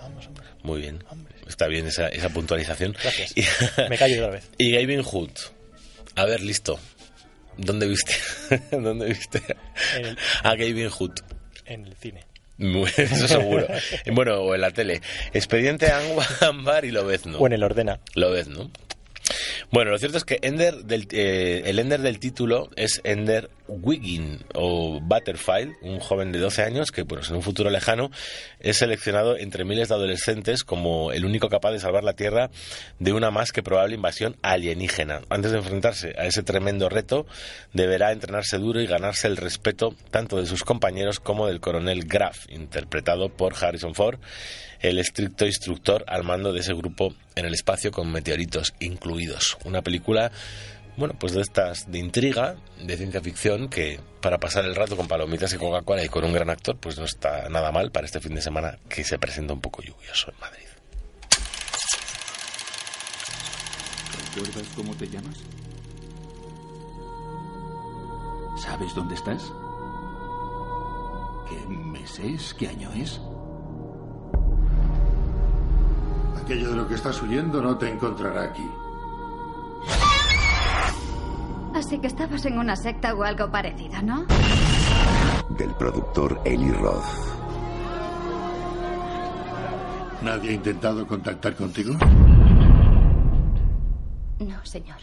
Muy 0.62 0.80
bien. 0.80 1.04
Está 1.46 1.66
bien 1.66 1.86
esa, 1.86 2.08
esa 2.08 2.30
puntualización. 2.30 2.96
Gracias. 3.02 3.34
Me 3.90 3.98
callo 3.98 4.16
otra 4.16 4.30
vez. 4.30 4.48
y 4.58 4.72
Gavin 4.72 5.02
Hood. 5.02 5.30
A 6.16 6.24
ver, 6.24 6.40
listo. 6.40 6.78
¿Dónde 7.56 7.86
viste? 7.86 8.14
¿Dónde 8.72 9.06
viste 9.06 9.42
el- 9.98 10.18
a 10.42 10.50
Gavin 10.54 10.88
Hood? 10.88 11.12
En 11.66 11.84
el 11.86 11.94
cine. 11.96 12.24
Eso 12.96 13.26
seguro. 13.28 13.66
Bueno, 14.12 14.36
o 14.42 14.54
en 14.54 14.60
la 14.60 14.70
tele. 14.70 15.02
Expediente 15.32 15.90
Ámbar 16.40 16.84
y 16.84 16.92
Lobezno. 16.92 17.38
O 17.38 17.46
en 17.46 17.52
el 17.52 17.62
Ordena. 17.64 17.98
Lobezno. 18.14 18.70
Bueno, 19.70 19.90
lo 19.90 19.98
cierto 19.98 20.18
es 20.18 20.24
que 20.24 20.38
Ender 20.42 20.84
del, 20.84 21.08
eh, 21.12 21.62
el 21.66 21.78
Ender 21.78 22.00
del 22.00 22.18
título 22.18 22.70
es 22.76 23.00
Ender 23.04 23.50
Wiggin 23.66 24.44
o 24.54 25.00
Butterfield, 25.00 25.74
un 25.80 25.98
joven 25.98 26.32
de 26.32 26.38
12 26.38 26.62
años 26.62 26.90
que, 26.92 27.04
pues, 27.04 27.30
en 27.30 27.36
un 27.36 27.42
futuro 27.42 27.70
lejano 27.70 28.10
es 28.60 28.76
seleccionado 28.76 29.36
entre 29.36 29.64
miles 29.64 29.88
de 29.88 29.94
adolescentes 29.94 30.64
como 30.64 31.12
el 31.12 31.24
único 31.24 31.48
capaz 31.48 31.72
de 31.72 31.80
salvar 31.80 32.04
la 32.04 32.12
Tierra 32.12 32.50
de 32.98 33.12
una 33.12 33.30
más 33.30 33.52
que 33.52 33.62
probable 33.62 33.94
invasión 33.94 34.36
alienígena. 34.42 35.22
Antes 35.30 35.52
de 35.52 35.58
enfrentarse 35.58 36.14
a 36.18 36.26
ese 36.26 36.42
tremendo 36.42 36.88
reto, 36.88 37.26
deberá 37.72 38.12
entrenarse 38.12 38.58
duro 38.58 38.80
y 38.80 38.86
ganarse 38.86 39.28
el 39.28 39.36
respeto 39.36 39.94
tanto 40.10 40.36
de 40.36 40.46
sus 40.46 40.62
compañeros 40.62 41.20
como 41.20 41.46
del 41.46 41.60
coronel 41.60 42.04
Graf, 42.04 42.46
interpretado 42.50 43.30
por 43.30 43.54
Harrison 43.54 43.94
Ford, 43.94 44.18
el 44.84 44.98
estricto 44.98 45.46
instructor 45.46 46.04
al 46.06 46.24
mando 46.24 46.52
de 46.52 46.60
ese 46.60 46.74
grupo 46.74 47.14
en 47.36 47.46
el 47.46 47.54
espacio 47.54 47.90
con 47.90 48.12
meteoritos 48.12 48.74
incluidos. 48.80 49.56
Una 49.64 49.80
película 49.80 50.30
bueno, 50.96 51.14
pues 51.18 51.32
de 51.32 51.40
estas 51.40 51.90
de 51.90 51.98
intriga, 51.98 52.56
de 52.80 52.96
ciencia 52.96 53.20
ficción, 53.20 53.68
que 53.68 53.98
para 54.20 54.38
pasar 54.38 54.64
el 54.64 54.76
rato 54.76 54.96
con 54.96 55.08
palomitas 55.08 55.52
y 55.52 55.56
Coca-Cola 55.56 56.04
y 56.04 56.08
con 56.08 56.22
un 56.24 56.32
gran 56.32 56.50
actor, 56.50 56.76
pues 56.76 56.98
no 56.98 57.04
está 57.04 57.48
nada 57.48 57.72
mal 57.72 57.90
para 57.90 58.06
este 58.06 58.20
fin 58.20 58.34
de 58.34 58.42
semana 58.42 58.78
que 58.88 59.02
se 59.02 59.18
presenta 59.18 59.54
un 59.54 59.60
poco 59.60 59.82
lluvioso 59.82 60.30
en 60.30 60.38
Madrid. 60.38 60.66
¿Recuerdas 64.36 64.68
cómo 64.76 64.94
te 64.94 65.08
llamas? 65.08 65.36
¿Sabes 68.62 68.94
dónde 68.94 69.14
estás? 69.14 69.42
¿Qué 71.48 71.56
mes 71.68 72.18
es? 72.20 72.54
¿Qué 72.54 72.68
año 72.68 72.92
es? 72.92 73.18
Aquello 76.42 76.70
de 76.70 76.76
lo 76.76 76.88
que 76.88 76.94
estás 76.94 77.20
huyendo 77.22 77.60
no 77.62 77.76
te 77.76 77.90
encontrará 77.90 78.44
aquí. 78.44 78.68
Así 81.74 81.98
que 81.98 82.06
estabas 82.06 82.44
en 82.46 82.58
una 82.58 82.76
secta 82.76 83.14
o 83.14 83.22
algo 83.24 83.50
parecido, 83.50 84.00
¿no? 84.02 84.26
Del 85.58 85.70
productor 85.74 86.40
Eli 86.44 86.70
Roth. 86.70 87.04
¿Nadie 90.22 90.50
ha 90.50 90.52
intentado 90.54 91.06
contactar 91.06 91.54
contigo? 91.54 91.94
No, 94.38 94.64
señor. 94.64 94.96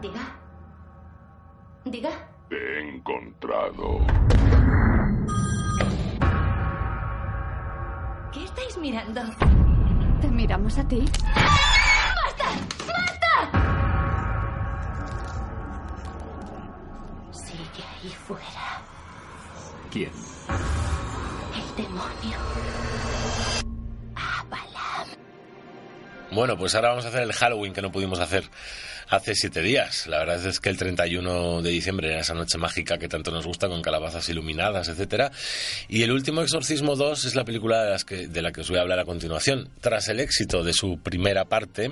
Diga. 0.00 0.20
Diga. 1.84 2.10
Te 2.48 2.56
he 2.56 2.96
encontrado. 2.96 4.00
Estáis 8.70 8.76
mirando? 8.78 9.20
¿Te 10.20 10.28
miramos 10.28 10.78
a 10.78 10.86
ti? 10.86 11.04
¡Basta! 11.34 12.48
¡Basta! 12.86 13.32
Sigue 17.32 17.84
ahí 18.02 18.10
fuera. 18.10 18.82
¿Quién? 19.90 20.12
El 21.54 21.76
demonio. 21.84 22.38
Bueno, 26.32 26.56
pues 26.56 26.76
ahora 26.76 26.90
vamos 26.90 27.04
a 27.04 27.08
hacer 27.08 27.22
el 27.22 27.32
Halloween 27.32 27.72
que 27.72 27.82
no 27.82 27.90
pudimos 27.90 28.20
hacer 28.20 28.44
hace 29.10 29.34
siete 29.34 29.60
días. 29.60 30.06
La 30.06 30.18
verdad 30.18 30.46
es 30.46 30.60
que 30.60 30.68
el 30.68 30.76
31 30.76 31.62
de 31.62 31.70
diciembre 31.70 32.12
era 32.12 32.20
esa 32.20 32.34
noche 32.34 32.58
mágica 32.58 32.96
que 32.96 33.08
tanto 33.08 33.32
nos 33.32 33.44
gusta 33.44 33.68
con 33.68 33.82
calabazas 33.82 34.28
iluminadas, 34.28 34.88
etcétera. 34.88 35.32
Y 35.88 36.04
el 36.04 36.12
último 36.12 36.42
Exorcismo 36.42 36.94
2 36.94 37.24
es 37.24 37.34
la 37.34 37.44
película 37.44 37.82
de, 37.82 37.90
las 37.90 38.04
que, 38.04 38.28
de 38.28 38.40
la 38.40 38.52
que 38.52 38.60
os 38.60 38.70
voy 38.70 38.78
a 38.78 38.82
hablar 38.82 39.00
a 39.00 39.04
continuación. 39.04 39.68
Tras 39.80 40.08
el 40.08 40.20
éxito 40.20 40.62
de 40.62 40.72
su 40.72 41.00
primera 41.00 41.44
parte, 41.46 41.90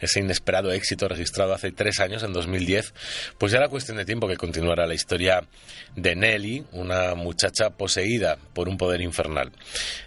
ese 0.00 0.20
inesperado 0.20 0.70
éxito 0.72 1.08
registrado 1.08 1.54
hace 1.54 1.72
tres 1.72 1.98
años, 1.98 2.22
en 2.22 2.32
2010, 2.32 2.94
pues 3.36 3.50
ya 3.50 3.58
era 3.58 3.68
cuestión 3.68 3.96
de 3.96 4.04
tiempo 4.04 4.28
que 4.28 4.36
continuara 4.36 4.86
la 4.86 4.94
historia 4.94 5.42
de 5.96 6.14
Nelly, 6.14 6.64
una 6.72 7.14
muchacha 7.16 7.70
poseída 7.70 8.38
por 8.52 8.68
un 8.68 8.76
poder 8.76 9.00
infernal. 9.00 9.50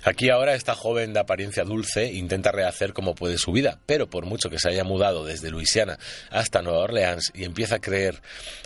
Aquí 0.04 0.30
ahora 0.30 0.56
esta 0.56 0.76
joven 0.76 1.14
de 1.14 1.20
apariencia 1.20 1.66
dulce 1.66 2.14
intenta 2.14 2.52
rehacer 2.52 2.94
como 2.94 3.16
puede 3.16 3.38
su 3.38 3.52
vida, 3.52 3.80
pero 3.86 4.10
por 4.10 4.26
mucho 4.26 4.50
que 4.50 4.60
se 4.60 4.70
haya 4.70 4.86
mudado 4.86 5.26
desde 5.26 5.50
Luisiana 5.50 5.98
hasta 6.38 6.62
Nueva 6.62 6.80
Orleans 6.80 7.32
y 7.34 7.44
empieza 7.44 7.76
a 7.76 7.80
creer 7.80 8.22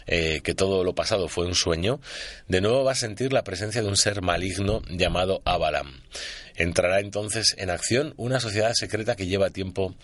eh, 0.05 0.41
que 0.43 0.53
todo 0.53 0.83
lo 0.83 0.93
pasado 0.93 1.27
fue 1.27 1.45
un 1.45 1.55
sueño, 1.55 1.99
de 2.47 2.61
nuevo 2.61 2.83
va 2.83 2.91
a 2.91 2.95
sentir 2.95 3.33
la 3.33 3.43
presencia 3.43 3.81
de 3.81 3.87
un 3.87 3.97
ser 3.97 4.21
maligno 4.21 4.81
llamado 4.89 5.41
Avalam. 5.45 6.01
Entrará 6.55 6.99
entonces 6.99 7.55
en 7.57 7.69
acción 7.69 8.13
una 8.17 8.39
sociedad 8.39 8.73
secreta 8.73 9.15
que 9.15 9.27
lleva 9.27 9.49
tiempo 9.49 9.95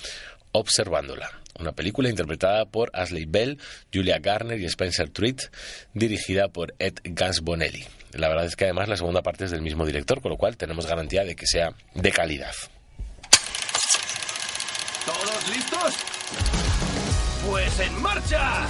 observándola. 0.53 1.29
Una 1.59 1.71
película 1.71 2.09
interpretada 2.09 2.65
por 2.65 2.89
Ashley 2.93 3.25
Bell, 3.25 3.59
Julia 3.93 4.19
Garner 4.19 4.59
y 4.59 4.65
Spencer 4.65 5.09
Treat, 5.09 5.41
dirigida 5.93 6.47
por 6.47 6.73
Ed 6.79 6.95
Gansbonelli. 7.03 7.85
La 8.13 8.29
verdad 8.29 8.45
es 8.45 8.55
que 8.55 8.65
además 8.65 8.87
la 8.87 8.97
segunda 8.97 9.21
parte 9.21 9.45
es 9.45 9.51
del 9.51 9.61
mismo 9.61 9.85
director, 9.85 10.21
con 10.21 10.31
lo 10.31 10.37
cual 10.37 10.55
tenemos 10.55 10.85
garantía 10.85 11.23
de 11.23 11.35
que 11.35 11.45
sea 11.45 11.71
de 11.93 12.11
calidad. 12.11 12.53
¿Todos 15.05 15.49
listos? 15.49 16.96
Pues 17.49 17.79
en 17.79 18.01
marcha. 18.01 18.65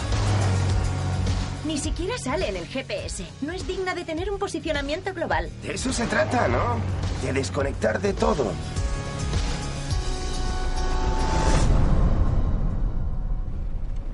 Ni 1.65 1.77
siquiera 1.79 2.15
sale 2.17 2.47
en 2.49 2.57
el 2.57 2.67
GPS. 2.67 3.25
No 3.41 3.51
es 3.51 3.65
digna 3.65 3.95
de 3.95 4.05
tener 4.05 4.29
un 4.29 4.37
posicionamiento 4.37 5.13
global. 5.13 5.49
De 5.63 5.73
eso 5.73 5.91
se 5.91 6.05
trata, 6.05 6.47
¿no? 6.47 6.79
De 7.23 7.33
desconectar 7.33 7.99
de 7.99 8.13
todo. 8.13 8.51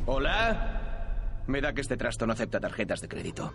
Hola. 0.05 1.43
Me 1.45 1.59
da 1.59 1.73
que 1.73 1.81
este 1.81 1.97
trasto 1.97 2.25
no 2.25 2.31
acepta 2.31 2.61
tarjetas 2.61 3.01
de 3.01 3.09
crédito. 3.09 3.53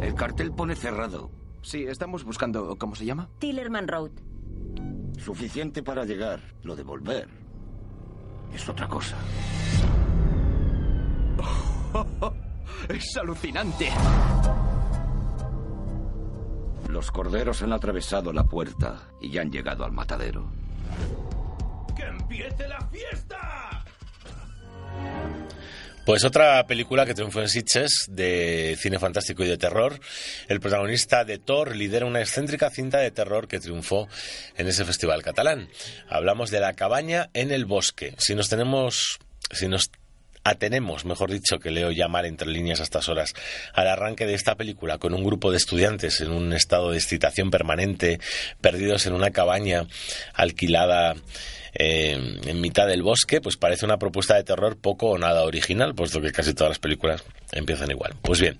El 0.00 0.14
cartel 0.14 0.52
pone 0.52 0.76
cerrado. 0.76 1.30
Sí, 1.62 1.84
estamos 1.88 2.22
buscando. 2.22 2.76
¿Cómo 2.78 2.94
se 2.94 3.04
llama? 3.04 3.28
Tillerman 3.40 3.88
Road. 3.88 4.12
Suficiente 5.18 5.82
para 5.82 6.04
llegar. 6.04 6.40
Lo 6.62 6.76
de 6.76 6.84
volver 6.84 7.42
es 8.54 8.68
otra 8.68 8.88
cosa. 8.88 9.16
es 12.88 13.16
alucinante. 13.16 13.88
Los 16.88 17.10
corderos 17.10 17.62
han 17.62 17.72
atravesado 17.72 18.32
la 18.32 18.44
puerta 18.44 19.08
y 19.20 19.30
ya 19.30 19.42
han 19.42 19.50
llegado 19.50 19.84
al 19.84 19.92
matadero. 19.92 20.52
¡Que 21.96 22.02
empiece 22.02 22.68
la 22.68 22.80
fiesta! 22.88 23.84
Pues 26.04 26.24
otra 26.24 26.66
película 26.66 27.06
que 27.06 27.14
triunfó 27.14 27.40
en 27.40 27.48
Sitges 27.48 28.06
de 28.08 28.76
cine 28.80 28.98
fantástico 28.98 29.44
y 29.44 29.48
de 29.48 29.56
terror. 29.56 30.00
El 30.48 30.58
protagonista 30.58 31.24
de 31.24 31.38
Thor 31.38 31.76
lidera 31.76 32.06
una 32.06 32.20
excéntrica 32.20 32.70
cinta 32.70 32.98
de 32.98 33.12
terror 33.12 33.46
que 33.46 33.60
triunfó 33.60 34.08
en 34.56 34.66
ese 34.66 34.84
festival 34.84 35.22
catalán. 35.22 35.68
Hablamos 36.08 36.50
de 36.50 36.58
La 36.58 36.72
cabaña 36.72 37.30
en 37.34 37.52
el 37.52 37.66
bosque. 37.66 38.16
Si 38.18 38.34
nos 38.34 38.48
tenemos 38.48 39.20
si 39.52 39.68
nos 39.68 39.90
atenemos, 40.44 41.04
mejor 41.04 41.30
dicho, 41.30 41.58
que 41.58 41.70
leo 41.70 41.90
ya 41.90 42.08
mal 42.08 42.26
entre 42.26 42.48
líneas 42.48 42.80
a 42.80 42.84
estas 42.84 43.08
horas, 43.08 43.34
al 43.72 43.88
arranque 43.88 44.26
de 44.26 44.34
esta 44.34 44.56
película 44.56 44.98
con 44.98 45.14
un 45.14 45.24
grupo 45.24 45.50
de 45.50 45.56
estudiantes 45.56 46.20
en 46.20 46.30
un 46.30 46.52
estado 46.52 46.90
de 46.90 46.98
excitación 46.98 47.50
permanente, 47.50 48.20
perdidos 48.60 49.06
en 49.06 49.12
una 49.14 49.30
cabaña 49.30 49.86
alquilada 50.34 51.14
eh, 51.74 52.38
en 52.44 52.60
mitad 52.60 52.86
del 52.86 53.02
bosque, 53.02 53.40
pues 53.40 53.56
parece 53.56 53.84
una 53.84 53.98
propuesta 53.98 54.34
de 54.34 54.44
terror 54.44 54.76
poco 54.76 55.10
o 55.10 55.18
nada 55.18 55.44
original, 55.44 55.94
puesto 55.94 56.20
que 56.20 56.32
casi 56.32 56.54
todas 56.54 56.72
las 56.72 56.78
películas 56.78 57.24
empiezan 57.52 57.90
igual. 57.90 58.14
Pues 58.22 58.40
bien, 58.40 58.58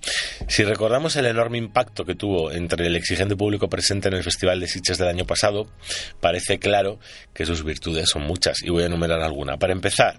si 0.48 0.64
recordamos 0.64 1.16
el 1.16 1.26
enorme 1.26 1.58
impacto 1.58 2.04
que 2.04 2.14
tuvo 2.14 2.52
entre 2.52 2.86
el 2.86 2.96
exigente 2.96 3.36
público 3.36 3.68
presente 3.68 4.08
en 4.08 4.14
el 4.14 4.22
Festival 4.22 4.60
de 4.60 4.68
Sitges 4.68 4.98
del 4.98 5.08
año 5.08 5.26
pasado, 5.26 5.68
parece 6.20 6.58
claro 6.58 6.98
que 7.34 7.46
sus 7.46 7.64
virtudes 7.64 8.08
son 8.08 8.22
muchas, 8.22 8.62
y 8.62 8.70
voy 8.70 8.84
a 8.84 8.86
enumerar 8.86 9.20
alguna. 9.20 9.58
Para 9.58 9.72
empezar, 9.72 10.18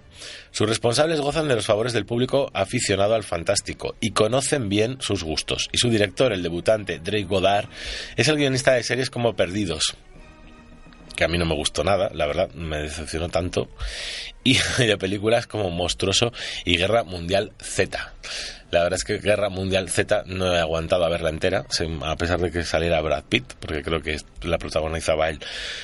sus 0.50 0.68
responsables 0.68 1.20
gozan 1.20 1.48
de 1.48 1.56
los 1.56 1.66
favores 1.66 1.92
del 1.92 2.06
público 2.06 2.50
aficionado 2.54 3.14
al 3.14 3.24
fantástico 3.24 3.96
y 4.00 4.10
conocen 4.10 4.68
bien 4.68 4.98
sus 5.00 5.24
gustos. 5.24 5.68
Y 5.72 5.78
su 5.78 5.90
director, 5.90 6.32
el 6.32 6.42
debutante 6.42 7.00
Drake 7.00 7.24
Goddard, 7.24 7.68
es 8.16 8.28
el 8.28 8.36
guionista 8.36 8.72
de 8.72 8.82
series 8.82 9.10
como 9.10 9.34
Perdidos, 9.34 9.96
que 11.16 11.24
a 11.24 11.28
mí 11.28 11.38
no 11.38 11.46
me 11.46 11.54
gustó 11.54 11.84
nada, 11.84 12.10
la 12.12 12.26
verdad, 12.26 12.50
me 12.54 12.78
decepcionó 12.78 13.28
tanto, 13.28 13.68
y 14.42 14.58
de 14.78 14.96
películas 14.98 15.46
como 15.46 15.70
Monstruoso 15.70 16.32
y 16.64 16.76
Guerra 16.76 17.04
Mundial 17.04 17.52
Z. 17.60 18.12
La 18.74 18.82
verdad 18.82 18.96
es 18.96 19.04
que 19.04 19.18
Guerra 19.18 19.50
Mundial 19.50 19.88
Z 19.88 20.24
no 20.26 20.52
he 20.52 20.58
aguantado 20.58 21.04
a 21.04 21.08
verla 21.08 21.30
entera, 21.30 21.64
a 22.02 22.16
pesar 22.16 22.40
de 22.40 22.50
que 22.50 22.64
saliera 22.64 23.00
Brad 23.00 23.22
Pitt, 23.22 23.52
porque 23.60 23.84
creo 23.84 24.02
que 24.02 24.16
la 24.42 24.58
protagonizaba 24.58 25.30
él. 25.30 25.38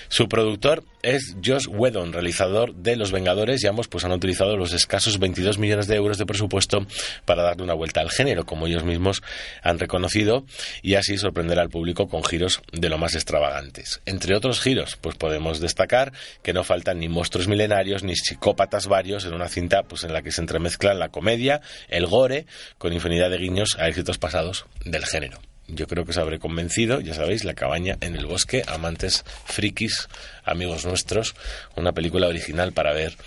Su 0.08 0.28
productor 0.28 0.82
es 1.02 1.36
Josh 1.42 1.66
Whedon, 1.68 2.12
realizador 2.12 2.74
de 2.74 2.96
Los 2.96 3.12
Vengadores, 3.12 3.62
y 3.62 3.66
ambos 3.66 3.88
pues 3.88 4.04
han 4.04 4.12
utilizado 4.12 4.56
los 4.56 4.72
escasos 4.72 5.18
22 5.18 5.58
millones 5.58 5.86
de 5.86 5.94
euros 5.94 6.18
de 6.18 6.26
presupuesto 6.26 6.84
para 7.24 7.42
darle 7.42 7.62
una 7.62 7.74
vuelta 7.74 8.00
al 8.00 8.10
género, 8.10 8.44
como 8.44 8.66
ellos 8.66 8.84
mismos 8.84 9.22
han 9.62 9.78
reconocido, 9.78 10.44
y 10.82 10.96
así 10.96 11.16
sorprender 11.16 11.58
al 11.58 11.70
público 11.70 12.08
con 12.08 12.24
giros 12.24 12.60
de 12.72 12.88
lo 12.88 12.98
más 12.98 13.14
extravagantes. 13.14 14.00
Entre 14.04 14.34
otros 14.34 14.60
giros, 14.60 14.96
pues 15.00 15.16
podemos 15.16 15.60
destacar 15.60 16.12
que 16.42 16.52
no 16.52 16.64
faltan 16.64 16.98
ni 16.98 17.08
monstruos 17.08 17.48
milenarios 17.48 18.02
ni 18.02 18.16
psicópatas 18.16 18.88
varios 18.88 19.24
en 19.24 19.34
una 19.34 19.48
cinta 19.48 19.84
pues 19.84 20.04
en 20.04 20.12
la 20.12 20.22
que 20.22 20.32
se 20.32 20.40
entremezclan 20.40 20.98
la 20.98 21.08
comedia, 21.08 21.60
el 21.88 22.06
gore, 22.06 22.46
con 22.80 22.94
infinidad 22.94 23.28
de 23.28 23.36
guiños 23.36 23.76
a 23.78 23.88
éxitos 23.88 24.16
pasados 24.16 24.64
del 24.86 25.04
género. 25.04 25.38
Yo 25.68 25.86
creo 25.86 26.06
que 26.06 26.12
os 26.12 26.16
habré 26.16 26.38
convencido, 26.38 27.02
ya 27.02 27.12
sabéis, 27.12 27.44
La 27.44 27.52
cabaña 27.52 27.98
en 28.00 28.16
el 28.16 28.24
bosque, 28.24 28.62
amantes 28.66 29.22
frikis, 29.44 30.08
amigos 30.44 30.86
nuestros, 30.86 31.34
una 31.76 31.92
película 31.92 32.26
original 32.26 32.72
para 32.72 32.94
ver 32.94 33.18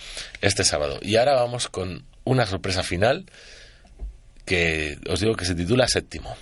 este 0.42 0.64
sábado. 0.64 0.98
Y 1.04 1.18
ahora 1.18 1.36
vamos 1.36 1.70
con 1.70 2.04
una 2.24 2.48
sorpresa 2.48 2.82
final 2.82 3.26
que 4.44 4.98
os 5.08 5.20
digo 5.20 5.36
que 5.36 5.46
se 5.46 5.54
titula 5.54 5.88
Séptimo. 5.88 6.36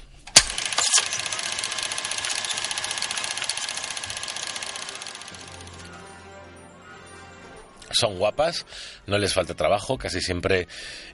Son 8.01 8.17
guapas, 8.17 8.65
no 9.05 9.19
les 9.19 9.35
falta 9.35 9.53
trabajo, 9.53 9.99
casi 9.99 10.21
siempre 10.21 10.67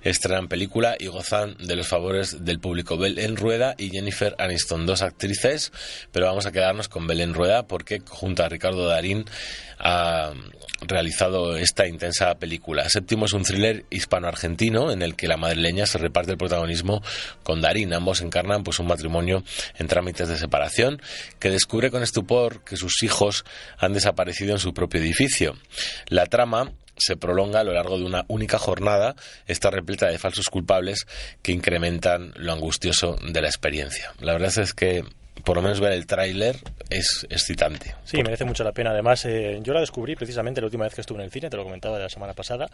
estrenan 0.04 0.48
película 0.48 0.96
y 0.98 1.08
gozan 1.08 1.58
de 1.58 1.76
los 1.76 1.86
favores 1.86 2.46
del 2.46 2.62
público. 2.62 2.98
Belén 2.98 3.36
Rueda 3.36 3.76
y 3.78 3.90
Jennifer 3.90 4.38
Aniston, 4.40 4.86
dos 4.86 5.02
actrices, 5.02 5.74
pero 6.14 6.28
vamos 6.28 6.46
a 6.46 6.54
quedarnos 6.54 6.88
con 6.88 7.06
Belén 7.06 7.34
Rueda 7.34 7.68
porque 7.68 8.02
junto 8.08 8.42
a 8.42 8.48
Ricardo 8.48 8.88
Darín 8.88 9.26
ha 9.80 10.34
realizado 10.82 11.58
esta 11.58 11.88
intensa 11.88 12.36
película. 12.36 12.88
Séptimo 12.90 13.26
es 13.26 13.34
un 13.34 13.44
thriller 13.44 13.86
hispano-argentino 13.90 14.92
en 14.92 15.02
el 15.02 15.16
que 15.16 15.28
la 15.28 15.38
madrileña 15.38 15.86
se 15.86 15.98
reparte 15.98 16.32
el 16.32 16.38
protagonismo 16.38 17.02
con 17.44 17.62
Darín. 17.62 17.94
Ambos 17.94 18.22
encarnan 18.22 18.64
pues 18.64 18.80
un 18.80 18.88
matrimonio 18.88 19.44
en 19.78 19.88
trámites 19.88 20.28
de 20.30 20.38
separación 20.38 21.02
que 21.40 21.50
descubre 21.50 21.92
con 21.92 22.04
estupor 22.04 22.64
que 22.64 22.78
sus 22.78 23.02
hijos 23.04 23.46
han 23.78 23.94
desaparecido 23.94 24.54
en 24.54 24.60
su 24.60 24.74
propio 24.74 25.02
edificio. 25.02 25.58
La 26.08 26.26
trama 26.28 26.72
se 26.98 27.16
prolonga 27.16 27.60
a 27.60 27.64
lo 27.64 27.74
largo 27.74 27.98
de 27.98 28.06
una 28.06 28.26
única 28.28 28.58
jornada, 28.58 29.16
está 29.46 29.70
repleta 29.70 30.08
de 30.08 30.18
falsos 30.18 30.50
culpables 30.50 31.06
que 31.42 31.52
incrementan 31.52 32.34
lo 32.36 32.54
angustioso 32.54 33.18
de 33.24 33.42
la 33.42 33.48
experiencia. 33.48 34.14
La 34.20 34.34
verdad 34.34 34.58
es 34.58 34.74
que 34.74 35.04
por 35.44 35.56
lo 35.58 35.62
menos 35.62 35.80
ver 35.80 35.92
el 35.94 36.06
tráiler 36.08 36.58
es 36.90 37.26
excitante. 37.30 37.96
Sí, 38.06 38.18
merece 38.24 38.46
mucho 38.46 38.64
la 38.64 38.72
pena. 38.72 38.92
Además, 38.92 39.26
eh, 39.26 39.60
yo 39.62 39.74
la 39.74 39.80
descubrí 39.82 40.16
precisamente 40.16 40.62
la 40.62 40.66
última 40.68 40.84
vez 40.86 40.94
que 40.96 41.02
estuve 41.02 41.20
en 41.20 41.26
el 41.26 41.32
cine, 41.32 41.50
te 41.50 41.58
lo 41.58 41.64
comentaba 41.64 41.98
de 41.98 42.04
la 42.04 42.10
semana 42.10 42.34
pasada, 42.34 42.68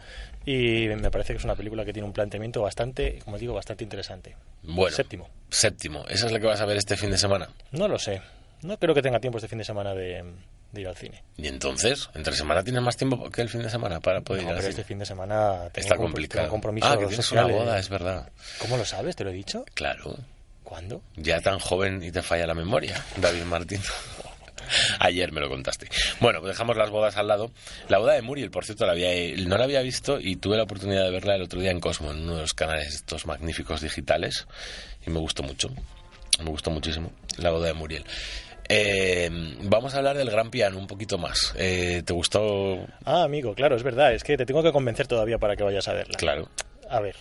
y 0.46 0.86
me 0.88 1.10
parece 1.10 1.32
que 1.32 1.38
es 1.38 1.44
una 1.44 1.54
película 1.56 1.84
que 1.84 1.92
tiene 1.92 2.06
un 2.06 2.12
planteamiento 2.14 2.62
bastante, 2.62 3.18
como 3.24 3.38
digo, 3.38 3.54
bastante 3.54 3.84
interesante. 3.84 4.36
Bueno, 4.62 4.94
Séptimo. 4.96 5.28
Séptimo. 5.50 6.04
¿Esa 6.08 6.26
es 6.26 6.32
la 6.32 6.40
que 6.40 6.46
vas 6.46 6.60
a 6.60 6.66
ver 6.66 6.76
este 6.76 6.96
fin 6.96 7.10
de 7.10 7.18
semana? 7.18 7.48
No 7.72 7.88
lo 7.88 7.98
sé. 7.98 8.20
No 8.62 8.78
creo 8.78 8.94
que 8.94 9.02
tenga 9.02 9.20
tiempo 9.20 9.38
este 9.38 9.48
fin 9.48 9.58
de 9.58 9.64
semana 9.64 9.92
de, 9.94 10.24
de 10.72 10.80
ir 10.80 10.88
al 10.88 10.96
cine. 10.96 11.22
Y 11.36 11.48
entonces, 11.48 12.08
entre 12.14 12.34
semana 12.34 12.62
tienes 12.64 12.80
más 12.82 12.96
tiempo 12.96 13.30
que 13.30 13.42
el 13.42 13.50
fin 13.50 13.62
de 13.62 13.68
semana 13.68 14.00
para 14.00 14.22
poder 14.22 14.42
No, 14.42 14.48
ir 14.48 14.54
al 14.54 14.56
pero 14.60 14.68
cine. 14.68 14.80
este 14.80 14.84
fin 14.84 14.98
de 15.00 15.04
semana 15.06 15.68
tengo 15.70 15.84
Está 15.84 15.96
complicado. 15.96 16.44
tengo 16.44 16.50
compromisos 16.52 16.90
Ah, 16.90 16.96
que 16.98 17.06
tienes 17.06 17.30
una 17.32 17.44
boda, 17.44 17.78
es 17.78 17.88
verdad. 17.90 18.30
¿Cómo 18.58 18.78
lo 18.78 18.84
sabes? 18.86 19.16
¿Te 19.16 19.24
lo 19.24 19.30
he 19.30 19.34
dicho? 19.34 19.66
Claro. 19.74 20.16
¿Cuándo? 20.64 21.02
Ya 21.16 21.40
tan 21.40 21.58
joven 21.58 22.02
y 22.02 22.10
te 22.10 22.22
falla 22.22 22.46
la 22.46 22.54
memoria, 22.54 23.04
David 23.16 23.42
Martín. 23.42 23.80
Ayer 24.98 25.30
me 25.30 25.40
lo 25.40 25.48
contaste. 25.48 25.88
Bueno, 26.20 26.40
pues 26.40 26.54
dejamos 26.54 26.76
las 26.76 26.90
bodas 26.90 27.16
al 27.16 27.28
lado. 27.28 27.50
La 27.88 27.98
boda 27.98 28.14
de 28.14 28.22
Muriel, 28.22 28.50
por 28.50 28.64
cierto, 28.64 28.86
la 28.86 28.92
había, 28.92 29.10
no 29.46 29.58
la 29.58 29.64
había 29.64 29.82
visto 29.82 30.18
y 30.18 30.36
tuve 30.36 30.56
la 30.56 30.62
oportunidad 30.62 31.04
de 31.04 31.10
verla 31.10 31.34
el 31.36 31.42
otro 31.42 31.60
día 31.60 31.70
en 31.70 31.80
Cosmo, 31.80 32.10
en 32.10 32.22
uno 32.22 32.36
de 32.36 32.40
los 32.42 32.54
canales 32.54 32.94
estos 32.94 33.26
magníficos 33.26 33.82
digitales, 33.82 34.46
y 35.06 35.10
me 35.10 35.20
gustó 35.20 35.42
mucho. 35.42 35.68
Me 36.42 36.50
gustó 36.50 36.70
muchísimo 36.70 37.12
la 37.36 37.50
boda 37.50 37.66
de 37.68 37.74
Muriel. 37.74 38.04
Eh, 38.68 39.28
vamos 39.64 39.94
a 39.94 39.98
hablar 39.98 40.16
del 40.16 40.30
Gran 40.30 40.50
Piano 40.50 40.78
un 40.78 40.86
poquito 40.86 41.18
más. 41.18 41.54
Eh, 41.58 42.02
¿Te 42.04 42.12
gustó? 42.14 42.86
Ah, 43.04 43.24
amigo, 43.24 43.54
claro, 43.54 43.76
es 43.76 43.82
verdad. 43.82 44.14
Es 44.14 44.24
que 44.24 44.36
te 44.36 44.46
tengo 44.46 44.62
que 44.62 44.72
convencer 44.72 45.06
todavía 45.06 45.38
para 45.38 45.54
que 45.54 45.62
vayas 45.62 45.86
a 45.88 45.92
verla. 45.92 46.16
Claro. 46.16 46.48
A 46.88 47.00
ver. 47.00 47.16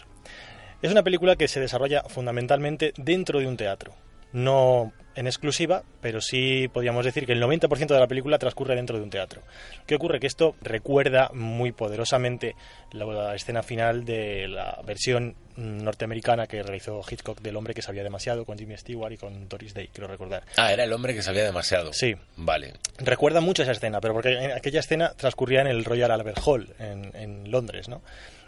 Es 0.84 0.92
una 0.92 1.02
película 1.02 1.38
que 1.38 1.48
se 1.48 1.62
desarrolla 1.62 2.04
fundamentalmente 2.04 2.92
dentro 2.98 3.40
de 3.40 3.48
un 3.48 3.56
teatro. 3.56 3.96
No 4.34 4.92
en 5.16 5.28
exclusiva, 5.28 5.84
pero 6.02 6.20
sí 6.20 6.68
podríamos 6.68 7.06
decir 7.06 7.26
que 7.26 7.32
el 7.32 7.42
90% 7.42 7.88
de 7.88 8.00
la 8.00 8.08
película 8.08 8.38
transcurre 8.38 8.76
dentro 8.76 8.98
de 8.98 9.04
un 9.04 9.10
teatro. 9.10 9.44
¿Qué 9.86 9.96
ocurre? 9.96 10.20
Que 10.20 10.28
esto 10.28 10.58
recuerda 10.62 11.30
muy 11.34 11.72
poderosamente 11.72 12.58
la, 12.92 13.34
escena 13.34 13.64
final 13.64 14.04
de 14.04 14.50
la 14.50 14.82
versión 14.86 15.36
mm, 15.56 15.84
norteamericana 15.84 16.48
que 16.48 16.62
realizó 16.62 17.00
Hitchcock 17.10 17.40
del 17.40 17.56
hombre 17.56 17.74
que 17.74 17.82
sabía 17.82 18.04
demasiado 18.04 18.44
con 18.44 18.58
Jimmy 18.58 18.76
Stewart 18.76 19.14
y 19.14 19.18
con 19.18 19.48
Doris 19.48 19.74
Day, 19.74 19.88
quiero 19.88 20.10
recordar. 20.10 20.44
Ah, 20.58 20.74
era 20.74 20.84
el 20.84 20.92
hombre 20.92 21.16
que 21.16 21.22
sabía 21.22 21.46
demasiado. 21.46 21.94
Sí. 21.94 22.14
Vale. 22.36 22.74
Recuerda 22.98 23.40
mucho 23.40 23.64
esa 23.64 23.72
escena, 23.72 24.02
pero 24.02 24.14
porque 24.16 24.52
aquella 24.52 24.82
escena 24.82 25.14
transcurría 25.16 25.62
en 25.62 25.68
el 25.68 25.86
Royal 25.86 26.12
Albert 26.12 26.40
Hall, 26.44 26.74
en, 26.78 27.16
en 27.16 27.52
Londres, 27.52 27.88
¿no? 27.88 28.02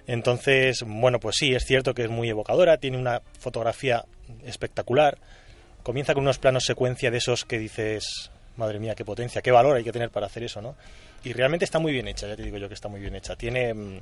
Entonces, 0.07 0.83
bueno, 0.85 1.19
pues 1.19 1.35
sí, 1.37 1.53
es 1.53 1.65
cierto 1.65 1.93
que 1.93 2.03
es 2.03 2.09
muy 2.09 2.29
evocadora, 2.29 2.77
tiene 2.77 2.97
una 2.97 3.21
fotografía 3.39 4.05
espectacular, 4.43 5.17
comienza 5.83 6.13
con 6.13 6.23
unos 6.23 6.37
planos 6.37 6.65
secuencia 6.65 7.11
de 7.11 7.17
esos 7.17 7.45
que 7.45 7.57
dices, 7.57 8.31
madre 8.57 8.79
mía, 8.79 8.95
qué 8.95 9.03
potencia, 9.03 9.41
qué 9.41 9.51
valor 9.51 9.77
hay 9.77 9.83
que 9.83 9.91
tener 9.91 10.09
para 10.09 10.27
hacer 10.27 10.43
eso, 10.43 10.61
¿no? 10.61 10.75
Y 11.23 11.33
realmente 11.33 11.65
está 11.65 11.79
muy 11.79 11.91
bien 11.91 12.07
hecha, 12.07 12.27
ya 12.27 12.35
te 12.35 12.43
digo 12.43 12.57
yo 12.57 12.67
que 12.67 12.75
está 12.75 12.87
muy 12.87 12.99
bien 12.99 13.15
hecha. 13.15 13.35
Tiene 13.35 13.73
mm, 13.73 14.01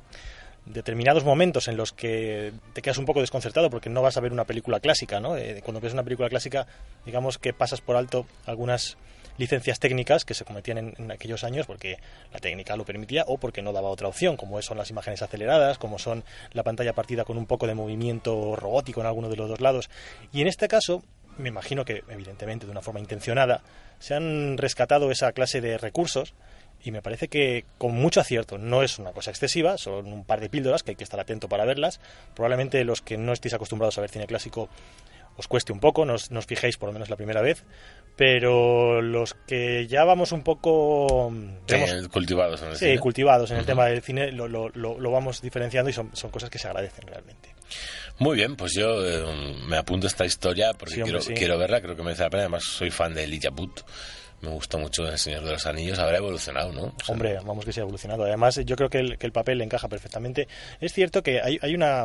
determinados 0.66 1.24
momentos 1.24 1.68
en 1.68 1.76
los 1.76 1.92
que 1.92 2.52
te 2.74 2.82
quedas 2.82 2.98
un 2.98 3.06
poco 3.06 3.20
desconcertado 3.20 3.70
porque 3.70 3.88
no 3.88 4.02
vas 4.02 4.16
a 4.16 4.20
ver 4.20 4.32
una 4.32 4.44
película 4.44 4.80
clásica, 4.80 5.20
¿no? 5.20 5.36
Eh, 5.36 5.60
cuando 5.64 5.80
ves 5.80 5.94
una 5.94 6.02
película 6.02 6.28
clásica, 6.28 6.66
digamos 7.06 7.38
que 7.38 7.52
pasas 7.54 7.80
por 7.80 7.96
alto 7.96 8.26
algunas 8.44 8.96
licencias 9.38 9.78
técnicas 9.78 10.24
que 10.24 10.34
se 10.34 10.44
cometían 10.44 10.94
en, 10.96 11.10
aquellos 11.10 11.44
años 11.44 11.66
porque 11.66 11.98
la 12.32 12.38
técnica 12.38 12.76
lo 12.76 12.84
permitía 12.84 13.24
o 13.26 13.38
porque 13.38 13.62
no 13.62 13.72
daba 13.72 13.88
otra 13.88 14.08
opción, 14.08 14.36
como 14.36 14.60
son 14.62 14.78
las 14.78 14.90
imágenes 14.90 15.22
aceleradas, 15.22 15.78
como 15.78 15.98
son 15.98 16.24
la 16.52 16.62
pantalla 16.62 16.92
partida 16.92 17.24
con 17.24 17.38
un 17.38 17.46
poco 17.46 17.66
de 17.66 17.74
movimiento 17.74 18.56
robótico 18.56 19.00
en 19.00 19.06
alguno 19.06 19.28
de 19.28 19.36
los 19.36 19.48
dos 19.48 19.60
lados. 19.60 19.90
Y 20.32 20.40
en 20.40 20.46
este 20.46 20.68
caso, 20.68 21.02
me 21.38 21.48
imagino 21.48 21.84
que 21.84 22.04
evidentemente 22.08 22.66
de 22.66 22.72
una 22.72 22.82
forma 22.82 23.00
intencionada, 23.00 23.62
se 23.98 24.14
han 24.14 24.58
rescatado 24.58 25.10
esa 25.10 25.32
clase 25.32 25.60
de 25.60 25.78
recursos 25.78 26.34
y 26.82 26.90
me 26.90 27.00
parece 27.00 27.28
que 27.28 27.64
con 27.78 27.92
mucho 27.92 28.20
acierto, 28.20 28.58
no 28.58 28.82
es 28.82 28.98
una 28.98 29.12
cosa 29.12 29.30
excesiva, 29.30 29.78
son 29.78 30.12
un 30.12 30.24
par 30.24 30.40
de 30.40 30.50
píldoras 30.50 30.82
que 30.82 30.90
hay 30.90 30.96
que 30.96 31.04
estar 31.04 31.18
atento 31.18 31.48
para 31.48 31.64
verlas. 31.64 31.98
Probablemente 32.34 32.84
los 32.84 33.00
que 33.00 33.16
no 33.16 33.32
estéis 33.32 33.54
acostumbrados 33.54 33.96
a 33.96 34.02
ver 34.02 34.10
cine 34.10 34.26
clásico 34.26 34.68
os 35.36 35.48
cueste 35.48 35.72
un 35.72 35.80
poco, 35.80 36.04
no 36.04 36.14
os, 36.14 36.30
no 36.30 36.38
os 36.38 36.46
fijéis 36.46 36.76
por 36.76 36.88
lo 36.88 36.92
menos 36.92 37.10
la 37.10 37.16
primera 37.16 37.40
vez, 37.40 37.64
pero 38.16 39.02
los 39.02 39.34
que 39.46 39.86
ya 39.86 40.04
vamos 40.04 40.32
un 40.32 40.42
poco 40.42 41.32
Sí, 41.66 41.74
digamos, 41.76 42.08
cultivados 42.08 42.62
en 42.62 42.68
el 42.68 42.76
sí, 42.76 42.84
cine. 42.86 42.98
cultivados 43.00 43.50
en 43.50 43.56
el 43.58 43.66
tema 43.66 43.86
del 43.86 44.02
cine, 44.02 44.30
lo, 44.32 44.46
lo- 44.48 44.68
lo- 44.70 45.10
vamos 45.10 45.40
diferenciando 45.42 45.90
y 45.90 45.92
son, 45.92 46.10
son 46.14 46.30
cosas 46.30 46.50
que 46.50 46.58
se 46.58 46.68
agradecen 46.68 47.06
realmente. 47.06 47.48
Muy 48.18 48.36
bien, 48.36 48.54
pues 48.54 48.72
yo 48.76 49.04
eh, 49.04 49.24
me 49.66 49.76
apunto 49.76 50.06
esta 50.06 50.24
historia 50.24 50.72
porque 50.74 50.94
Sí, 50.94 51.02
hombre, 51.02 51.18
quiero, 51.34 51.58
verla, 51.58 51.80
creo 51.80 51.96
que 51.96 52.02
merece 52.02 52.22
la 52.22 52.30
pena. 52.30 52.42
Además, 52.44 52.62
soy 52.64 52.90
fan 52.90 53.12
de 53.14 53.24
Elijah 53.24 53.50
Wood. 53.50 53.80
Me 54.42 54.50
gusta 54.50 54.76
mucho 54.76 55.08
El 55.08 55.18
Señor 55.18 55.42
de 55.42 55.52
los 55.52 55.66
Anillos. 55.66 55.98
Habrá 55.98 56.18
evolucionado, 56.18 56.70
¿no? 56.72 56.82
O 56.82 56.94
sea, 57.04 57.12
Hombre, 57.14 57.34
vamos 57.44 57.64
que 57.64 57.72
se 57.72 57.80
ha 57.80 57.82
evolucionado. 57.82 58.24
Además, 58.24 58.60
yo 58.64 58.76
creo 58.76 58.88
que 58.90 58.98
el, 58.98 59.18
que 59.18 59.26
el 59.26 59.32
papel 59.32 59.58
le 59.58 59.64
encaja 59.64 59.88
perfectamente. 59.88 60.46
Es 60.80 60.92
cierto 60.92 61.22
que 61.22 61.40
hay, 61.40 61.58
hay 61.62 61.74
una, 61.74 62.04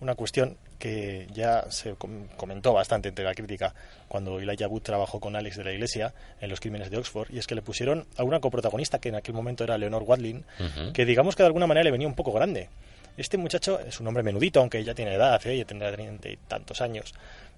una 0.00 0.14
cuestión 0.14 0.56
que 0.78 1.26
ya 1.32 1.70
se 1.70 1.94
com- 1.94 2.26
comentó 2.36 2.72
bastante 2.74 3.08
entre 3.08 3.24
la 3.24 3.34
crítica 3.34 3.74
cuando 4.08 4.38
Elijah 4.38 4.68
Wood 4.68 4.82
trabajó 4.82 5.20
con 5.20 5.34
Alex 5.36 5.56
de 5.56 5.64
la 5.64 5.72
Iglesia 5.72 6.12
en 6.40 6.50
Los 6.50 6.60
Crímenes 6.60 6.90
de 6.90 6.98
Oxford, 6.98 7.30
y 7.32 7.38
es 7.38 7.46
que 7.46 7.54
le 7.54 7.62
pusieron 7.62 8.06
a 8.18 8.22
una 8.24 8.40
coprotagonista 8.40 8.98
que 8.98 9.08
en 9.08 9.14
aquel 9.14 9.34
momento 9.34 9.64
era 9.64 9.78
Leonor 9.78 10.02
Watling, 10.02 10.44
Ujú. 10.60 10.92
que 10.92 11.06
digamos 11.06 11.34
que 11.34 11.42
de 11.42 11.46
alguna 11.46 11.66
manera 11.66 11.84
le 11.84 11.90
venía 11.92 12.06
un 12.08 12.14
poco 12.14 12.32
grande. 12.32 12.68
Este 13.16 13.38
muchacho 13.38 13.80
es 13.80 13.98
un 13.98 14.06
hombre 14.08 14.22
menudito, 14.22 14.60
aunque 14.60 14.84
ya 14.84 14.94
tiene 14.94 15.14
edad, 15.14 15.40
¿eh? 15.46 15.56
ya 15.56 15.64
tendrá 15.64 15.90
treinta 15.90 16.28
y 16.28 16.36
tantos 16.36 16.82
años. 16.82 17.14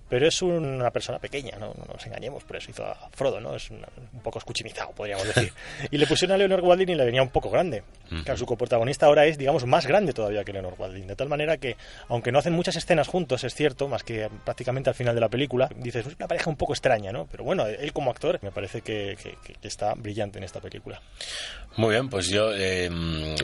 Pero 0.09 0.27
es 0.27 0.41
una 0.43 0.91
persona 0.91 1.19
pequeña, 1.19 1.57
no, 1.59 1.69
no 1.75 1.85
nos 1.93 2.07
engañemos, 2.07 2.45
por 2.45 2.57
eso 2.57 2.71
hizo 2.71 2.85
a 2.85 2.95
Frodo, 3.13 3.41
¿no? 3.41 3.55
Es 3.55 3.71
un, 3.71 3.85
un 4.13 4.21
poco 4.21 4.39
escuchimizado, 4.39 4.93
podríamos 4.93 5.27
decir. 5.27 5.53
y 5.91 5.99
le 5.99 6.07
pusieron 6.07 6.35
a 6.35 6.39
Leonard 6.39 6.63
Walding 6.65 6.89
y 6.91 6.95
le 6.95 7.05
venía 7.05 7.23
un 7.23 7.31
poco 7.31 7.51
grande. 7.51 7.83
Claro, 8.25 8.39
su 8.39 8.47
coprotagonista 8.47 9.05
ahora 9.05 9.27
es, 9.27 9.37
digamos, 9.37 9.67
más 9.67 9.87
grande 9.87 10.15
todavía 10.15 10.43
que 10.43 10.53
Leonard 10.53 10.75
Walding, 10.79 11.07
de 11.07 11.15
tal 11.17 11.29
manera 11.29 11.59
que, 11.59 11.77
aunque 12.09 12.33
no 12.33 12.39
hacen 12.39 12.55
muchas 12.55 12.75
escenas 12.77 13.07
juntos, 13.07 13.45
es 13.45 13.55
cierto, 13.55 13.87
más 13.87 14.03
que 14.03 14.31
prácticamente 14.45 14.89
al 14.89 14.95
final 14.97 15.15
de 15.15 15.21
la 15.21 15.29
película, 15.29 15.69
dices, 15.77 16.07
es 16.07 16.15
una 16.17 16.27
pareja 16.27 16.49
un 16.49 16.57
poco 16.57 16.73
extraña, 16.73 17.13
¿no? 17.13 17.27
Pero 17.31 17.45
bueno, 17.45 17.67
él 17.67 17.93
como 17.93 18.11
actor 18.11 18.39
me 18.43 18.51
parece 18.51 18.81
que, 18.81 19.17
que- 19.23 19.37
que 19.61 19.69
está 19.69 19.93
brillante 19.95 20.39
en 20.39 20.45
esta 20.45 20.61
película. 20.61 21.01
Muy 21.77 21.91
bien, 21.91 22.09
pues 22.09 22.29
yo... 22.29 22.51
eh, 22.55 22.89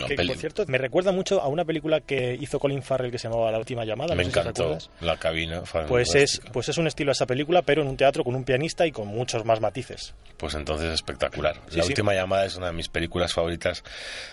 Que, 0.09 0.15
peli- 0.17 0.29
por 0.29 0.37
cierto, 0.39 0.65
me 0.67 0.79
recuerda 0.79 1.13
mucho 1.13 1.41
a 1.43 1.49
una 1.49 1.65
película 1.65 2.01
que 2.01 2.35
hizo 2.41 2.59
Colin 2.59 2.83
Farrell 2.83 3.11
que 3.11 3.19
se 3.19 3.29
llamaba 3.29 3.51
La 3.53 3.59
última 3.59 3.85
llamada. 3.85 4.15
me 4.15 4.25
no 4.25 4.31
sé 4.31 4.33
si 4.33 4.39
encantó 4.41 4.63
recuerdas. 4.63 4.91
la 5.03 5.17
cabina. 5.19 5.63
Pues 5.89 6.15
es, 6.15 6.41
pues 6.55 6.71
es 6.71 6.79
un 6.79 6.87
estilo 6.87 7.11
a 7.11 7.13
esa 7.13 7.27
película, 7.27 7.61
pero 7.61 7.83
en 7.83 7.89
un 7.89 7.97
teatro 7.99 8.25
con 8.25 8.35
un 8.35 8.45
pianista 8.45 8.87
y 8.87 8.93
con 8.93 9.09
muchos 9.09 9.45
más 9.45 9.61
matices. 9.61 10.15
Pues 10.39 10.55
entonces 10.55 10.91
espectacular. 10.95 11.61
Sí, 11.69 11.77
la 11.77 11.83
sí. 11.83 11.89
última 11.91 12.15
llamada 12.15 12.47
es 12.47 12.57
una 12.57 12.69
de 12.69 12.73
mis 12.73 12.89
películas 12.89 13.35
favoritas 13.35 13.85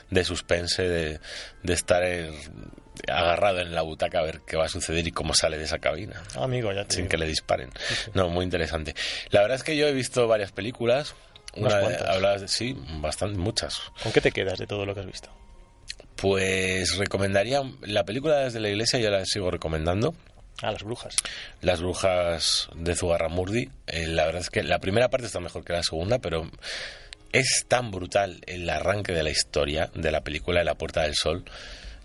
de 0.09 0.24
suspense, 0.24 0.84
de, 0.88 1.19
de 1.63 1.74
estar 1.74 2.03
agarrado 3.07 3.59
en 3.59 3.74
la 3.74 3.82
butaca 3.82 4.19
a 4.19 4.24
ver 4.24 4.41
qué 4.45 4.55
va 4.57 4.65
a 4.65 4.69
suceder 4.69 5.05
y 5.07 5.11
cómo 5.11 5.34
sale 5.34 5.57
de 5.57 5.63
esa 5.65 5.80
cabina. 5.80 6.22
Amigo, 6.36 6.72
ya 6.72 6.86
te 6.86 6.93
Sin 6.95 7.03
digo. 7.03 7.09
que 7.11 7.17
le 7.17 7.26
disparen. 7.28 7.69
No, 8.13 8.30
muy 8.30 8.45
interesante. 8.45 8.93
La 9.30 9.41
verdad 9.41 9.55
es 9.57 9.63
que 9.63 9.76
yo 9.76 9.88
he 9.88 9.93
visto 9.93 10.28
varias 10.28 10.51
películas. 10.51 11.15
Unas 11.55 11.74
Una, 11.74 11.82
cuantas. 11.82 12.07
hablabas 12.07 12.41
de- 12.41 12.47
sí, 12.47 12.78
bastante, 13.01 13.38
muchas. 13.38 13.82
¿Con 14.03 14.11
qué 14.11 14.22
te 14.22 14.32
quedas 14.32 14.59
de 14.59 14.67
todo 14.67 14.86
lo 14.86 14.93
que 14.93 15.01
has 15.01 15.05
visto? 15.07 15.30
Pues 16.15 16.97
recomendaría 16.97 17.61
la 17.82 18.03
película 18.03 18.38
desde 18.39 18.59
la 18.59 18.69
iglesia, 18.69 18.99
yo 18.99 19.09
la 19.09 19.26
sigo 19.26 19.49
recomendando. 19.49 20.13
A 20.62 20.72
las 20.72 20.84
brujas. 20.84 21.16
Las 21.62 21.82
brujas 21.82 22.70
de 22.76 22.95
Zugarramurdi. 22.95 23.70
Eh, 23.88 24.07
la 24.07 24.26
verdad 24.26 24.41
es 24.41 24.49
que 24.49 24.64
la 24.64 24.80
primera 24.80 25.09
parte 25.09 25.28
está 25.28 25.39
mejor 25.39 25.64
que 25.64 25.74
la 25.74 25.84
segunda, 25.84 26.20
pero 26.20 26.49
es 27.32 27.66
tan 27.68 27.91
brutal 27.91 28.41
el 28.45 28.70
arranque 28.70 29.14
de 29.14 29.24
la 29.24 29.30
historia 29.30 29.89
de 29.95 30.12
la 30.12 30.22
película 30.22 30.59
de 30.59 30.66
La 30.66 30.76
Puerta 30.76 31.03
del 31.03 31.16
Sol, 31.16 31.45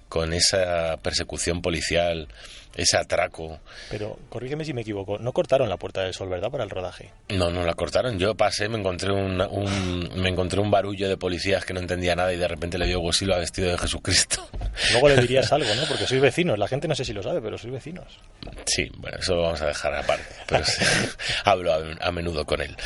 con 0.09 0.33
esa 0.33 0.97
persecución 1.03 1.61
policial, 1.61 2.29
ese 2.77 2.97
atraco. 2.97 3.59
Pero 3.91 4.19
corrígeme 4.29 4.65
si 4.65 4.73
me 4.75 4.83
equivoco. 4.83 5.19
No 5.19 5.33
cortaron 5.33 5.69
la 5.69 5.77
Puerta 5.79 6.03
del 6.03 6.13
Sol, 6.15 6.29
¿verdad? 6.29 6.51
Para 6.51 6.63
el 6.63 6.71
rodaje. 6.71 7.11
No, 7.31 7.51
no 7.51 7.65
la 7.65 7.75
cortaron. 7.75 8.19
Yo 8.19 8.35
pasé, 8.37 8.69
me 8.69 8.79
encontré 8.79 9.11
una- 9.11 9.49
un, 9.49 10.11
me 10.17 10.29
encontré 10.29 10.61
un 10.61 10.71
barullo 10.71 11.09
de 11.09 11.17
policías 11.17 11.65
que 11.65 11.73
no 11.73 11.81
entendía 11.81 12.15
nada 12.15 12.33
y 12.33 12.37
de 12.37 12.47
repente 12.47 12.77
le 12.79 12.87
dio 12.87 13.01
Silva 13.13 13.39
vestido 13.39 13.71
de 13.71 13.79
Jesucristo. 13.79 14.47
Luego 14.93 15.09
le 15.09 15.17
dirías 15.23 15.51
algo, 15.53 15.75
¿no? 15.75 15.83
Porque 15.89 16.07
sois 16.07 16.21
vecinos. 16.21 16.59
La 16.59 16.69
gente 16.69 16.87
no 16.87 16.95
sé 16.95 17.05
si 17.05 17.13
lo 17.13 17.23
sabe, 17.23 17.41
pero 17.41 17.57
sois 17.59 17.73
vecinos. 17.73 18.19
Sí, 18.67 18.91
bueno, 18.99 19.17
eso 19.19 19.35
lo 19.35 19.43
vamos 19.43 19.63
a 19.63 19.67
dejar 19.69 19.95
aparte. 19.95 20.27
Pero 20.47 20.65
sí, 20.65 20.85
hablo 21.45 21.73
a, 21.73 21.79
a 22.07 22.13
menudo 22.13 22.45
con 22.45 22.61
él. 22.61 22.77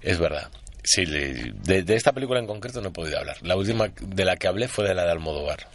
Es 0.00 0.18
verdad. 0.18 0.48
Sí, 0.84 1.06
le- 1.06 1.52
de, 1.54 1.82
de 1.82 1.94
esta 1.96 2.12
película 2.12 2.38
en 2.38 2.46
concreto 2.46 2.80
no 2.80 2.88
he 2.90 2.92
podido 2.92 3.18
hablar. 3.18 3.36
La 3.42 3.56
última 3.56 3.88
de 4.00 4.24
la 4.24 4.36
que 4.36 4.46
hablé 4.46 4.68
fue 4.68 4.86
de 4.86 4.94
la 4.94 5.04
de 5.04 5.12
Almodóvar. 5.12 5.66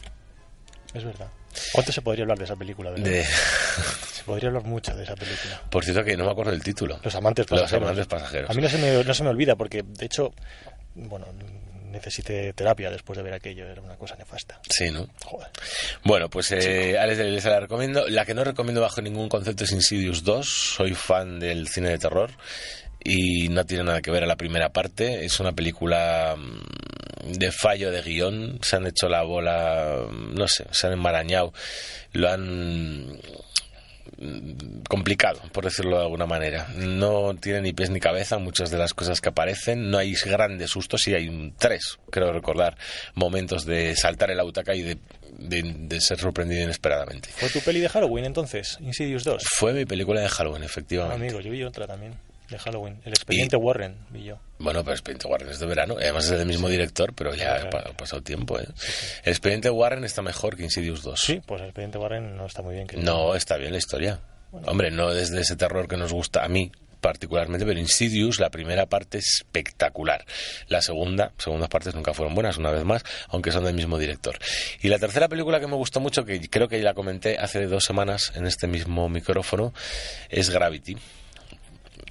Es 0.94 1.04
verdad. 1.04 1.28
¿Cuánto 1.74 1.92
se 1.92 2.02
podría 2.02 2.24
hablar 2.24 2.38
de 2.38 2.46
esa 2.46 2.56
película? 2.56 2.92
De- 2.92 3.26
Se 4.14 4.24
podría 4.24 4.50
hablar 4.50 4.64
mucho 4.64 4.96
de 4.96 5.04
esa 5.04 5.16
película. 5.16 5.62
Por 5.70 5.84
cierto 5.84 6.04
que 6.04 6.16
no 6.18 6.26
me 6.26 6.32
acuerdo 6.32 6.52
del 6.52 6.62
título. 6.64 7.00
Los 7.04 7.16
amantes 7.16 7.50
Los 7.50 7.62
pasajeros. 7.62 7.84
amantes 7.88 8.08
pasajeros. 8.08 8.50
A 8.50 8.54
mí 8.54 8.62
no 8.62 8.70
se, 8.70 8.78
me, 8.78 9.04
no 9.04 9.14
se 9.14 9.24
me 9.24 9.30
olvida 9.30 9.56
porque, 9.56 9.84
de 9.84 10.06
hecho, 10.06 10.34
bueno, 10.96 11.26
necesité 11.92 12.54
terapia 12.54 12.92
después 12.92 13.18
de 13.18 13.24
ver 13.24 13.34
aquello. 13.34 13.66
Era 13.68 13.82
una 13.82 13.96
cosa 13.96 14.16
nefasta. 14.16 14.60
Sí, 14.70 14.92
¿no? 14.92 15.08
Joder. 15.26 15.48
Bueno, 16.04 16.30
pues 16.30 16.52
eh, 16.52 16.98
Alex 17.00 17.18
de 17.18 17.28
Iglesia 17.28 17.52
la 17.52 17.60
recomiendo. 17.62 18.08
La 18.10 18.26
que 18.26 18.34
no 18.34 18.44
recomiendo 18.44 18.82
bajo 18.82 19.02
ningún 19.02 19.30
concepto 19.30 19.64
es 19.64 19.72
Insidious 19.72 20.24
2. 20.24 20.48
Soy 20.76 20.94
fan 20.94 21.40
del 21.40 21.68
cine 21.68 21.90
de 21.90 21.98
terror 21.98 22.30
y 23.04 23.48
no 23.50 23.66
tiene 23.66 23.86
nada 23.86 24.02
que 24.02 24.12
ver 24.12 24.24
a 24.24 24.28
la 24.28 24.36
primera 24.36 24.70
parte. 24.70 25.26
Es 25.26 25.40
una 25.40 25.54
película 25.54 26.36
mm, 26.38 26.60
de 27.26 27.52
fallo 27.52 27.92
de 27.92 28.02
guion. 28.02 28.60
Se 28.62 28.76
han 28.78 28.86
hecho 28.88 29.08
la 29.10 29.24
bola, 29.24 30.08
no 30.12 30.48
sé, 30.48 30.66
se 30.72 30.88
han 30.88 30.94
enmarañado. 30.94 31.54
Lo 32.14 32.30
han 32.30 33.20
complicado, 34.88 35.40
por 35.52 35.64
decirlo 35.66 35.98
de 35.98 36.04
alguna 36.04 36.26
manera. 36.26 36.68
No 36.76 37.36
tiene 37.36 37.62
ni 37.62 37.74
pies 37.74 37.90
ni 37.90 38.00
cabeza 38.00 38.38
muchas 38.38 38.72
de 38.72 38.78
las 38.78 38.94
cosas 38.94 39.22
que 39.22 39.30
aparecen. 39.30 39.90
No 39.90 39.98
hay 39.98 40.14
grandes 40.26 40.72
sustos, 40.72 41.02
sí 41.04 41.14
hay 41.14 41.28
un 41.30 41.54
tres, 41.58 41.98
creo 42.10 42.32
recordar, 42.34 42.78
momentos 43.14 43.66
de 43.66 43.96
saltar 43.96 44.32
en 44.32 44.38
la 44.38 44.44
butaca 44.44 44.76
y 44.76 44.82
de, 44.82 44.98
de- 45.38 45.76
de 45.78 46.02
ser 46.02 46.20
sorprendido 46.20 46.64
inesperadamente. 46.64 47.30
¿Fue 47.36 47.50
tu 47.50 47.60
peli 47.62 47.80
de 47.80 47.90
Halloween 47.90 48.26
entonces? 48.26 48.78
Insidious 48.82 49.24
2. 49.24 49.44
Fue 49.58 49.74
mi 49.74 49.86
película 49.86 50.22
de 50.22 50.30
Halloween, 50.30 50.64
efectivamente. 50.64 51.16
Amigo, 51.28 51.40
yo 51.40 51.52
vi 51.52 51.64
otra 51.64 51.88
también 51.88 52.14
de 52.50 52.58
Halloween. 52.60 53.02
El 53.06 53.14
expediente 53.14 53.56
Warren 53.56 53.96
vi 54.10 54.24
yo. 54.24 54.40
Bueno, 54.58 54.84
pero 54.84 54.94
Expediente 54.96 55.28
Warren 55.28 55.50
es 55.50 55.60
de 55.60 55.66
verano, 55.66 55.96
y 56.00 56.04
además 56.04 56.26
es 56.26 56.38
del 56.38 56.48
mismo 56.48 56.68
director, 56.70 57.14
pero 57.14 57.34
ya 57.36 57.56
ha 57.64 57.70
pa- 57.70 57.80
ha 57.90 57.94
pasado 57.98 58.22
tiempo. 58.22 58.60
¿eh? 58.60 58.66
El 59.24 59.32
Expediente 59.32 59.70
Warren 59.70 60.04
está 60.04 60.22
mejor 60.22 60.58
que 60.58 60.64
Insidious 60.64 61.04
2. 61.04 61.20
Sí, 61.20 61.42
pues 61.46 61.62
el 61.62 61.68
expediente 61.68 61.98
Warren 61.98 62.36
no 62.36 62.46
está 62.46 62.62
muy 62.62 62.74
bien. 62.76 62.88
No, 62.98 63.36
está 63.36 63.58
bien 63.58 63.72
la 63.72 63.78
historia. 63.78 64.20
Hombre, 64.66 64.90
no 64.92 65.14
desde 65.14 65.42
ese 65.42 65.56
terror 65.56 65.88
que 65.88 65.96
nos 65.98 66.12
gusta 66.12 66.44
a 66.44 66.48
mí 66.50 66.72
particularmente, 67.02 67.66
pero 67.66 67.80
Insidious, 67.80 68.42
la 68.42 68.50
primera 68.50 68.86
parte 68.88 69.20
es 69.20 69.26
espectacular. 69.42 70.26
La 70.68 70.82
segunda, 70.82 71.32
segundas 71.38 71.70
partes 71.70 71.96
nunca 71.96 72.14
fueron 72.14 72.36
buenas, 72.36 72.58
una 72.58 72.72
vez 72.72 72.84
más, 72.84 73.04
aunque 73.30 73.54
son 73.54 73.64
del 73.64 73.74
mismo 73.74 73.98
director. 73.98 74.38
Y 74.82 74.90
la 74.90 75.00
tercera 75.00 75.30
película 75.30 75.62
que 75.62 75.68
me 75.68 75.76
gustó 75.76 76.02
mucho, 76.02 76.26
que 76.26 76.42
creo 76.50 76.68
que 76.68 76.78
ya 76.80 76.84
la 76.84 76.94
comenté 76.94 77.38
hace 77.38 77.68
dos 77.68 77.86
semanas 77.86 78.34
en 78.36 78.46
este 78.46 78.68
mismo 78.68 79.08
micrófono, 79.08 79.74
es 80.28 80.50
Gravity. 80.50 80.98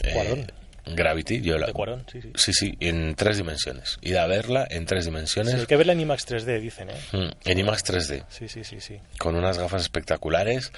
Eh, 0.03 0.13
Cuarón. 0.13 0.53
Gravity, 0.91 1.43
yo 1.43 1.59
la... 1.59 1.67
De 1.67 1.73
Cuarón, 1.75 2.07
sí, 2.11 2.23
sí. 2.23 2.33
Sí, 2.35 2.53
sí, 2.55 2.77
en 2.81 3.15
tres 3.15 3.37
dimensiones. 3.37 3.99
Ir 4.01 4.17
a 4.19 4.27
verla 4.27 4.67
en 4.71 4.87
tres 4.87 5.05
dimensiones. 5.05 5.53
Sí, 5.53 5.61
hay 5.61 5.67
que 5.67 5.77
verla 5.77 5.93
en 5.93 6.01
IMAX 6.01 6.27
3D, 6.27 6.61
dicen, 6.61 6.89
¿eh? 6.89 6.95
Mm, 7.13 7.29
En 7.45 7.59
IMAX 7.59 7.85
3D 7.85 8.25
Sí, 8.31 8.49
sí, 8.49 8.65
sí, 8.65 8.81
sí. 8.81 8.99
con 9.19 9.37
unas 9.37 9.59
gafas 9.59 9.83
espectaculares 9.83 10.73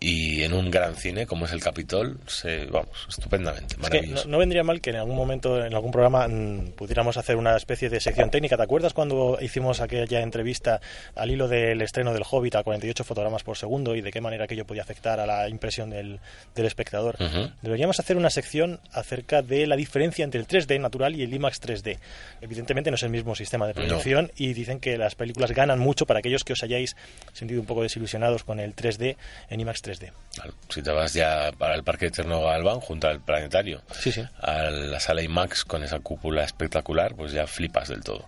y 0.00 0.42
en 0.42 0.52
un 0.52 0.70
gran 0.70 0.94
cine 0.94 1.26
como 1.26 1.46
es 1.46 1.52
el 1.52 1.60
Capitol, 1.62 2.18
se, 2.26 2.66
vamos, 2.66 3.06
estupendamente, 3.08 3.74
Es 3.74 3.76
que 3.76 3.82
maravilloso. 3.82 4.24
no, 4.24 4.32
no 4.32 4.38
vendría 4.38 4.62
mal 4.62 4.80
que 4.80 4.90
en 4.90 4.96
algún 4.96 5.16
momento, 5.16 5.64
en 5.64 5.74
algún 5.74 5.90
programa, 5.90 6.28
mm, 6.28 6.72
pudiéramos 6.76 7.16
hacer 7.16 7.36
una 7.36 7.56
especie 7.56 7.88
de 7.88 8.00
sección 8.00 8.30
técnica. 8.30 8.56
¿Te 8.56 8.62
acuerdas 8.62 8.92
cuando 8.92 9.38
hicimos 9.40 9.80
aquella 9.80 10.20
entrevista 10.20 10.80
al 11.14 11.30
hilo 11.30 11.48
del 11.48 11.80
estreno 11.82 12.12
del 12.12 12.22
Hobbit 12.28 12.56
a 12.56 12.62
48 12.62 13.04
fotogramas 13.04 13.42
por 13.42 13.56
segundo 13.56 13.94
y 13.94 14.00
de 14.00 14.10
qué 14.10 14.20
manera 14.20 14.44
aquello 14.44 14.64
podía 14.64 14.82
afectar 14.82 15.20
a 15.20 15.26
la 15.26 15.48
impresión 15.48 15.90
del, 15.90 16.20
del 16.54 16.66
espectador? 16.66 17.16
Deberíamos 17.62 17.98
hacer 18.00 18.16
una 18.16 18.30
sección 18.30 18.80
acerca 18.92 19.42
de 19.42 19.66
la 19.66 19.76
diferencia 19.76 20.24
entre 20.24 20.40
el 20.40 20.46
3D 20.46 20.80
natural 20.80 21.16
y 21.16 21.22
el 21.22 21.32
IMAX 21.32 21.60
3D. 21.60 21.98
Evidentemente 22.40 22.90
no 22.90 22.96
es 22.96 23.02
el 23.02 23.10
mismo 23.10 23.34
sistema 23.34 23.66
de 23.66 23.74
proyección 23.74 24.30
y 24.36 24.52
dicen 24.52 24.80
que 24.80 24.98
las 24.98 25.14
películas 25.14 25.52
ganan 25.52 25.78
mucho 25.78 26.06
para 26.06 26.18
aquellos 26.20 26.44
que 26.44 26.52
os 26.52 26.62
hayáis 26.62 26.96
sentido 27.32 27.60
un 27.60 27.66
poco 27.66 27.82
desilusionados 27.82 28.44
con 28.44 28.60
el 28.60 28.74
3D 28.74 29.16
en 29.50 29.60
IMAX 29.60 29.82
3D. 29.82 29.85
Claro, 30.34 30.52
Si 30.68 30.82
te 30.82 30.90
vas 30.90 31.12
ya 31.14 31.50
para 31.56 31.74
el 31.74 31.84
Parque 31.84 32.06
Eterno 32.06 32.42
Galván, 32.42 32.80
junto 32.80 33.08
al 33.08 33.20
planetario, 33.20 33.82
Sí, 33.98 34.12
sí. 34.12 34.22
a 34.40 34.64
la 34.70 35.00
sala 35.00 35.22
IMAX 35.22 35.64
con 35.64 35.82
esa 35.82 35.98
cúpula 36.00 36.44
espectacular, 36.44 37.14
pues 37.14 37.32
ya 37.32 37.46
flipas 37.46 37.88
del 37.88 38.02
todo. 38.02 38.26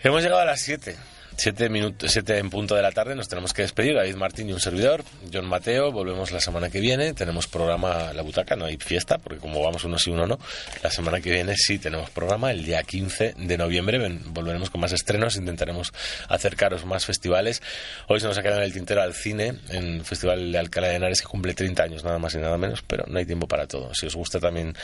Hemos 0.00 0.22
llegado 0.22 0.40
a 0.40 0.44
las 0.44 0.60
7. 0.60 0.96
7 1.38 1.68
minutos, 1.68 2.10
siete 2.12 2.38
en 2.38 2.48
punto 2.48 2.74
de 2.74 2.80
la 2.82 2.92
tarde, 2.92 3.14
nos 3.14 3.28
tenemos 3.28 3.52
que 3.52 3.60
despedir. 3.62 3.94
David 3.94 4.14
Martín 4.16 4.48
y 4.48 4.52
un 4.54 4.60
servidor, 4.60 5.04
John 5.32 5.46
Mateo. 5.46 5.92
Volvemos 5.92 6.32
la 6.32 6.40
semana 6.40 6.70
que 6.70 6.80
viene. 6.80 7.12
Tenemos 7.12 7.46
programa 7.46 8.12
La 8.14 8.22
Butaca, 8.22 8.56
no 8.56 8.64
hay 8.64 8.78
fiesta, 8.78 9.18
porque 9.18 9.38
como 9.38 9.62
vamos 9.62 9.84
uno 9.84 9.98
sí, 9.98 10.10
uno 10.10 10.26
no. 10.26 10.38
La 10.82 10.90
semana 10.90 11.20
que 11.20 11.30
viene 11.30 11.54
sí 11.56 11.78
tenemos 11.78 12.08
programa. 12.10 12.50
El 12.50 12.64
día 12.64 12.82
15 12.82 13.34
de 13.36 13.58
noviembre 13.58 13.98
ven- 13.98 14.22
volveremos 14.32 14.70
con 14.70 14.80
más 14.80 14.92
estrenos. 14.92 15.36
Intentaremos 15.36 15.92
acercaros 16.28 16.86
más 16.86 17.04
festivales. 17.04 17.62
Hoy 18.08 18.18
se 18.20 18.26
nos 18.26 18.38
ha 18.38 18.42
quedado 18.42 18.60
en 18.60 18.64
el 18.64 18.72
tintero 18.72 19.02
al 19.02 19.12
cine, 19.12 19.58
en 19.68 19.86
el 19.96 20.04
Festival 20.04 20.50
de 20.52 20.58
Alcalá 20.58 20.88
de 20.88 20.94
Henares, 20.96 21.20
que 21.20 21.28
cumple 21.28 21.52
30 21.52 21.82
años, 21.82 22.02
nada 22.02 22.18
más 22.18 22.34
y 22.34 22.38
nada 22.38 22.56
menos, 22.56 22.82
pero 22.86 23.04
no 23.08 23.18
hay 23.18 23.26
tiempo 23.26 23.46
para 23.46 23.66
todo. 23.66 23.94
Si 23.94 24.06
os 24.06 24.14
gusta 24.16 24.40
también 24.40 24.74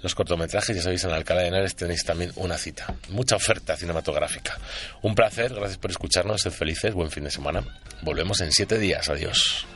los 0.00 0.14
cortometrajes, 0.14 0.76
ya 0.76 0.82
sabéis, 0.82 1.04
en 1.04 1.10
Alcalá 1.10 1.42
de 1.42 1.48
Henares 1.48 1.74
tenéis 1.74 2.04
también 2.04 2.32
una 2.36 2.56
cita. 2.56 2.94
Mucha 3.08 3.36
oferta 3.36 3.76
cinematográfica. 3.76 4.58
Un 5.02 5.14
placer, 5.14 5.54
gracias 5.54 5.78
por 5.78 5.90
escucharnos, 5.90 6.42
sed 6.42 6.52
felices, 6.52 6.94
buen 6.94 7.10
fin 7.10 7.24
de 7.24 7.30
semana. 7.30 7.64
Volvemos 8.02 8.40
en 8.40 8.52
siete 8.52 8.78
días. 8.78 9.08
Adiós. 9.08 9.66